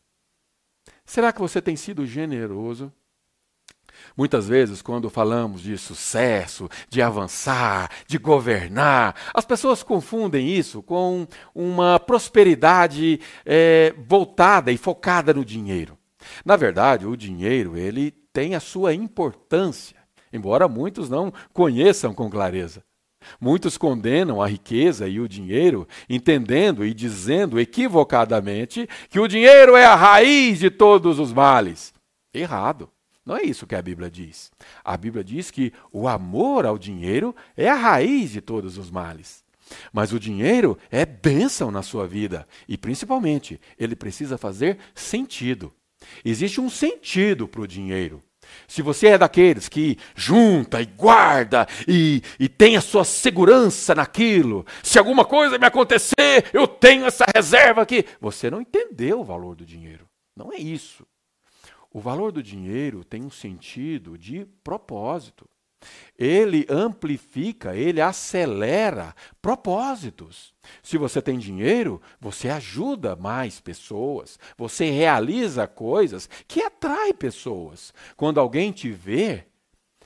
Será 1.12 1.34
que 1.34 1.41
você 1.41 1.62
tem 1.62 1.76
sido 1.76 2.05
generoso? 2.05 2.89
Muitas 4.16 4.47
vezes, 4.47 4.82
quando 4.82 5.09
falamos 5.09 5.59
de 5.59 5.78
sucesso, 5.78 6.70
de 6.88 7.01
avançar, 7.01 7.91
de 8.07 8.18
governar, 8.18 9.14
as 9.34 9.43
pessoas 9.43 9.84
confundem 9.84 10.47
isso 10.47 10.82
com 10.82 11.28
uma 11.53 11.99
prosperidade 11.99 13.20
é, 13.45 13.93
voltada 14.07 14.72
e 14.72 14.78
focada 14.78 15.34
no 15.34 15.43
dinheiro. 15.43 15.97
Na 16.45 16.55
verdade, 16.55 17.05
o 17.05 17.18
dinheiro 17.18 17.78
ele 17.78 18.12
tem 18.32 18.55
a 18.55 18.62
sua 18.62 18.93
importância, 18.93 19.97
embora 20.32 20.66
muitos 20.66 21.09
não 21.09 21.30
conheçam 21.51 22.14
com 22.14 22.30
clareza. 22.30 22.86
Muitos 23.39 23.78
condenam 23.78 24.41
a 24.41 24.47
riqueza 24.47 25.07
e 25.07 25.19
o 25.19 25.28
dinheiro, 25.28 25.88
entendendo 26.09 26.86
e 26.86 26.93
dizendo 26.93 27.59
equivocadamente 27.59 28.88
que 29.09 29.19
o 29.19 29.28
dinheiro 29.28 29.76
é 29.76 29.86
a 29.86 29.95
raiz 29.95 30.59
de 30.59 30.69
todos 30.69 31.19
os 31.19 31.32
males. 31.34 31.93
Errado. 32.34 32.89
Não 33.26 33.38
é 33.38 33.43
isso 33.43 33.67
que 33.67 33.76
a 33.76 33.82
Bíblia 33.82 34.09
diz. 34.09 34.51
A 34.84 34.97
Bíblia 34.97 35.24
diz 35.24 35.51
que 35.51 35.72
o 35.91 36.07
amor 36.07 36.65
ao 36.65 36.78
dinheiro 36.78 37.36
é 37.55 37.69
a 37.69 37.76
raiz 37.76 38.32
de 38.32 38.41
todos 38.41 38.78
os 38.78 38.89
males. 38.89 39.43
Mas 39.93 40.11
o 40.11 40.19
dinheiro 40.19 40.78
é 40.89 41.05
bênção 41.05 41.72
na 41.72 41.82
sua 41.82 42.07
vida 42.07 42.47
e, 42.67 42.78
principalmente, 42.78 43.59
ele 43.78 43.95
precisa 43.95 44.38
fazer 44.38 44.78
sentido. 44.93 45.72
Existe 46.26 46.59
um 46.59 46.69
sentido 46.69 47.47
para 47.47 47.61
o 47.61 47.67
dinheiro. 47.67 48.22
Se 48.68 48.82
você 48.82 49.08
é 49.08 49.18
daqueles 49.18 49.68
que 49.70 49.97
junta 50.16 50.82
e 50.82 50.86
guarda 50.86 51.68
e, 51.88 52.22
e 52.39 52.47
tem 52.49 52.78
a 52.78 52.82
sua 52.82 53.04
segurança 53.04 53.95
naquilo, 53.95 54.66
se 54.84 54.97
alguma 54.97 55.26
coisa 55.26 55.58
me 55.58 55.66
acontecer, 55.66 56.49
eu 56.54 56.68
tenho 56.68 57.06
essa 57.06 57.26
reserva 57.36 57.82
aqui. 57.82 58.06
Você 58.20 58.49
não 58.49 58.62
entendeu 58.62 59.22
o 59.22 59.26
valor 59.26 59.56
do 59.56 59.66
dinheiro. 59.66 60.08
Não 60.36 60.52
é 60.52 60.58
isso. 60.58 61.06
O 61.93 61.99
valor 61.99 62.32
do 62.32 62.41
dinheiro 62.41 63.04
tem 63.04 63.24
um 63.24 63.30
sentido 63.30 64.18
de 64.18 64.45
propósito. 64.64 65.49
Ele 66.18 66.66
amplifica, 66.70 67.76
ele 67.76 68.00
acelera 68.00 69.16
propósitos. 69.42 70.54
Se 70.84 70.98
você 70.98 71.22
tem 71.22 71.40
dinheiro, 71.40 72.02
você 72.20 72.50
ajuda 72.50 73.16
mais 73.16 73.60
pessoas, 73.60 74.40
você 74.58 74.90
realiza 74.90 75.68
coisas 75.68 76.30
que 76.48 76.62
atraem 76.62 77.14
pessoas. 77.14 77.94
Quando 78.16 78.40
alguém 78.40 78.72
te 78.72 78.92
vê, 78.92 79.46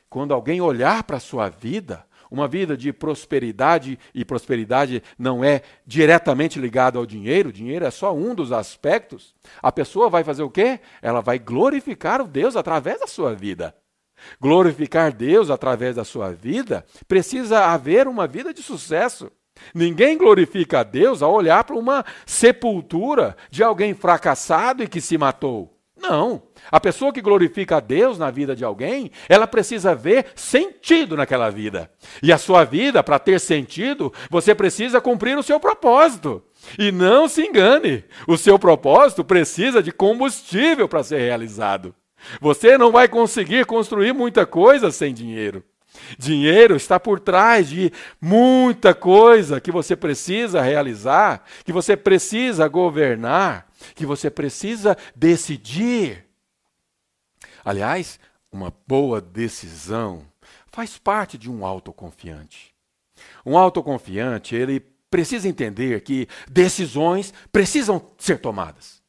quando 0.09 0.33
alguém 0.33 0.61
olhar 0.61 1.03
para 1.03 1.17
a 1.17 1.19
sua 1.19 1.49
vida, 1.49 2.05
uma 2.31 2.47
vida 2.47 2.75
de 2.75 2.91
prosperidade, 2.91 3.99
e 4.13 4.25
prosperidade 4.25 5.03
não 5.17 5.43
é 5.43 5.61
diretamente 5.85 6.59
ligada 6.59 6.97
ao 6.97 7.05
dinheiro, 7.05 7.49
o 7.49 7.53
dinheiro 7.53 7.85
é 7.85 7.91
só 7.91 8.13
um 8.15 8.33
dos 8.33 8.51
aspectos. 8.51 9.35
A 9.61 9.71
pessoa 9.71 10.09
vai 10.09 10.23
fazer 10.23 10.43
o 10.43 10.49
quê? 10.49 10.79
Ela 11.01 11.21
vai 11.21 11.37
glorificar 11.37 12.21
o 12.21 12.27
Deus 12.27 12.55
através 12.55 12.99
da 12.99 13.07
sua 13.07 13.35
vida. 13.35 13.75
Glorificar 14.39 15.13
Deus 15.13 15.49
através 15.49 15.95
da 15.95 16.03
sua 16.03 16.31
vida 16.31 16.85
precisa 17.07 17.65
haver 17.65 18.07
uma 18.07 18.27
vida 18.27 18.53
de 18.53 18.61
sucesso. 18.61 19.31
Ninguém 19.73 20.17
glorifica 20.17 20.79
a 20.79 20.83
Deus 20.83 21.21
ao 21.21 21.33
olhar 21.33 21.63
para 21.63 21.75
uma 21.75 22.05
sepultura 22.25 23.35
de 23.49 23.63
alguém 23.63 23.93
fracassado 23.93 24.83
e 24.83 24.87
que 24.87 24.99
se 24.99 25.17
matou. 25.17 25.75
Não. 25.97 26.43
A 26.69 26.79
pessoa 26.79 27.13
que 27.13 27.21
glorifica 27.21 27.77
a 27.77 27.79
Deus 27.79 28.19
na 28.19 28.29
vida 28.29 28.55
de 28.55 28.65
alguém, 28.65 29.11
ela 29.29 29.47
precisa 29.47 29.95
ver 29.95 30.27
sentido 30.35 31.15
naquela 31.15 31.49
vida. 31.49 31.89
E 32.21 32.33
a 32.33 32.37
sua 32.37 32.63
vida, 32.63 33.01
para 33.01 33.17
ter 33.17 33.39
sentido, 33.39 34.13
você 34.29 34.53
precisa 34.53 34.99
cumprir 34.99 35.37
o 35.37 35.43
seu 35.43 35.59
propósito. 35.59 36.43
E 36.77 36.91
não 36.91 37.27
se 37.27 37.43
engane, 37.43 38.03
o 38.27 38.37
seu 38.37 38.59
propósito 38.59 39.23
precisa 39.23 39.81
de 39.81 39.91
combustível 39.91 40.87
para 40.87 41.03
ser 41.03 41.19
realizado. 41.19 41.95
Você 42.39 42.77
não 42.77 42.91
vai 42.91 43.07
conseguir 43.07 43.65
construir 43.65 44.13
muita 44.13 44.45
coisa 44.45 44.91
sem 44.91 45.13
dinheiro. 45.13 45.63
Dinheiro 46.17 46.75
está 46.75 46.99
por 46.99 47.19
trás 47.19 47.69
de 47.69 47.91
muita 48.19 48.93
coisa 48.93 49.61
que 49.61 49.71
você 49.71 49.95
precisa 49.95 50.61
realizar, 50.61 51.43
que 51.63 51.71
você 51.71 51.95
precisa 51.95 52.67
governar, 52.67 53.67
que 53.93 54.05
você 54.05 54.29
precisa 54.29 54.97
decidir. 55.15 56.25
Aliás, 57.63 58.19
uma 58.51 58.73
boa 58.87 59.19
decisão 59.19 60.23
faz 60.71 60.97
parte 60.97 61.37
de 61.37 61.49
um 61.49 61.65
autoconfiante. 61.65 62.73
Um 63.45 63.57
autoconfiante, 63.57 64.55
ele 64.55 64.79
precisa 65.09 65.47
entender 65.47 66.01
que 66.01 66.27
decisões 66.49 67.33
precisam 67.51 68.05
ser 68.17 68.39
tomadas. 68.39 69.01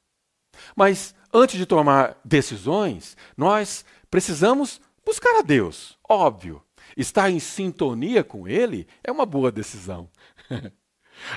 Mas 0.75 1.15
antes 1.37 1.59
de 1.59 1.67
tomar 1.67 2.19
decisões, 2.25 3.17
nós 3.37 3.85
precisamos 4.11 4.81
buscar 5.05 5.39
a 5.39 5.43
Deus, 5.43 5.99
óbvio. 6.09 6.63
Estar 6.97 7.31
em 7.31 7.39
sintonia 7.39 8.25
com 8.25 8.49
Ele 8.49 8.87
é 9.05 9.13
uma 9.13 9.27
boa 9.27 9.53
decisão. 9.53 10.09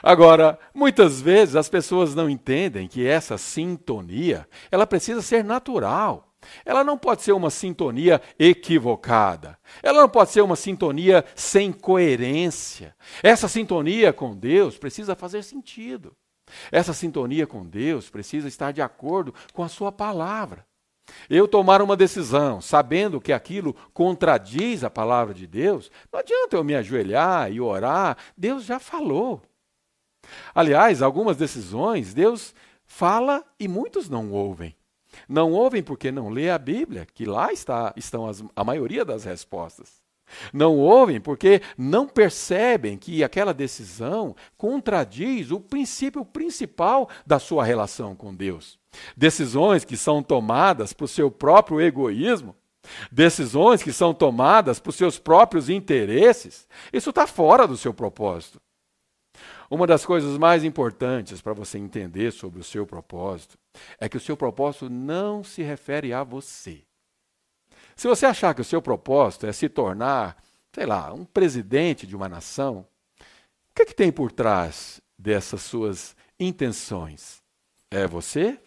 Agora, 0.02 0.58
muitas 0.74 1.20
vezes 1.20 1.56
as 1.56 1.68
pessoas 1.68 2.16
não 2.16 2.30
entendem 2.30 2.88
que 2.88 3.06
essa 3.06 3.38
sintonia, 3.38 4.48
ela 4.72 4.88
precisa 4.88 5.22
ser 5.22 5.44
natural. 5.44 6.26
Ela 6.64 6.84
não 6.84 6.98
pode 6.98 7.22
ser 7.22 7.34
uma 7.34 7.50
sintonia 7.50 8.22
equivocada. 8.38 9.58
Ela 9.84 10.02
não 10.02 10.10
pode 10.10 10.32
ser 10.32 10.42
uma 10.42 10.56
sintonia 10.56 11.26
sem 11.36 11.72
coerência. 11.72 12.96
Essa 13.22 13.50
sintonia 13.50 14.14
com 14.14 14.36
Deus 14.36 14.78
precisa 14.78 15.16
fazer 15.16 15.44
sentido. 15.44 16.16
Essa 16.72 16.94
sintonia 16.94 17.46
com 17.48 17.66
Deus 17.66 18.10
precisa 18.10 18.48
estar 18.48 18.72
de 18.72 18.82
acordo 18.82 19.34
com 19.54 19.64
a 19.64 19.70
Sua 19.70 19.92
palavra. 19.92 20.66
Eu 21.30 21.48
tomar 21.48 21.82
uma 21.82 21.98
decisão 21.98 22.62
sabendo 22.62 23.20
que 23.20 23.34
aquilo 23.34 23.74
contradiz 23.94 24.84
a 24.84 24.90
palavra 24.90 25.34
de 25.34 25.48
Deus, 25.48 25.92
não 26.12 26.20
adianta 26.20 26.56
eu 26.56 26.64
me 26.64 26.76
ajoelhar 26.76 27.52
e 27.52 27.60
orar, 27.60 28.18
Deus 28.38 28.66
já 28.66 28.80
falou. 28.80 29.42
Aliás, 30.54 31.02
algumas 31.02 31.38
decisões 31.38 32.14
Deus 32.14 32.54
fala 32.86 33.44
e 33.60 33.68
muitos 33.68 34.10
não 34.10 34.32
ouvem. 34.32 34.76
Não 35.28 35.52
ouvem 35.52 35.82
porque 35.82 36.12
não 36.12 36.30
lê 36.30 36.50
a 36.50 36.58
Bíblia, 36.58 37.06
que 37.06 37.26
lá 37.26 37.52
está, 37.52 37.94
estão 37.96 38.28
as, 38.28 38.44
a 38.56 38.64
maioria 38.64 39.04
das 39.04 39.24
respostas. 39.24 40.02
Não 40.54 40.78
ouvem 40.78 41.20
porque 41.20 41.62
não 41.78 42.08
percebem 42.08 42.98
que 42.98 43.24
aquela 43.24 43.54
decisão 43.54 44.36
contradiz 44.58 45.52
o 45.52 45.60
princípio 45.60 46.24
principal 46.26 47.10
da 47.26 47.40
sua 47.40 47.64
relação 47.64 48.16
com 48.16 48.34
Deus. 48.34 48.78
Decisões 49.16 49.86
que 49.86 49.98
são 49.98 50.24
tomadas 50.24 50.94
por 50.94 51.08
seu 51.08 51.30
próprio 51.30 51.82
egoísmo, 51.82 52.56
decisões 53.12 53.84
que 53.84 53.94
são 53.94 54.14
tomadas 54.14 54.80
por 54.80 54.92
seus 54.92 55.20
próprios 55.20 55.70
interesses, 55.70 56.68
isso 56.92 57.10
está 57.10 57.28
fora 57.28 57.68
do 57.68 57.78
seu 57.78 57.94
propósito. 57.94 58.60
Uma 59.70 59.86
das 59.86 60.04
coisas 60.04 60.36
mais 60.38 60.64
importantes 60.64 61.42
para 61.42 61.54
você 61.54 61.78
entender 61.78 62.32
sobre 62.32 62.60
o 62.60 62.64
seu 62.64 62.88
propósito 62.88 63.56
é 64.00 64.10
que 64.10 64.18
o 64.18 64.20
seu 64.20 64.36
propósito 64.36 64.90
não 64.90 65.44
se 65.44 65.62
refere 65.62 66.12
a 66.12 66.24
você. 66.24 66.89
Se 68.00 68.08
você 68.08 68.26
achar 68.26 68.56
que 68.56 68.62
o 68.62 68.64
seu 68.64 68.82
propósito 68.82 69.46
é 69.46 69.52
se 69.52 69.68
tornar, 69.68 70.42
sei 70.72 70.86
lá, 70.86 71.14
um 71.14 71.26
presidente 71.26 72.08
de 72.08 72.16
uma 72.16 72.30
nação, 72.30 72.88
o 73.20 73.76
que, 73.76 73.82
é 73.82 73.86
que 73.86 73.94
tem 73.94 74.10
por 74.10 74.32
trás 74.32 75.02
dessas 75.18 75.64
suas 75.64 76.16
intenções? 76.40 77.44
É 77.92 78.08
você? 78.08 78.58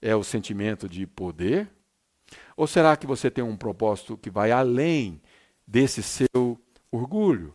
É 0.00 0.16
o 0.16 0.24
sentimento 0.24 0.88
de 0.88 1.06
poder? 1.06 1.70
Ou 2.56 2.66
será 2.66 2.96
que 2.96 3.06
você 3.06 3.30
tem 3.30 3.44
um 3.44 3.56
propósito 3.56 4.16
que 4.16 4.28
vai 4.28 4.50
além 4.50 5.22
desse 5.64 6.02
seu 6.02 6.60
orgulho? 6.90 7.54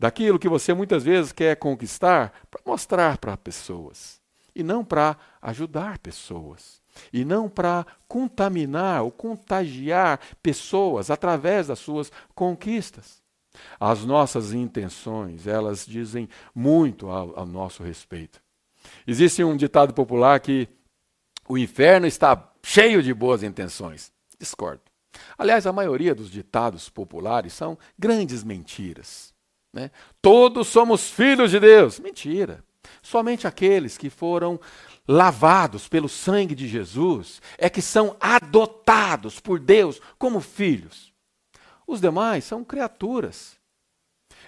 Daquilo 0.00 0.36
que 0.36 0.48
você 0.48 0.74
muitas 0.74 1.04
vezes 1.04 1.30
quer 1.30 1.54
conquistar 1.54 2.32
para 2.50 2.60
mostrar 2.66 3.18
para 3.18 3.36
pessoas 3.36 4.20
e 4.52 4.64
não 4.64 4.84
para 4.84 5.16
ajudar 5.40 5.98
pessoas 5.98 6.79
e 7.12 7.24
não 7.24 7.48
para 7.48 7.86
contaminar 8.08 9.02
ou 9.02 9.10
contagiar 9.10 10.20
pessoas 10.42 11.10
através 11.10 11.68
das 11.68 11.78
suas 11.78 12.10
conquistas. 12.34 13.20
As 13.78 14.04
nossas 14.04 14.52
intenções, 14.52 15.46
elas 15.46 15.84
dizem 15.86 16.28
muito 16.54 17.08
ao, 17.08 17.38
ao 17.38 17.46
nosso 17.46 17.82
respeito. 17.82 18.40
Existe 19.06 19.42
um 19.44 19.56
ditado 19.56 19.92
popular 19.92 20.40
que 20.40 20.68
o 21.48 21.58
inferno 21.58 22.06
está 22.06 22.52
cheio 22.62 23.02
de 23.02 23.12
boas 23.12 23.42
intenções. 23.42 24.12
Discordo. 24.38 24.82
Aliás, 25.36 25.66
a 25.66 25.72
maioria 25.72 26.14
dos 26.14 26.30
ditados 26.30 26.88
populares 26.88 27.52
são 27.52 27.76
grandes 27.98 28.44
mentiras. 28.44 29.34
Né? 29.72 29.90
Todos 30.22 30.68
somos 30.68 31.10
filhos 31.10 31.50
de 31.50 31.60
Deus. 31.60 31.98
Mentira. 31.98 32.64
Somente 33.02 33.46
aqueles 33.46 33.96
que 33.98 34.10
foram 34.10 34.60
lavados 35.06 35.88
pelo 35.88 36.08
sangue 36.08 36.54
de 36.54 36.68
Jesus 36.68 37.40
é 37.58 37.68
que 37.68 37.82
são 37.82 38.16
adotados 38.20 39.40
por 39.40 39.58
Deus 39.58 40.00
como 40.18 40.40
filhos. 40.40 41.12
Os 41.86 42.00
demais 42.00 42.44
são 42.44 42.64
criaturas 42.64 43.60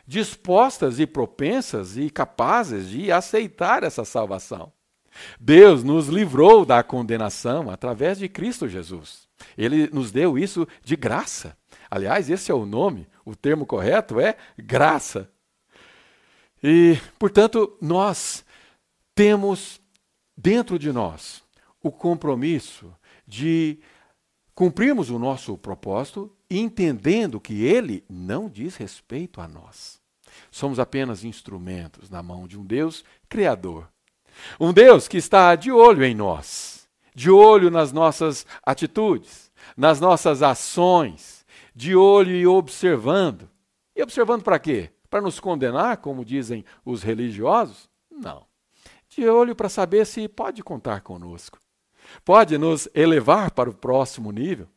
dispostas 0.07 0.99
e 0.99 1.07
propensas 1.07 1.97
e 1.97 2.11
capazes 2.11 2.89
de 2.89 3.13
aceitar 3.13 3.83
essa 3.83 4.05
salvação. 4.05 4.73
Deus 5.39 5.85
nos 5.85 6.09
livrou 6.09 6.65
da 6.65 6.83
condenação 6.83 7.71
através 7.71 8.19
de 8.19 8.29
Cristo 8.29 8.69
Jesus. 8.69 9.29
Ele 9.57 9.89
nos 9.93 10.11
deu 10.11 10.39
isso 10.39 10.67
de 10.83 10.97
graça. 10.97 11.57
Aliás, 11.91 12.31
esse 12.31 12.51
é 12.51 12.55
o 12.55 12.65
nome, 12.65 13.07
o 13.25 13.37
termo 13.37 13.67
correto 13.67 14.19
é 14.19 14.37
graça. 14.59 15.31
E, 16.63 16.99
portanto, 17.19 17.77
nós 17.81 18.45
temos 19.15 19.81
dentro 20.37 20.79
de 20.79 20.93
nós 20.93 21.43
o 21.83 21.91
compromisso 21.91 22.95
de 23.27 23.79
cumprirmos 24.55 25.11
o 25.11 25.19
nosso 25.19 25.57
propósito, 25.57 26.31
entendendo 26.51 27.41
que 27.41 27.65
ele 27.65 28.05
não 28.09 28.49
diz 28.49 28.77
respeito 28.77 29.41
a 29.41 29.49
nós. 29.49 30.01
Somos 30.51 30.79
apenas 30.79 31.25
instrumentos 31.25 32.09
na 32.09 32.23
mão 32.23 32.47
de 32.47 32.59
um 32.59 32.65
Deus 32.65 33.05
criador. 33.29 33.89
Um 34.59 34.73
Deus 34.73 35.09
que 35.09 35.17
está 35.17 35.55
de 35.57 35.71
olho 35.71 36.05
em 36.05 36.15
nós, 36.15 36.89
de 37.15 37.31
olho 37.31 37.71
nas 37.71 37.93
nossas 37.93 38.47
atitudes, 38.65 39.51
nas 39.77 40.01
nossas 40.01 40.43
ações, 40.43 41.45
de 41.75 41.95
olho 41.95 42.33
e 42.33 42.47
observando. 42.47 43.49
E 43.95 44.03
observando 44.03 44.43
para 44.43 44.59
quê? 44.59 44.91
Para 45.11 45.21
nos 45.21 45.39
condenar, 45.39 45.99
como 45.99 46.25
dizem 46.25 46.65
os 46.85 47.03
religiosos? 47.03 47.91
Não 48.11 48.47
de 49.15 49.29
olho 49.29 49.55
para 49.55 49.69
saber 49.69 50.07
se 50.07 50.29
pode 50.29 50.63
contar 50.63 51.01
conosco. 51.01 51.59
Pode 52.25 52.59
nos 52.59 52.89
elevar 52.95 53.51
para 53.51 53.71
o 53.71 53.75
próximo 53.75 54.31
nível. 54.31 54.69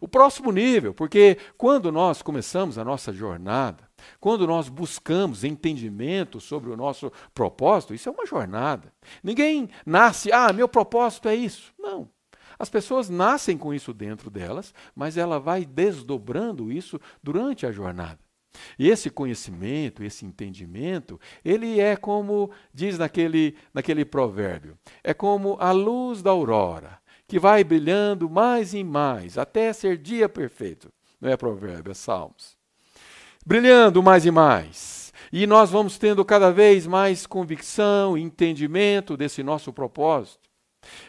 O 0.00 0.08
próximo 0.08 0.50
nível, 0.50 0.92
porque 0.92 1.38
quando 1.56 1.92
nós 1.92 2.20
começamos 2.20 2.78
a 2.78 2.84
nossa 2.84 3.12
jornada, 3.12 3.88
quando 4.18 4.46
nós 4.46 4.68
buscamos 4.68 5.44
entendimento 5.44 6.40
sobre 6.40 6.70
o 6.70 6.76
nosso 6.76 7.12
propósito, 7.32 7.94
isso 7.94 8.08
é 8.08 8.12
uma 8.12 8.26
jornada. 8.26 8.92
Ninguém 9.22 9.68
nasce, 9.86 10.32
ah, 10.32 10.52
meu 10.52 10.68
propósito 10.68 11.28
é 11.28 11.34
isso. 11.34 11.72
Não. 11.78 12.08
As 12.58 12.68
pessoas 12.68 13.08
nascem 13.08 13.56
com 13.56 13.72
isso 13.72 13.92
dentro 13.94 14.30
delas, 14.30 14.74
mas 14.94 15.16
ela 15.16 15.38
vai 15.38 15.64
desdobrando 15.64 16.72
isso 16.72 17.00
durante 17.22 17.64
a 17.64 17.70
jornada. 17.70 18.18
E 18.78 18.88
esse 18.88 19.10
conhecimento, 19.10 20.02
esse 20.02 20.24
entendimento, 20.24 21.20
ele 21.44 21.80
é 21.80 21.96
como 21.96 22.50
diz 22.72 22.98
naquele, 22.98 23.56
naquele 23.72 24.04
provérbio: 24.04 24.78
é 25.02 25.12
como 25.12 25.56
a 25.60 25.72
luz 25.72 26.22
da 26.22 26.30
aurora, 26.30 26.98
que 27.26 27.38
vai 27.38 27.62
brilhando 27.64 28.28
mais 28.28 28.74
e 28.74 28.82
mais, 28.82 29.36
até 29.36 29.72
ser 29.72 29.98
dia 29.98 30.28
perfeito. 30.28 30.92
Não 31.20 31.28
é 31.30 31.36
provérbio, 31.36 31.90
é 31.90 31.94
Salmos. 31.94 32.56
Brilhando 33.44 34.02
mais 34.02 34.24
e 34.26 34.30
mais. 34.30 35.12
E 35.32 35.46
nós 35.46 35.70
vamos 35.70 35.98
tendo 35.98 36.24
cada 36.24 36.50
vez 36.50 36.86
mais 36.86 37.26
convicção 37.26 38.16
e 38.16 38.22
entendimento 38.22 39.16
desse 39.16 39.42
nosso 39.42 39.72
propósito. 39.72 40.48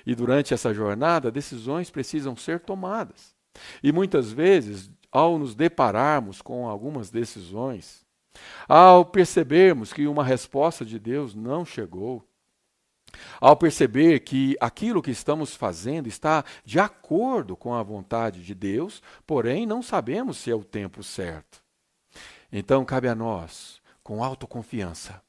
E 0.05 0.15
durante 0.15 0.53
essa 0.53 0.73
jornada, 0.73 1.31
decisões 1.31 1.89
precisam 1.89 2.35
ser 2.35 2.59
tomadas. 2.59 3.35
E 3.83 3.91
muitas 3.91 4.31
vezes 4.31 4.91
ao 5.11 5.37
nos 5.37 5.55
depararmos 5.55 6.41
com 6.41 6.67
algumas 6.67 7.09
decisões, 7.09 8.05
ao 8.67 9.05
percebermos 9.05 9.91
que 9.91 10.07
uma 10.07 10.23
resposta 10.23 10.85
de 10.85 10.99
Deus 10.99 11.33
não 11.33 11.65
chegou, 11.65 12.25
ao 13.41 13.57
perceber 13.57 14.19
que 14.19 14.55
aquilo 14.59 15.01
que 15.01 15.11
estamos 15.11 15.55
fazendo 15.55 16.07
está 16.07 16.43
de 16.63 16.79
acordo 16.79 17.55
com 17.55 17.73
a 17.73 17.81
vontade 17.81 18.43
de 18.43 18.53
Deus, 18.53 19.01
porém 19.25 19.65
não 19.65 19.81
sabemos 19.81 20.37
se 20.37 20.51
é 20.51 20.55
o 20.55 20.63
tempo 20.63 21.01
certo. 21.01 21.63
Então 22.51 22.85
cabe 22.85 23.07
a 23.07 23.15
nós, 23.15 23.81
com 24.03 24.23
autoconfiança, 24.23 25.21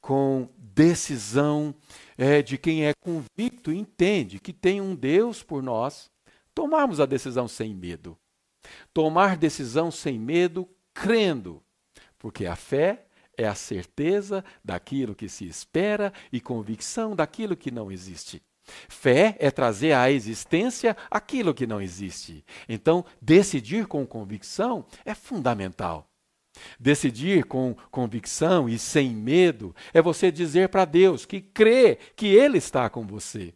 com 0.00 0.48
decisão 0.56 1.74
é, 2.16 2.42
de 2.42 2.56
quem 2.56 2.86
é 2.86 2.94
convicto 2.94 3.72
e 3.72 3.78
entende 3.78 4.38
que 4.38 4.52
tem 4.52 4.80
um 4.80 4.94
Deus 4.94 5.42
por 5.42 5.62
nós, 5.62 6.10
tomarmos 6.54 7.00
a 7.00 7.06
decisão 7.06 7.48
sem 7.48 7.74
medo. 7.74 8.16
Tomar 8.92 9.36
decisão 9.36 9.90
sem 9.90 10.18
medo, 10.18 10.68
crendo, 10.94 11.62
porque 12.18 12.46
a 12.46 12.56
fé 12.56 13.06
é 13.36 13.46
a 13.46 13.54
certeza 13.54 14.44
daquilo 14.64 15.14
que 15.14 15.28
se 15.28 15.46
espera 15.46 16.12
e 16.32 16.40
convicção 16.40 17.14
daquilo 17.14 17.56
que 17.56 17.70
não 17.70 17.92
existe. 17.92 18.42
Fé 18.88 19.36
é 19.38 19.50
trazer 19.50 19.92
à 19.92 20.10
existência 20.10 20.96
aquilo 21.10 21.54
que 21.54 21.66
não 21.66 21.80
existe. 21.80 22.44
Então, 22.68 23.04
decidir 23.20 23.86
com 23.86 24.06
convicção 24.06 24.84
é 25.04 25.14
fundamental. 25.14 26.10
Decidir 26.80 27.44
com 27.44 27.76
convicção 27.90 28.68
e 28.68 28.78
sem 28.78 29.10
medo 29.10 29.74
é 29.92 30.00
você 30.00 30.32
dizer 30.32 30.68
para 30.68 30.84
Deus 30.84 31.26
que 31.26 31.40
crê 31.40 31.96
que 32.16 32.26
Ele 32.26 32.58
está 32.58 32.88
com 32.88 33.06
você. 33.06 33.52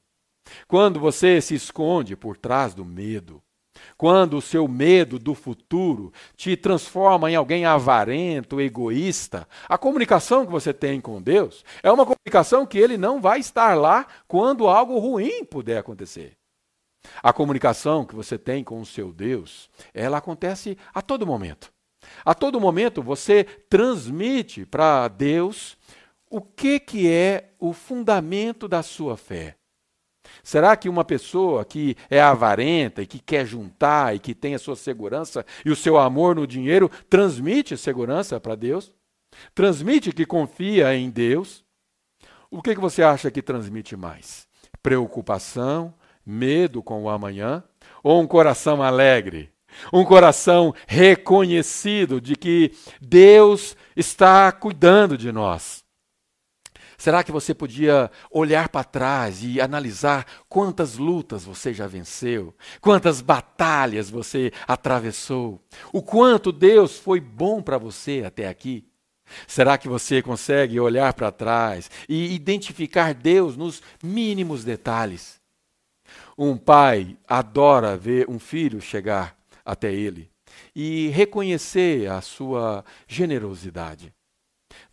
Quando 0.68 1.00
você 1.00 1.40
se 1.40 1.54
esconde 1.54 2.14
por 2.16 2.36
trás 2.36 2.74
do 2.74 2.84
medo, 2.84 3.42
quando 4.00 4.38
o 4.38 4.40
seu 4.40 4.66
medo 4.66 5.18
do 5.18 5.34
futuro 5.34 6.10
te 6.34 6.56
transforma 6.56 7.30
em 7.30 7.34
alguém 7.36 7.66
avarento, 7.66 8.58
egoísta, 8.58 9.46
a 9.68 9.76
comunicação 9.76 10.46
que 10.46 10.50
você 10.50 10.72
tem 10.72 11.02
com 11.02 11.20
Deus 11.20 11.62
é 11.82 11.92
uma 11.92 12.06
comunicação 12.06 12.64
que 12.64 12.78
ele 12.78 12.96
não 12.96 13.20
vai 13.20 13.40
estar 13.40 13.74
lá 13.74 14.06
quando 14.26 14.68
algo 14.68 14.98
ruim 14.98 15.44
puder 15.44 15.76
acontecer. 15.76 16.32
A 17.22 17.30
comunicação 17.30 18.06
que 18.06 18.14
você 18.14 18.38
tem 18.38 18.64
com 18.64 18.80
o 18.80 18.86
seu 18.86 19.12
Deus, 19.12 19.68
ela 19.92 20.16
acontece 20.16 20.78
a 20.94 21.02
todo 21.02 21.26
momento. 21.26 21.70
A 22.24 22.34
todo 22.34 22.58
momento 22.58 23.02
você 23.02 23.44
transmite 23.68 24.64
para 24.64 25.08
Deus 25.08 25.76
o 26.30 26.40
que, 26.40 26.80
que 26.80 27.06
é 27.06 27.50
o 27.58 27.74
fundamento 27.74 28.66
da 28.66 28.82
sua 28.82 29.18
fé. 29.18 29.59
Será 30.42 30.76
que 30.76 30.88
uma 30.88 31.04
pessoa 31.04 31.64
que 31.64 31.96
é 32.08 32.20
avarenta 32.20 33.02
e 33.02 33.06
que 33.06 33.18
quer 33.18 33.46
juntar 33.46 34.14
e 34.14 34.18
que 34.18 34.34
tem 34.34 34.54
a 34.54 34.58
sua 34.58 34.76
segurança 34.76 35.44
e 35.64 35.70
o 35.70 35.76
seu 35.76 35.98
amor 35.98 36.34
no 36.34 36.46
dinheiro 36.46 36.90
transmite 37.08 37.76
segurança 37.76 38.40
para 38.40 38.54
Deus? 38.54 38.92
Transmite 39.54 40.12
que 40.12 40.26
confia 40.26 40.94
em 40.94 41.10
Deus? 41.10 41.64
O 42.50 42.60
que, 42.60 42.74
que 42.74 42.80
você 42.80 43.02
acha 43.02 43.30
que 43.30 43.42
transmite 43.42 43.96
mais? 43.96 44.46
Preocupação, 44.82 45.94
medo 46.24 46.82
com 46.82 47.04
o 47.04 47.08
amanhã 47.08 47.62
ou 48.02 48.20
um 48.20 48.26
coração 48.26 48.82
alegre? 48.82 49.52
Um 49.92 50.04
coração 50.04 50.74
reconhecido 50.86 52.20
de 52.20 52.34
que 52.34 52.72
Deus 53.00 53.76
está 53.96 54.50
cuidando 54.50 55.16
de 55.16 55.30
nós. 55.30 55.79
Será 57.00 57.24
que 57.24 57.32
você 57.32 57.54
podia 57.54 58.10
olhar 58.30 58.68
para 58.68 58.84
trás 58.84 59.42
e 59.42 59.58
analisar 59.58 60.26
quantas 60.50 60.98
lutas 60.98 61.42
você 61.44 61.72
já 61.72 61.86
venceu, 61.86 62.54
quantas 62.78 63.22
batalhas 63.22 64.10
você 64.10 64.52
atravessou, 64.68 65.64
o 65.94 66.02
quanto 66.02 66.52
Deus 66.52 66.98
foi 66.98 67.18
bom 67.18 67.62
para 67.62 67.78
você 67.78 68.22
até 68.26 68.46
aqui? 68.46 68.86
Será 69.46 69.78
que 69.78 69.88
você 69.88 70.20
consegue 70.20 70.78
olhar 70.78 71.14
para 71.14 71.32
trás 71.32 71.90
e 72.06 72.34
identificar 72.34 73.14
Deus 73.14 73.56
nos 73.56 73.82
mínimos 74.02 74.62
detalhes? 74.62 75.40
Um 76.36 76.54
pai 76.54 77.16
adora 77.26 77.96
ver 77.96 78.28
um 78.28 78.38
filho 78.38 78.78
chegar 78.78 79.34
até 79.64 79.90
ele 79.90 80.30
e 80.76 81.08
reconhecer 81.08 82.10
a 82.10 82.20
sua 82.20 82.84
generosidade. 83.08 84.12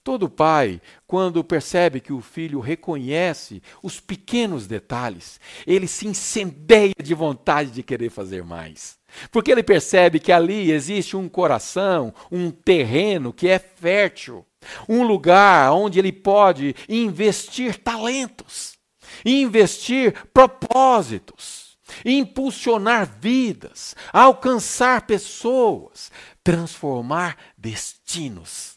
Todo 0.07 0.29
pai, 0.29 0.79
quando 1.05 1.43
percebe 1.43 1.99
que 1.99 2.13
o 2.13 2.21
filho 2.21 2.61
reconhece 2.61 3.61
os 3.83 3.99
pequenos 3.99 4.65
detalhes, 4.65 5.37
ele 5.67 5.85
se 5.85 6.07
incendeia 6.07 6.93
de 7.03 7.13
vontade 7.13 7.71
de 7.71 7.83
querer 7.83 8.09
fazer 8.09 8.41
mais. 8.41 8.97
Porque 9.29 9.51
ele 9.51 9.61
percebe 9.61 10.21
que 10.21 10.31
ali 10.31 10.71
existe 10.71 11.17
um 11.17 11.27
coração, 11.27 12.13
um 12.31 12.49
terreno 12.49 13.33
que 13.33 13.49
é 13.49 13.59
fértil, 13.59 14.45
um 14.87 15.03
lugar 15.03 15.73
onde 15.73 15.99
ele 15.99 16.13
pode 16.13 16.73
investir 16.87 17.77
talentos, 17.77 18.77
investir 19.25 20.13
propósitos, 20.33 21.77
impulsionar 22.05 23.13
vidas, 23.19 23.93
alcançar 24.13 25.05
pessoas, 25.05 26.09
transformar 26.41 27.35
destinos. 27.57 28.76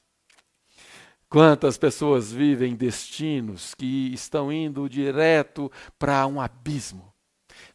Quantas 1.31 1.79
pessoas 1.79 2.33
vivem 2.33 2.75
destinos 2.75 3.73
que 3.77 4.13
estão 4.13 4.53
indo 4.53 4.89
direto 4.89 5.71
para 5.97 6.27
um 6.27 6.41
abismo, 6.41 7.15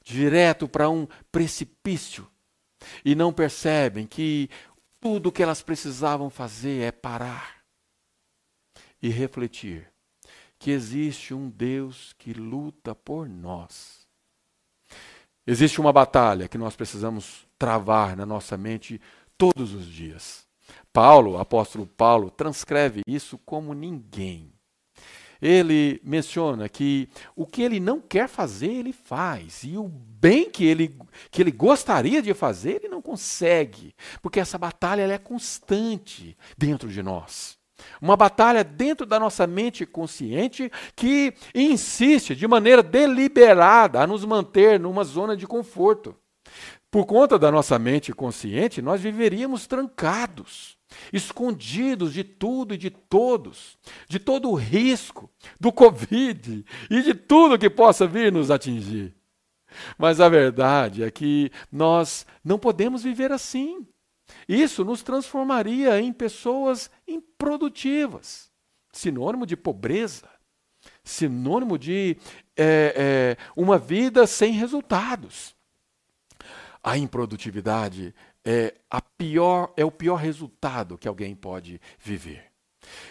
direto 0.03 0.67
para 0.67 0.89
um 0.89 1.07
precipício, 1.31 2.29
e 3.03 3.15
não 3.15 3.31
percebem 3.31 4.05
que 4.05 4.49
tudo 4.99 5.29
o 5.29 5.31
que 5.31 5.41
elas 5.41 5.61
precisavam 5.61 6.29
fazer 6.29 6.81
é 6.81 6.91
parar 6.91 7.63
e 9.01 9.07
refletir 9.07 9.89
que 10.59 10.71
existe 10.71 11.33
um 11.33 11.49
Deus 11.49 12.11
que 12.17 12.33
luta 12.33 12.93
por 12.93 13.29
nós. 13.29 14.05
Existe 15.47 15.79
uma 15.79 15.93
batalha 15.93 16.49
que 16.49 16.57
nós 16.57 16.75
precisamos 16.75 17.47
travar 17.57 18.17
na 18.17 18.25
nossa 18.25 18.57
mente 18.57 18.99
todos 19.37 19.73
os 19.73 19.85
dias. 19.85 20.45
Paulo, 20.91 21.37
apóstolo 21.37 21.85
Paulo, 21.85 22.29
transcreve 22.29 23.01
isso 23.07 23.37
como 23.37 23.73
ninguém. 23.73 24.51
Ele 25.41 25.99
menciona 26.03 26.69
que 26.69 27.09
o 27.35 27.45
que 27.45 27.61
ele 27.61 27.79
não 27.79 27.99
quer 27.99 28.27
fazer, 28.27 28.71
ele 28.71 28.93
faz, 28.93 29.63
e 29.63 29.77
o 29.77 29.87
bem 29.87 30.49
que 30.49 30.65
ele, 30.65 30.97
que 31.29 31.41
ele 31.41 31.51
gostaria 31.51 32.21
de 32.21 32.33
fazer, 32.33 32.77
ele 32.77 32.87
não 32.87 33.01
consegue, 33.01 33.93
porque 34.21 34.39
essa 34.39 34.57
batalha 34.57 35.03
é 35.03 35.17
constante 35.17 36.37
dentro 36.57 36.89
de 36.89 37.03
nós. 37.03 37.57
Uma 38.01 38.15
batalha 38.15 38.63
dentro 38.63 39.05
da 39.05 39.19
nossa 39.19 39.45
mente 39.45 39.85
consciente 39.85 40.71
que 40.95 41.33
insiste 41.53 42.35
de 42.35 42.47
maneira 42.47 42.81
deliberada 42.81 44.01
a 44.01 44.07
nos 44.07 44.23
manter 44.23 44.79
numa 44.79 45.03
zona 45.03 45.35
de 45.35 45.45
conforto. 45.45 46.15
Por 46.95 47.05
conta 47.05 47.37
da 47.37 47.51
nossa 47.51 47.77
mente 47.77 48.13
consciente, 48.13 48.81
nós 48.81 49.01
viveríamos 49.01 49.67
trancados, 49.67 50.77
escondidos 51.11 52.13
de 52.13 52.23
tudo 52.23 52.73
e 52.73 52.77
de 52.77 52.89
todos, 52.89 53.77
de 54.07 54.17
todo 54.17 54.49
o 54.49 54.55
risco 54.55 55.29
do 55.59 55.73
Covid 55.73 56.65
e 56.89 57.01
de 57.01 57.13
tudo 57.13 57.59
que 57.59 57.69
possa 57.69 58.07
vir 58.07 58.31
nos 58.31 58.49
atingir. 58.49 59.13
Mas 59.97 60.21
a 60.21 60.29
verdade 60.29 61.03
é 61.03 61.11
que 61.11 61.51
nós 61.69 62.25
não 62.41 62.57
podemos 62.57 63.03
viver 63.03 63.29
assim. 63.29 63.85
Isso 64.47 64.85
nos 64.85 65.03
transformaria 65.03 65.99
em 65.99 66.13
pessoas 66.13 66.89
improdutivas, 67.05 68.49
sinônimo 68.93 69.45
de 69.45 69.57
pobreza, 69.57 70.29
sinônimo 71.03 71.77
de 71.77 72.15
é, 72.55 73.35
é, 73.37 73.37
uma 73.53 73.77
vida 73.77 74.25
sem 74.25 74.53
resultados. 74.53 75.54
A 76.85 76.99
improdutividade 76.99 78.13
é, 78.45 78.75
a 78.91 79.01
pior, 79.01 79.73
é 79.75 79.83
o 79.83 79.89
pior 79.89 80.17
resultado 80.17 80.99
que 80.99 81.07
alguém 81.07 81.35
pode 81.35 81.81
viver. 81.97 82.51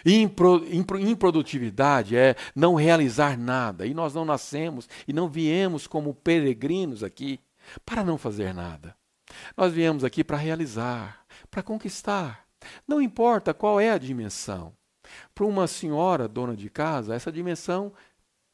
Impro, 0.05 0.65
impro, 0.73 0.97
improdutividade 0.97 2.15
é 2.15 2.37
não 2.55 2.75
realizar 2.75 3.37
nada. 3.37 3.85
E 3.85 3.93
nós 3.93 4.13
não 4.13 4.23
nascemos 4.23 4.87
e 5.05 5.11
não 5.11 5.27
viemos 5.27 5.87
como 5.87 6.13
peregrinos 6.13 7.03
aqui 7.03 7.37
para 7.85 8.01
não 8.01 8.17
fazer 8.17 8.53
nada. 8.53 8.95
Nós 9.57 9.73
viemos 9.73 10.05
aqui 10.05 10.23
para 10.23 10.37
realizar, 10.37 11.25
para 11.51 11.61
conquistar. 11.61 12.45
Não 12.87 13.01
importa 13.01 13.53
qual 13.53 13.77
é 13.77 13.91
a 13.91 13.97
dimensão. 13.97 14.71
Para 15.33 15.45
uma 15.45 15.67
senhora 15.67 16.29
dona 16.29 16.55
de 16.55 16.69
casa, 16.69 17.13
essa 17.13 17.29
dimensão 17.29 17.91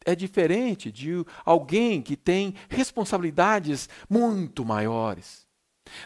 é 0.06 0.16
diferente 0.16 0.92
de 0.92 1.26
alguém 1.46 2.02
que 2.02 2.16
tem 2.16 2.56
responsabilidades 2.70 3.90
muito 4.10 4.66
maiores. 4.66 5.46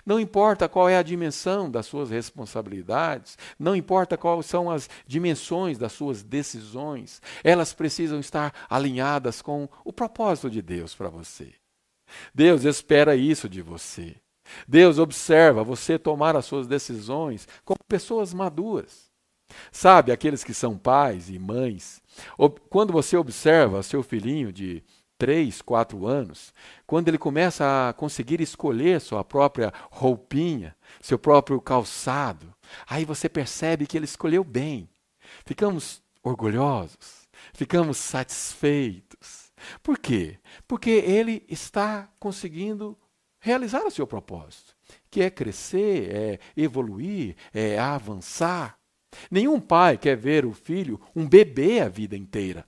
Não 0.05 0.19
importa 0.19 0.67
qual 0.67 0.89
é 0.89 0.97
a 0.97 1.03
dimensão 1.03 1.69
das 1.69 1.85
suas 1.85 2.09
responsabilidades, 2.09 3.37
não 3.59 3.75
importa 3.75 4.17
quais 4.17 4.45
são 4.45 4.69
as 4.69 4.89
dimensões 5.05 5.77
das 5.77 5.91
suas 5.91 6.23
decisões, 6.23 7.21
elas 7.43 7.73
precisam 7.73 8.19
estar 8.19 8.53
alinhadas 8.69 9.41
com 9.41 9.67
o 9.83 9.93
propósito 9.93 10.49
de 10.49 10.61
Deus 10.61 10.95
para 10.95 11.09
você. 11.09 11.53
Deus 12.33 12.63
espera 12.63 13.15
isso 13.15 13.49
de 13.49 13.61
você. 13.61 14.15
Deus 14.67 14.99
observa 14.99 15.63
você 15.63 15.97
tomar 15.97 16.35
as 16.35 16.45
suas 16.45 16.67
decisões 16.67 17.47
como 17.63 17.79
pessoas 17.87 18.33
maduras. 18.33 19.05
Sabe, 19.71 20.11
aqueles 20.11 20.43
que 20.43 20.53
são 20.53 20.77
pais 20.77 21.29
e 21.29 21.37
mães, 21.37 22.01
quando 22.69 22.93
você 22.93 23.17
observa 23.17 23.83
seu 23.83 24.01
filhinho 24.03 24.51
de 24.51 24.83
3, 25.17 25.61
4 25.61 26.05
anos, 26.05 26.53
quando 26.85 27.07
ele 27.07 27.17
começa 27.17 27.89
a 27.89 27.93
conseguir 27.93 28.41
escolher 28.41 28.99
sua 28.99 29.23
própria 29.23 29.73
roupinha, 29.89 30.75
seu 31.01 31.17
próprio 31.17 31.61
calçado, 31.61 32.53
aí 32.87 33.05
você 33.05 33.29
percebe 33.29 33.87
que 33.87 33.97
ele 33.97 34.05
escolheu 34.05 34.43
bem. 34.43 34.89
Ficamos 35.45 36.01
orgulhosos, 36.21 37.27
ficamos 37.53 37.97
satisfeitos. 37.97 39.51
Por 39.81 39.97
quê? 39.97 40.37
Porque 40.67 40.89
ele 40.89 41.45
está 41.47 42.09
conseguindo 42.19 42.97
realizar 43.39 43.85
o 43.85 43.91
seu 43.91 44.05
propósito, 44.05 44.75
que 45.09 45.21
é 45.21 45.29
crescer, 45.29 46.13
é 46.13 46.39
evoluir, 46.57 47.35
é 47.53 47.79
avançar. 47.79 48.77
Nenhum 49.29 49.59
pai 49.59 49.97
quer 49.97 50.15
ver 50.15 50.45
o 50.45 50.53
filho 50.53 50.99
um 51.15 51.27
bebê 51.27 51.79
a 51.79 51.89
vida 51.89 52.15
inteira. 52.15 52.65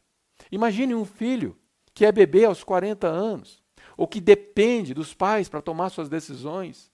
Imagine 0.52 0.96
um 0.96 1.06
filho 1.06 1.58
que 1.94 2.06
é 2.06 2.12
bebê 2.12 2.46
aos 2.46 2.64
40 2.64 3.08
anos, 3.08 3.64
ou 3.98 4.08
que 4.08 4.22
depende 4.22 4.94
dos 4.94 5.14
pais 5.14 5.50
para 5.50 5.62
tomar 5.62 5.90
suas 5.90 6.08
decisões. 6.08 6.92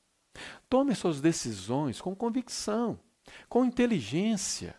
Tome 0.70 0.96
suas 0.96 1.20
decisões 1.20 2.02
com 2.02 2.16
convicção, 2.16 2.98
com 3.50 3.66
inteligência. 3.66 4.76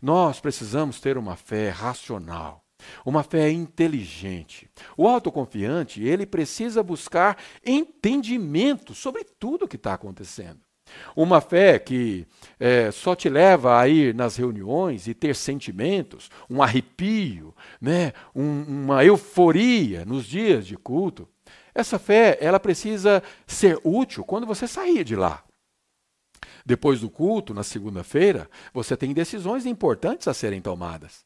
Nós 0.00 0.40
precisamos 0.40 1.00
ter 1.00 1.16
uma 1.16 1.36
fé 1.36 1.70
racional, 1.70 2.64
uma 3.06 3.22
fé 3.22 3.50
inteligente. 3.50 4.68
O 4.96 5.08
autoconfiante, 5.08 6.02
ele 6.02 6.26
precisa 6.26 6.82
buscar 6.82 7.38
entendimento 7.64 8.94
sobre 8.94 9.24
tudo 9.24 9.64
o 9.64 9.68
que 9.68 9.76
está 9.76 9.94
acontecendo. 9.94 10.60
Uma 11.14 11.40
fé 11.40 11.78
que 11.78 12.26
é, 12.58 12.90
só 12.90 13.14
te 13.14 13.28
leva 13.28 13.78
a 13.78 13.88
ir 13.88 14.14
nas 14.14 14.36
reuniões 14.36 15.06
e 15.06 15.14
ter 15.14 15.34
sentimentos, 15.34 16.30
um 16.48 16.62
arrepio, 16.62 17.54
né, 17.80 18.12
um, 18.34 18.62
uma 18.62 19.04
euforia 19.04 20.04
nos 20.04 20.26
dias 20.26 20.66
de 20.66 20.76
culto. 20.76 21.28
Essa 21.74 21.98
fé, 21.98 22.38
ela 22.40 22.60
precisa 22.60 23.22
ser 23.46 23.80
útil 23.82 24.24
quando 24.24 24.46
você 24.46 24.66
sair 24.66 25.04
de 25.04 25.16
lá. 25.16 25.42
Depois 26.64 27.00
do 27.00 27.10
culto, 27.10 27.52
na 27.52 27.62
segunda-feira, 27.62 28.48
você 28.72 28.96
tem 28.96 29.12
decisões 29.12 29.66
importantes 29.66 30.28
a 30.28 30.34
serem 30.34 30.60
tomadas. 30.60 31.24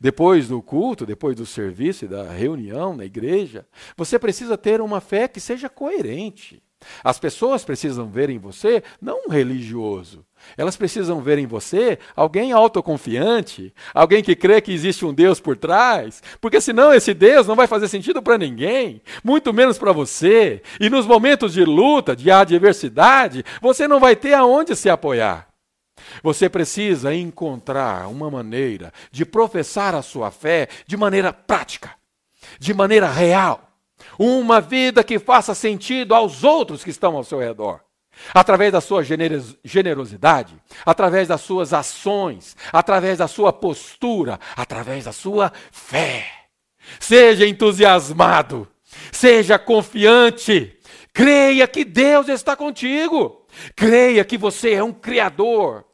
Depois 0.00 0.48
do 0.48 0.60
culto, 0.62 1.06
depois 1.06 1.36
do 1.36 1.46
serviço 1.46 2.04
e 2.04 2.08
da 2.08 2.30
reunião 2.30 2.94
na 2.94 3.04
igreja, 3.04 3.66
você 3.96 4.18
precisa 4.18 4.56
ter 4.56 4.80
uma 4.80 5.00
fé 5.00 5.26
que 5.26 5.40
seja 5.40 5.68
coerente. 5.68 6.62
As 7.04 7.18
pessoas 7.18 7.64
precisam 7.64 8.08
ver 8.08 8.30
em 8.30 8.38
você 8.38 8.82
não 9.00 9.22
um 9.26 9.30
religioso. 9.30 10.24
Elas 10.56 10.76
precisam 10.76 11.20
ver 11.20 11.38
em 11.38 11.46
você 11.46 11.98
alguém 12.16 12.52
autoconfiante, 12.52 13.74
alguém 13.92 14.22
que 14.22 14.34
crê 14.34 14.60
que 14.60 14.72
existe 14.72 15.04
um 15.04 15.12
Deus 15.12 15.40
por 15.40 15.56
trás, 15.56 16.22
porque 16.40 16.60
senão 16.60 16.92
esse 16.92 17.12
Deus 17.12 17.46
não 17.46 17.54
vai 17.54 17.66
fazer 17.66 17.88
sentido 17.88 18.22
para 18.22 18.38
ninguém, 18.38 19.02
muito 19.22 19.52
menos 19.52 19.78
para 19.78 19.92
você. 19.92 20.62
E 20.80 20.88
nos 20.88 21.06
momentos 21.06 21.52
de 21.52 21.64
luta, 21.64 22.16
de 22.16 22.30
adversidade, 22.30 23.44
você 23.60 23.86
não 23.86 24.00
vai 24.00 24.16
ter 24.16 24.32
aonde 24.32 24.74
se 24.74 24.88
apoiar. 24.88 25.48
Você 26.22 26.48
precisa 26.48 27.14
encontrar 27.14 28.08
uma 28.08 28.30
maneira 28.30 28.92
de 29.10 29.24
professar 29.24 29.94
a 29.94 30.02
sua 30.02 30.30
fé 30.30 30.68
de 30.86 30.96
maneira 30.96 31.32
prática, 31.32 31.94
de 32.58 32.72
maneira 32.72 33.08
real. 33.08 33.69
Uma 34.22 34.60
vida 34.60 35.02
que 35.02 35.18
faça 35.18 35.54
sentido 35.54 36.14
aos 36.14 36.44
outros 36.44 36.84
que 36.84 36.90
estão 36.90 37.16
ao 37.16 37.24
seu 37.24 37.38
redor. 37.38 37.80
Através 38.34 38.70
da 38.70 38.78
sua 38.78 39.02
generosidade, 39.02 40.54
através 40.84 41.26
das 41.26 41.40
suas 41.40 41.72
ações, 41.72 42.54
através 42.70 43.16
da 43.16 43.26
sua 43.26 43.50
postura, 43.50 44.38
através 44.54 45.06
da 45.06 45.12
sua 45.12 45.50
fé. 45.72 46.26
Seja 46.98 47.46
entusiasmado, 47.46 48.68
seja 49.10 49.58
confiante, 49.58 50.78
creia 51.14 51.66
que 51.66 51.82
Deus 51.82 52.28
está 52.28 52.54
contigo, 52.54 53.46
creia 53.74 54.22
que 54.22 54.36
você 54.36 54.74
é 54.74 54.84
um 54.84 54.92
Criador, 54.92 55.86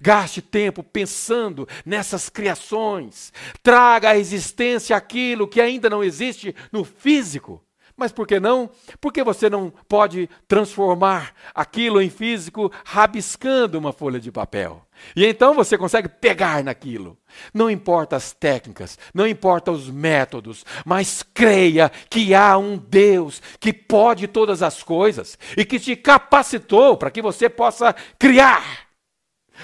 Gaste 0.00 0.40
tempo 0.40 0.82
pensando 0.82 1.68
nessas 1.84 2.28
criações. 2.28 3.32
Traga 3.62 4.10
à 4.10 4.18
existência 4.18 4.96
aquilo 4.96 5.46
que 5.46 5.60
ainda 5.60 5.90
não 5.90 6.02
existe 6.02 6.54
no 6.72 6.84
físico. 6.84 7.63
Mas 7.96 8.10
por 8.10 8.26
que 8.26 8.40
não? 8.40 8.68
Porque 9.00 9.22
você 9.22 9.48
não 9.48 9.72
pode 9.88 10.28
transformar 10.48 11.32
aquilo 11.54 12.02
em 12.02 12.10
físico 12.10 12.72
rabiscando 12.84 13.78
uma 13.78 13.92
folha 13.92 14.18
de 14.18 14.32
papel. 14.32 14.84
E 15.14 15.24
então 15.24 15.54
você 15.54 15.78
consegue 15.78 16.08
pegar 16.08 16.62
naquilo. 16.64 17.16
Não 17.52 17.70
importa 17.70 18.16
as 18.16 18.32
técnicas, 18.32 18.98
não 19.12 19.26
importa 19.26 19.70
os 19.70 19.88
métodos, 19.88 20.64
mas 20.84 21.22
creia 21.34 21.90
que 22.10 22.34
há 22.34 22.58
um 22.58 22.76
Deus 22.76 23.40
que 23.60 23.72
pode 23.72 24.26
todas 24.26 24.62
as 24.62 24.82
coisas 24.82 25.38
e 25.56 25.64
que 25.64 25.78
te 25.78 25.94
capacitou 25.94 26.96
para 26.96 27.10
que 27.10 27.22
você 27.22 27.48
possa 27.48 27.94
criar 28.18 28.84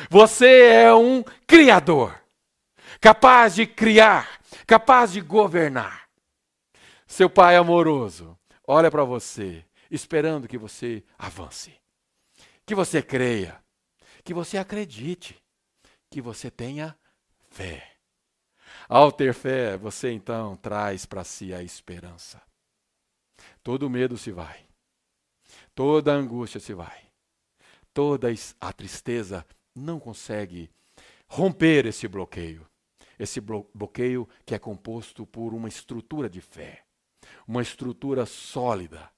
você 0.08 0.62
é 0.66 0.94
um 0.94 1.24
criador, 1.46 2.14
capaz 3.00 3.54
de 3.54 3.66
criar, 3.66 4.40
capaz 4.66 5.12
de 5.12 5.20
governar. 5.20 5.99
Seu 7.10 7.28
pai 7.28 7.56
amoroso 7.56 8.38
olha 8.64 8.88
para 8.88 9.02
você, 9.02 9.64
esperando 9.90 10.46
que 10.46 10.56
você 10.56 11.02
avance, 11.18 11.74
que 12.64 12.72
você 12.72 13.02
creia, 13.02 13.60
que 14.22 14.32
você 14.32 14.56
acredite, 14.56 15.36
que 16.08 16.22
você 16.22 16.52
tenha 16.52 16.96
fé. 17.48 17.96
Ao 18.88 19.10
ter 19.10 19.34
fé, 19.34 19.76
você 19.76 20.12
então 20.12 20.56
traz 20.56 21.04
para 21.04 21.24
si 21.24 21.52
a 21.52 21.60
esperança. 21.60 22.40
Todo 23.60 23.90
medo 23.90 24.16
se 24.16 24.30
vai, 24.30 24.64
toda 25.74 26.14
angústia 26.14 26.60
se 26.60 26.72
vai, 26.72 27.10
toda 27.92 28.28
a 28.60 28.72
tristeza 28.72 29.44
não 29.74 29.98
consegue 29.98 30.70
romper 31.26 31.86
esse 31.86 32.06
bloqueio. 32.06 32.64
Esse 33.18 33.40
bloqueio 33.40 34.28
que 34.46 34.54
é 34.54 34.60
composto 34.60 35.26
por 35.26 35.52
uma 35.52 35.68
estrutura 35.68 36.30
de 36.30 36.40
fé, 36.40 36.84
uma 37.50 37.62
estrutura 37.62 38.24
sólida, 38.26 39.10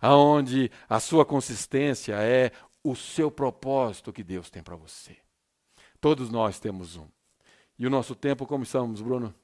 aonde 0.00 0.70
a 0.88 0.98
sua 0.98 1.22
consistência 1.22 2.14
é 2.14 2.50
o 2.82 2.96
seu 2.96 3.30
propósito 3.30 4.10
que 4.10 4.24
Deus 4.24 4.48
tem 4.48 4.62
para 4.62 4.74
você. 4.74 5.18
Todos 6.00 6.30
nós 6.30 6.58
temos 6.58 6.96
um. 6.96 7.06
E 7.78 7.86
o 7.86 7.90
nosso 7.90 8.14
tempo, 8.14 8.46
como 8.46 8.64
estamos, 8.64 9.02
Bruno? 9.02 9.34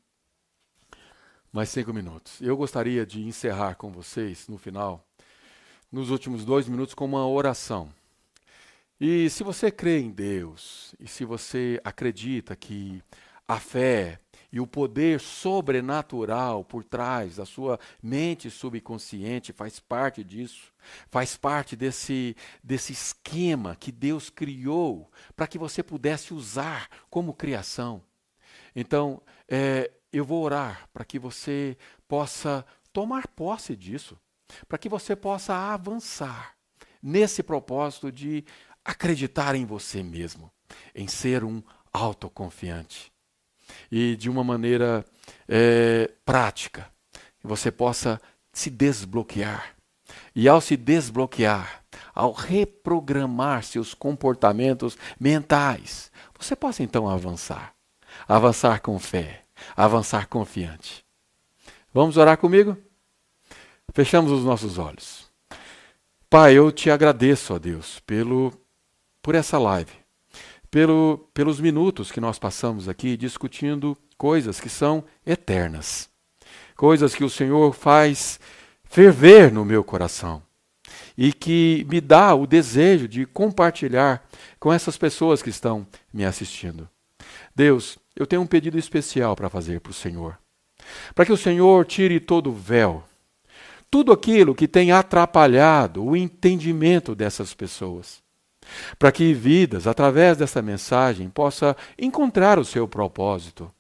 Mais 1.53 1.68
cinco 1.68 1.93
minutos. 1.93 2.41
Eu 2.41 2.57
gostaria 2.57 3.05
de 3.05 3.22
encerrar 3.22 3.74
com 3.74 3.93
vocês, 3.93 4.49
no 4.49 4.57
final, 4.57 5.07
nos 5.93 6.09
últimos 6.09 6.43
dois 6.43 6.66
minutos, 6.66 6.95
com 6.95 7.05
uma 7.05 7.28
oração. 7.28 7.93
E 8.99 9.28
se 9.28 9.43
você 9.43 9.70
crê 9.70 9.99
em 9.99 10.11
Deus, 10.11 10.95
e 10.99 11.07
se 11.07 11.26
você 11.26 11.78
acredita 11.84 12.57
que 12.57 13.03
a 13.47 13.61
fé 13.61 14.18
e 14.53 14.61
o 14.61 14.66
poder 14.66 15.20
sobrenatural 15.20 16.64
por 16.64 16.82
trás 16.82 17.36
da 17.36 17.46
sua 17.46 17.78
mente 18.03 18.51
subconsciente 18.51 19.53
faz 19.53 19.78
parte 19.78 20.24
disso, 20.24 20.72
faz 21.09 21.36
parte 21.36 21.76
desse, 21.76 22.36
desse 22.62 22.92
esquema 22.92 23.76
que 23.76 23.92
Deus 23.92 24.28
criou 24.28 25.11
para 25.36 25.46
que 25.46 25.59
você 25.59 25.82
pudesse 25.82 26.34
usar 26.34 26.88
como 27.09 27.34
criação. 27.34 28.03
Então, 28.74 29.22
é, 29.48 29.90
eu 30.12 30.24
vou 30.24 30.42
orar 30.42 30.88
para 30.92 31.05
que 31.05 31.18
você 31.18 31.76
possa 32.09 32.64
tomar 32.92 33.28
posse 33.28 33.76
disso, 33.76 34.18
para 34.68 34.78
que 34.78 34.88
você 34.88 35.14
possa 35.14 35.55
avançar 35.55 36.57
nesse 37.03 37.42
propósito 37.42 38.11
de 38.11 38.44
acreditar 38.84 39.55
em 39.55 39.64
você 39.64 40.03
mesmo, 40.03 40.51
em 40.94 41.07
ser 41.07 41.44
um 41.44 41.62
autoconfiante. 41.92 43.12
E 43.90 44.16
de 44.16 44.28
uma 44.28 44.42
maneira 44.42 45.04
é, 45.48 46.10
prática, 46.24 46.86
que 47.40 47.46
você 47.46 47.70
possa 47.70 48.20
se 48.52 48.70
desbloquear. 48.70 49.74
E 50.34 50.48
ao 50.48 50.60
se 50.60 50.76
desbloquear, 50.76 51.82
ao 52.14 52.32
reprogramar 52.32 53.62
seus 53.62 53.94
comportamentos 53.94 54.96
mentais, 55.18 56.10
você 56.38 56.56
possa 56.56 56.82
então 56.82 57.08
avançar 57.08 57.74
avançar 58.26 58.80
com 58.80 58.98
fé, 58.98 59.42
avançar 59.76 60.26
confiante. 60.28 61.04
Vamos 61.92 62.16
orar 62.16 62.38
comigo? 62.38 62.76
Fechamos 63.92 64.30
os 64.30 64.44
nossos 64.44 64.78
olhos. 64.78 65.28
Pai, 66.28 66.56
eu 66.56 66.70
te 66.70 66.90
agradeço, 66.90 67.54
ó 67.54 67.58
Deus, 67.58 68.00
pelo 68.00 68.52
por 69.20 69.34
essa 69.34 69.58
live, 69.58 69.92
pelo, 70.70 71.28
pelos 71.34 71.60
minutos 71.60 72.12
que 72.12 72.20
nós 72.20 72.38
passamos 72.38 72.88
aqui 72.88 73.16
discutindo 73.16 73.96
coisas 74.16 74.60
que 74.60 74.68
são 74.68 75.04
eternas, 75.26 76.08
coisas 76.76 77.14
que 77.14 77.24
o 77.24 77.30
Senhor 77.30 77.72
faz 77.74 78.38
ferver 78.84 79.52
no 79.52 79.64
meu 79.64 79.82
coração 79.82 80.42
e 81.16 81.32
que 81.32 81.86
me 81.88 82.00
dá 82.00 82.34
o 82.34 82.46
desejo 82.46 83.08
de 83.08 83.26
compartilhar 83.26 84.26
com 84.58 84.72
essas 84.72 84.96
pessoas 84.96 85.42
que 85.42 85.50
estão 85.50 85.86
me 86.12 86.24
assistindo. 86.24 86.88
Deus, 87.54 87.98
eu 88.16 88.26
tenho 88.26 88.42
um 88.42 88.46
pedido 88.46 88.78
especial 88.78 89.34
para 89.34 89.50
fazer 89.50 89.80
para 89.80 89.90
o 89.90 89.94
Senhor. 89.94 90.38
Para 91.14 91.26
que 91.26 91.32
o 91.32 91.36
Senhor 91.36 91.84
tire 91.84 92.18
todo 92.20 92.50
o 92.50 92.54
véu, 92.54 93.04
tudo 93.90 94.12
aquilo 94.12 94.54
que 94.54 94.68
tem 94.68 94.92
atrapalhado 94.92 96.04
o 96.04 96.16
entendimento 96.16 97.14
dessas 97.14 97.54
pessoas. 97.54 98.22
Para 98.98 99.12
que 99.12 99.32
vidas, 99.32 99.86
através 99.86 100.36
dessa 100.36 100.62
mensagem, 100.62 101.28
possa 101.28 101.76
encontrar 101.98 102.58
o 102.58 102.64
seu 102.64 102.86
propósito. 102.86 103.70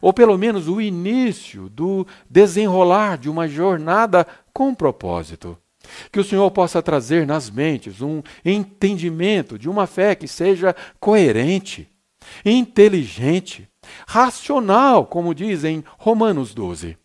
Ou 0.00 0.12
pelo 0.12 0.38
menos 0.38 0.68
o 0.68 0.80
início 0.80 1.68
do 1.68 2.06
desenrolar 2.28 3.18
de 3.18 3.28
uma 3.28 3.46
jornada 3.46 4.26
com 4.52 4.74
propósito. 4.74 5.56
Que 6.10 6.18
o 6.18 6.24
Senhor 6.24 6.50
possa 6.50 6.82
trazer 6.82 7.26
nas 7.26 7.50
mentes 7.50 8.00
um 8.00 8.22
entendimento 8.44 9.58
de 9.58 9.68
uma 9.68 9.86
fé 9.86 10.14
que 10.14 10.26
seja 10.26 10.74
coerente, 10.98 11.88
inteligente, 12.44 13.68
racional, 14.06 15.06
como 15.06 15.34
diz 15.34 15.62
em 15.62 15.84
Romanos 15.98 16.54
12. 16.54 16.96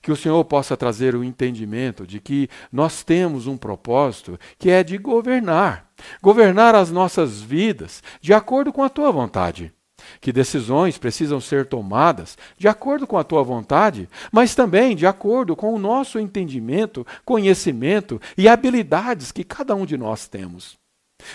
Que 0.00 0.12
o 0.12 0.16
Senhor 0.16 0.44
possa 0.44 0.76
trazer 0.76 1.14
o 1.14 1.24
entendimento 1.24 2.06
de 2.06 2.20
que 2.20 2.48
nós 2.72 3.02
temos 3.02 3.46
um 3.46 3.56
propósito 3.56 4.38
que 4.58 4.70
é 4.70 4.82
de 4.82 4.98
governar, 4.98 5.90
governar 6.22 6.74
as 6.74 6.90
nossas 6.90 7.40
vidas 7.40 8.02
de 8.20 8.32
acordo 8.32 8.72
com 8.72 8.82
a 8.82 8.88
tua 8.88 9.10
vontade. 9.10 9.72
Que 10.20 10.32
decisões 10.32 10.98
precisam 10.98 11.40
ser 11.40 11.66
tomadas 11.66 12.36
de 12.56 12.68
acordo 12.68 13.06
com 13.06 13.18
a 13.18 13.24
tua 13.24 13.42
vontade, 13.42 14.08
mas 14.30 14.54
também 14.54 14.94
de 14.94 15.06
acordo 15.06 15.56
com 15.56 15.74
o 15.74 15.78
nosso 15.78 16.18
entendimento, 16.18 17.06
conhecimento 17.24 18.20
e 18.36 18.48
habilidades 18.48 19.32
que 19.32 19.42
cada 19.42 19.74
um 19.74 19.86
de 19.86 19.96
nós 19.96 20.28
temos. 20.28 20.78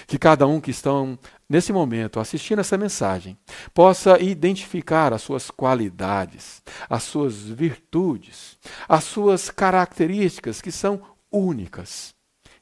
Que 0.08 0.18
cada 0.18 0.48
um 0.48 0.60
que 0.60 0.72
estão 0.72 1.18
nesse 1.50 1.74
momento 1.74 2.20
assistindo 2.20 2.60
essa 2.60 2.78
mensagem 2.78 3.38
possa 3.74 4.22
identificar 4.22 5.12
as 5.12 5.22
suas 5.22 5.52
qualidades, 5.52 6.62
as 6.89 7.04
suas 7.04 7.42
virtudes, 7.42 8.58
as 8.88 9.04
suas 9.04 9.50
características 9.50 10.62
que 10.62 10.72
são 10.72 11.02
únicas. 11.32 12.16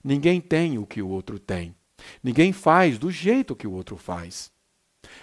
Ninguém 0.04 0.42
tem 0.42 0.78
o 0.78 0.86
que 0.86 1.02
o 1.02 1.10
outro 1.10 1.38
tem. 1.38 1.76
Ninguém 2.24 2.52
faz 2.52 2.98
do 2.98 3.12
jeito 3.12 3.56
que 3.56 3.68
o 3.68 3.74
outro 3.74 3.96
faz. 3.96 4.52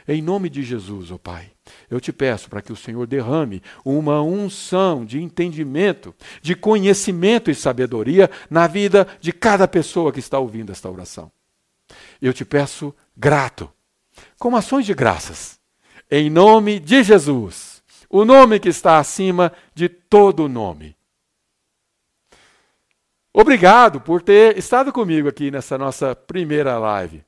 Em 0.07 0.23
nome 0.23 0.49
de 0.49 0.63
Jesus, 0.63 1.11
ó 1.11 1.15
oh 1.15 1.19
Pai, 1.19 1.51
eu 1.91 2.01
te 2.01 2.13
peço 2.13 2.49
para 2.49 2.63
que 2.63 2.73
o 2.73 2.77
Senhor 2.77 3.07
derrame 3.07 3.63
uma 3.85 4.23
unção 4.23 5.05
de 5.05 5.21
entendimento, 5.21 6.15
de 6.41 6.55
conhecimento 6.55 7.51
e 7.51 7.55
sabedoria 7.55 8.31
na 8.49 8.67
vida 8.67 9.07
de 9.21 9.33
cada 9.33 9.67
pessoa 9.67 10.13
que 10.13 10.21
está 10.21 10.39
ouvindo 10.39 10.71
esta 10.71 10.91
oração 10.91 11.31
eu 12.21 12.33
te 12.33 12.45
peço 12.45 12.95
grato, 13.17 13.71
com 14.39 14.57
ações 14.57 14.87
de 14.87 14.95
graças, 14.95 15.59
em 16.11 16.31
nome 16.31 16.79
de 16.79 17.03
Jesus, 17.03 17.83
o 18.09 18.25
nome 18.25 18.61
que 18.61 18.69
está 18.69 18.99
acima 18.99 19.53
de 19.75 19.89
todo 19.89 20.49
nome. 20.49 20.97
Obrigado 23.33 24.01
por 24.01 24.23
ter 24.23 24.57
estado 24.57 24.93
comigo 24.93 25.29
aqui 25.29 25.51
nessa 25.51 25.77
nossa 25.77 26.17
primeira 26.17 26.79
live. 26.79 27.23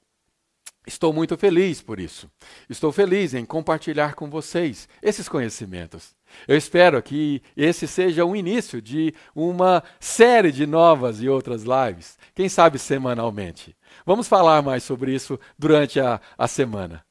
Estou 0.88 1.12
muito 1.12 1.36
feliz 1.36 1.82
por 1.82 2.00
isso. 2.00 2.30
Estou 2.66 2.90
feliz 2.90 3.34
em 3.34 3.44
compartilhar 3.44 4.14
com 4.14 4.30
vocês 4.30 4.88
esses 5.02 5.28
conhecimentos. 5.28 6.16
Eu 6.46 6.56
espero 6.56 7.02
que 7.02 7.42
esse 7.54 7.86
seja 7.86 8.24
o 8.24 8.34
início 8.34 8.80
de 8.80 9.14
uma 9.34 9.84
série 10.00 10.50
de 10.50 10.66
novas 10.66 11.20
e 11.20 11.28
outras 11.28 11.62
lives, 11.62 12.18
quem 12.34 12.48
sabe 12.48 12.78
semanalmente. 12.78 13.76
Vamos 14.08 14.26
falar 14.26 14.62
mais 14.62 14.84
sobre 14.84 15.14
isso 15.14 15.38
durante 15.58 16.00
a, 16.00 16.18
a 16.38 16.48
semana. 16.48 17.04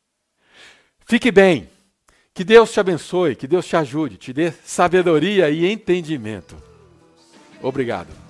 Fique 1.05 1.31
bem. 1.31 1.69
Que 2.33 2.43
Deus 2.43 2.71
te 2.71 2.79
abençoe, 2.79 3.35
que 3.35 3.45
Deus 3.45 3.67
te 3.67 3.75
ajude, 3.75 4.17
te 4.17 4.33
dê 4.33 4.51
sabedoria 4.51 5.47
e 5.51 5.71
entendimento. 5.71 6.57
Obrigado. 7.61 8.26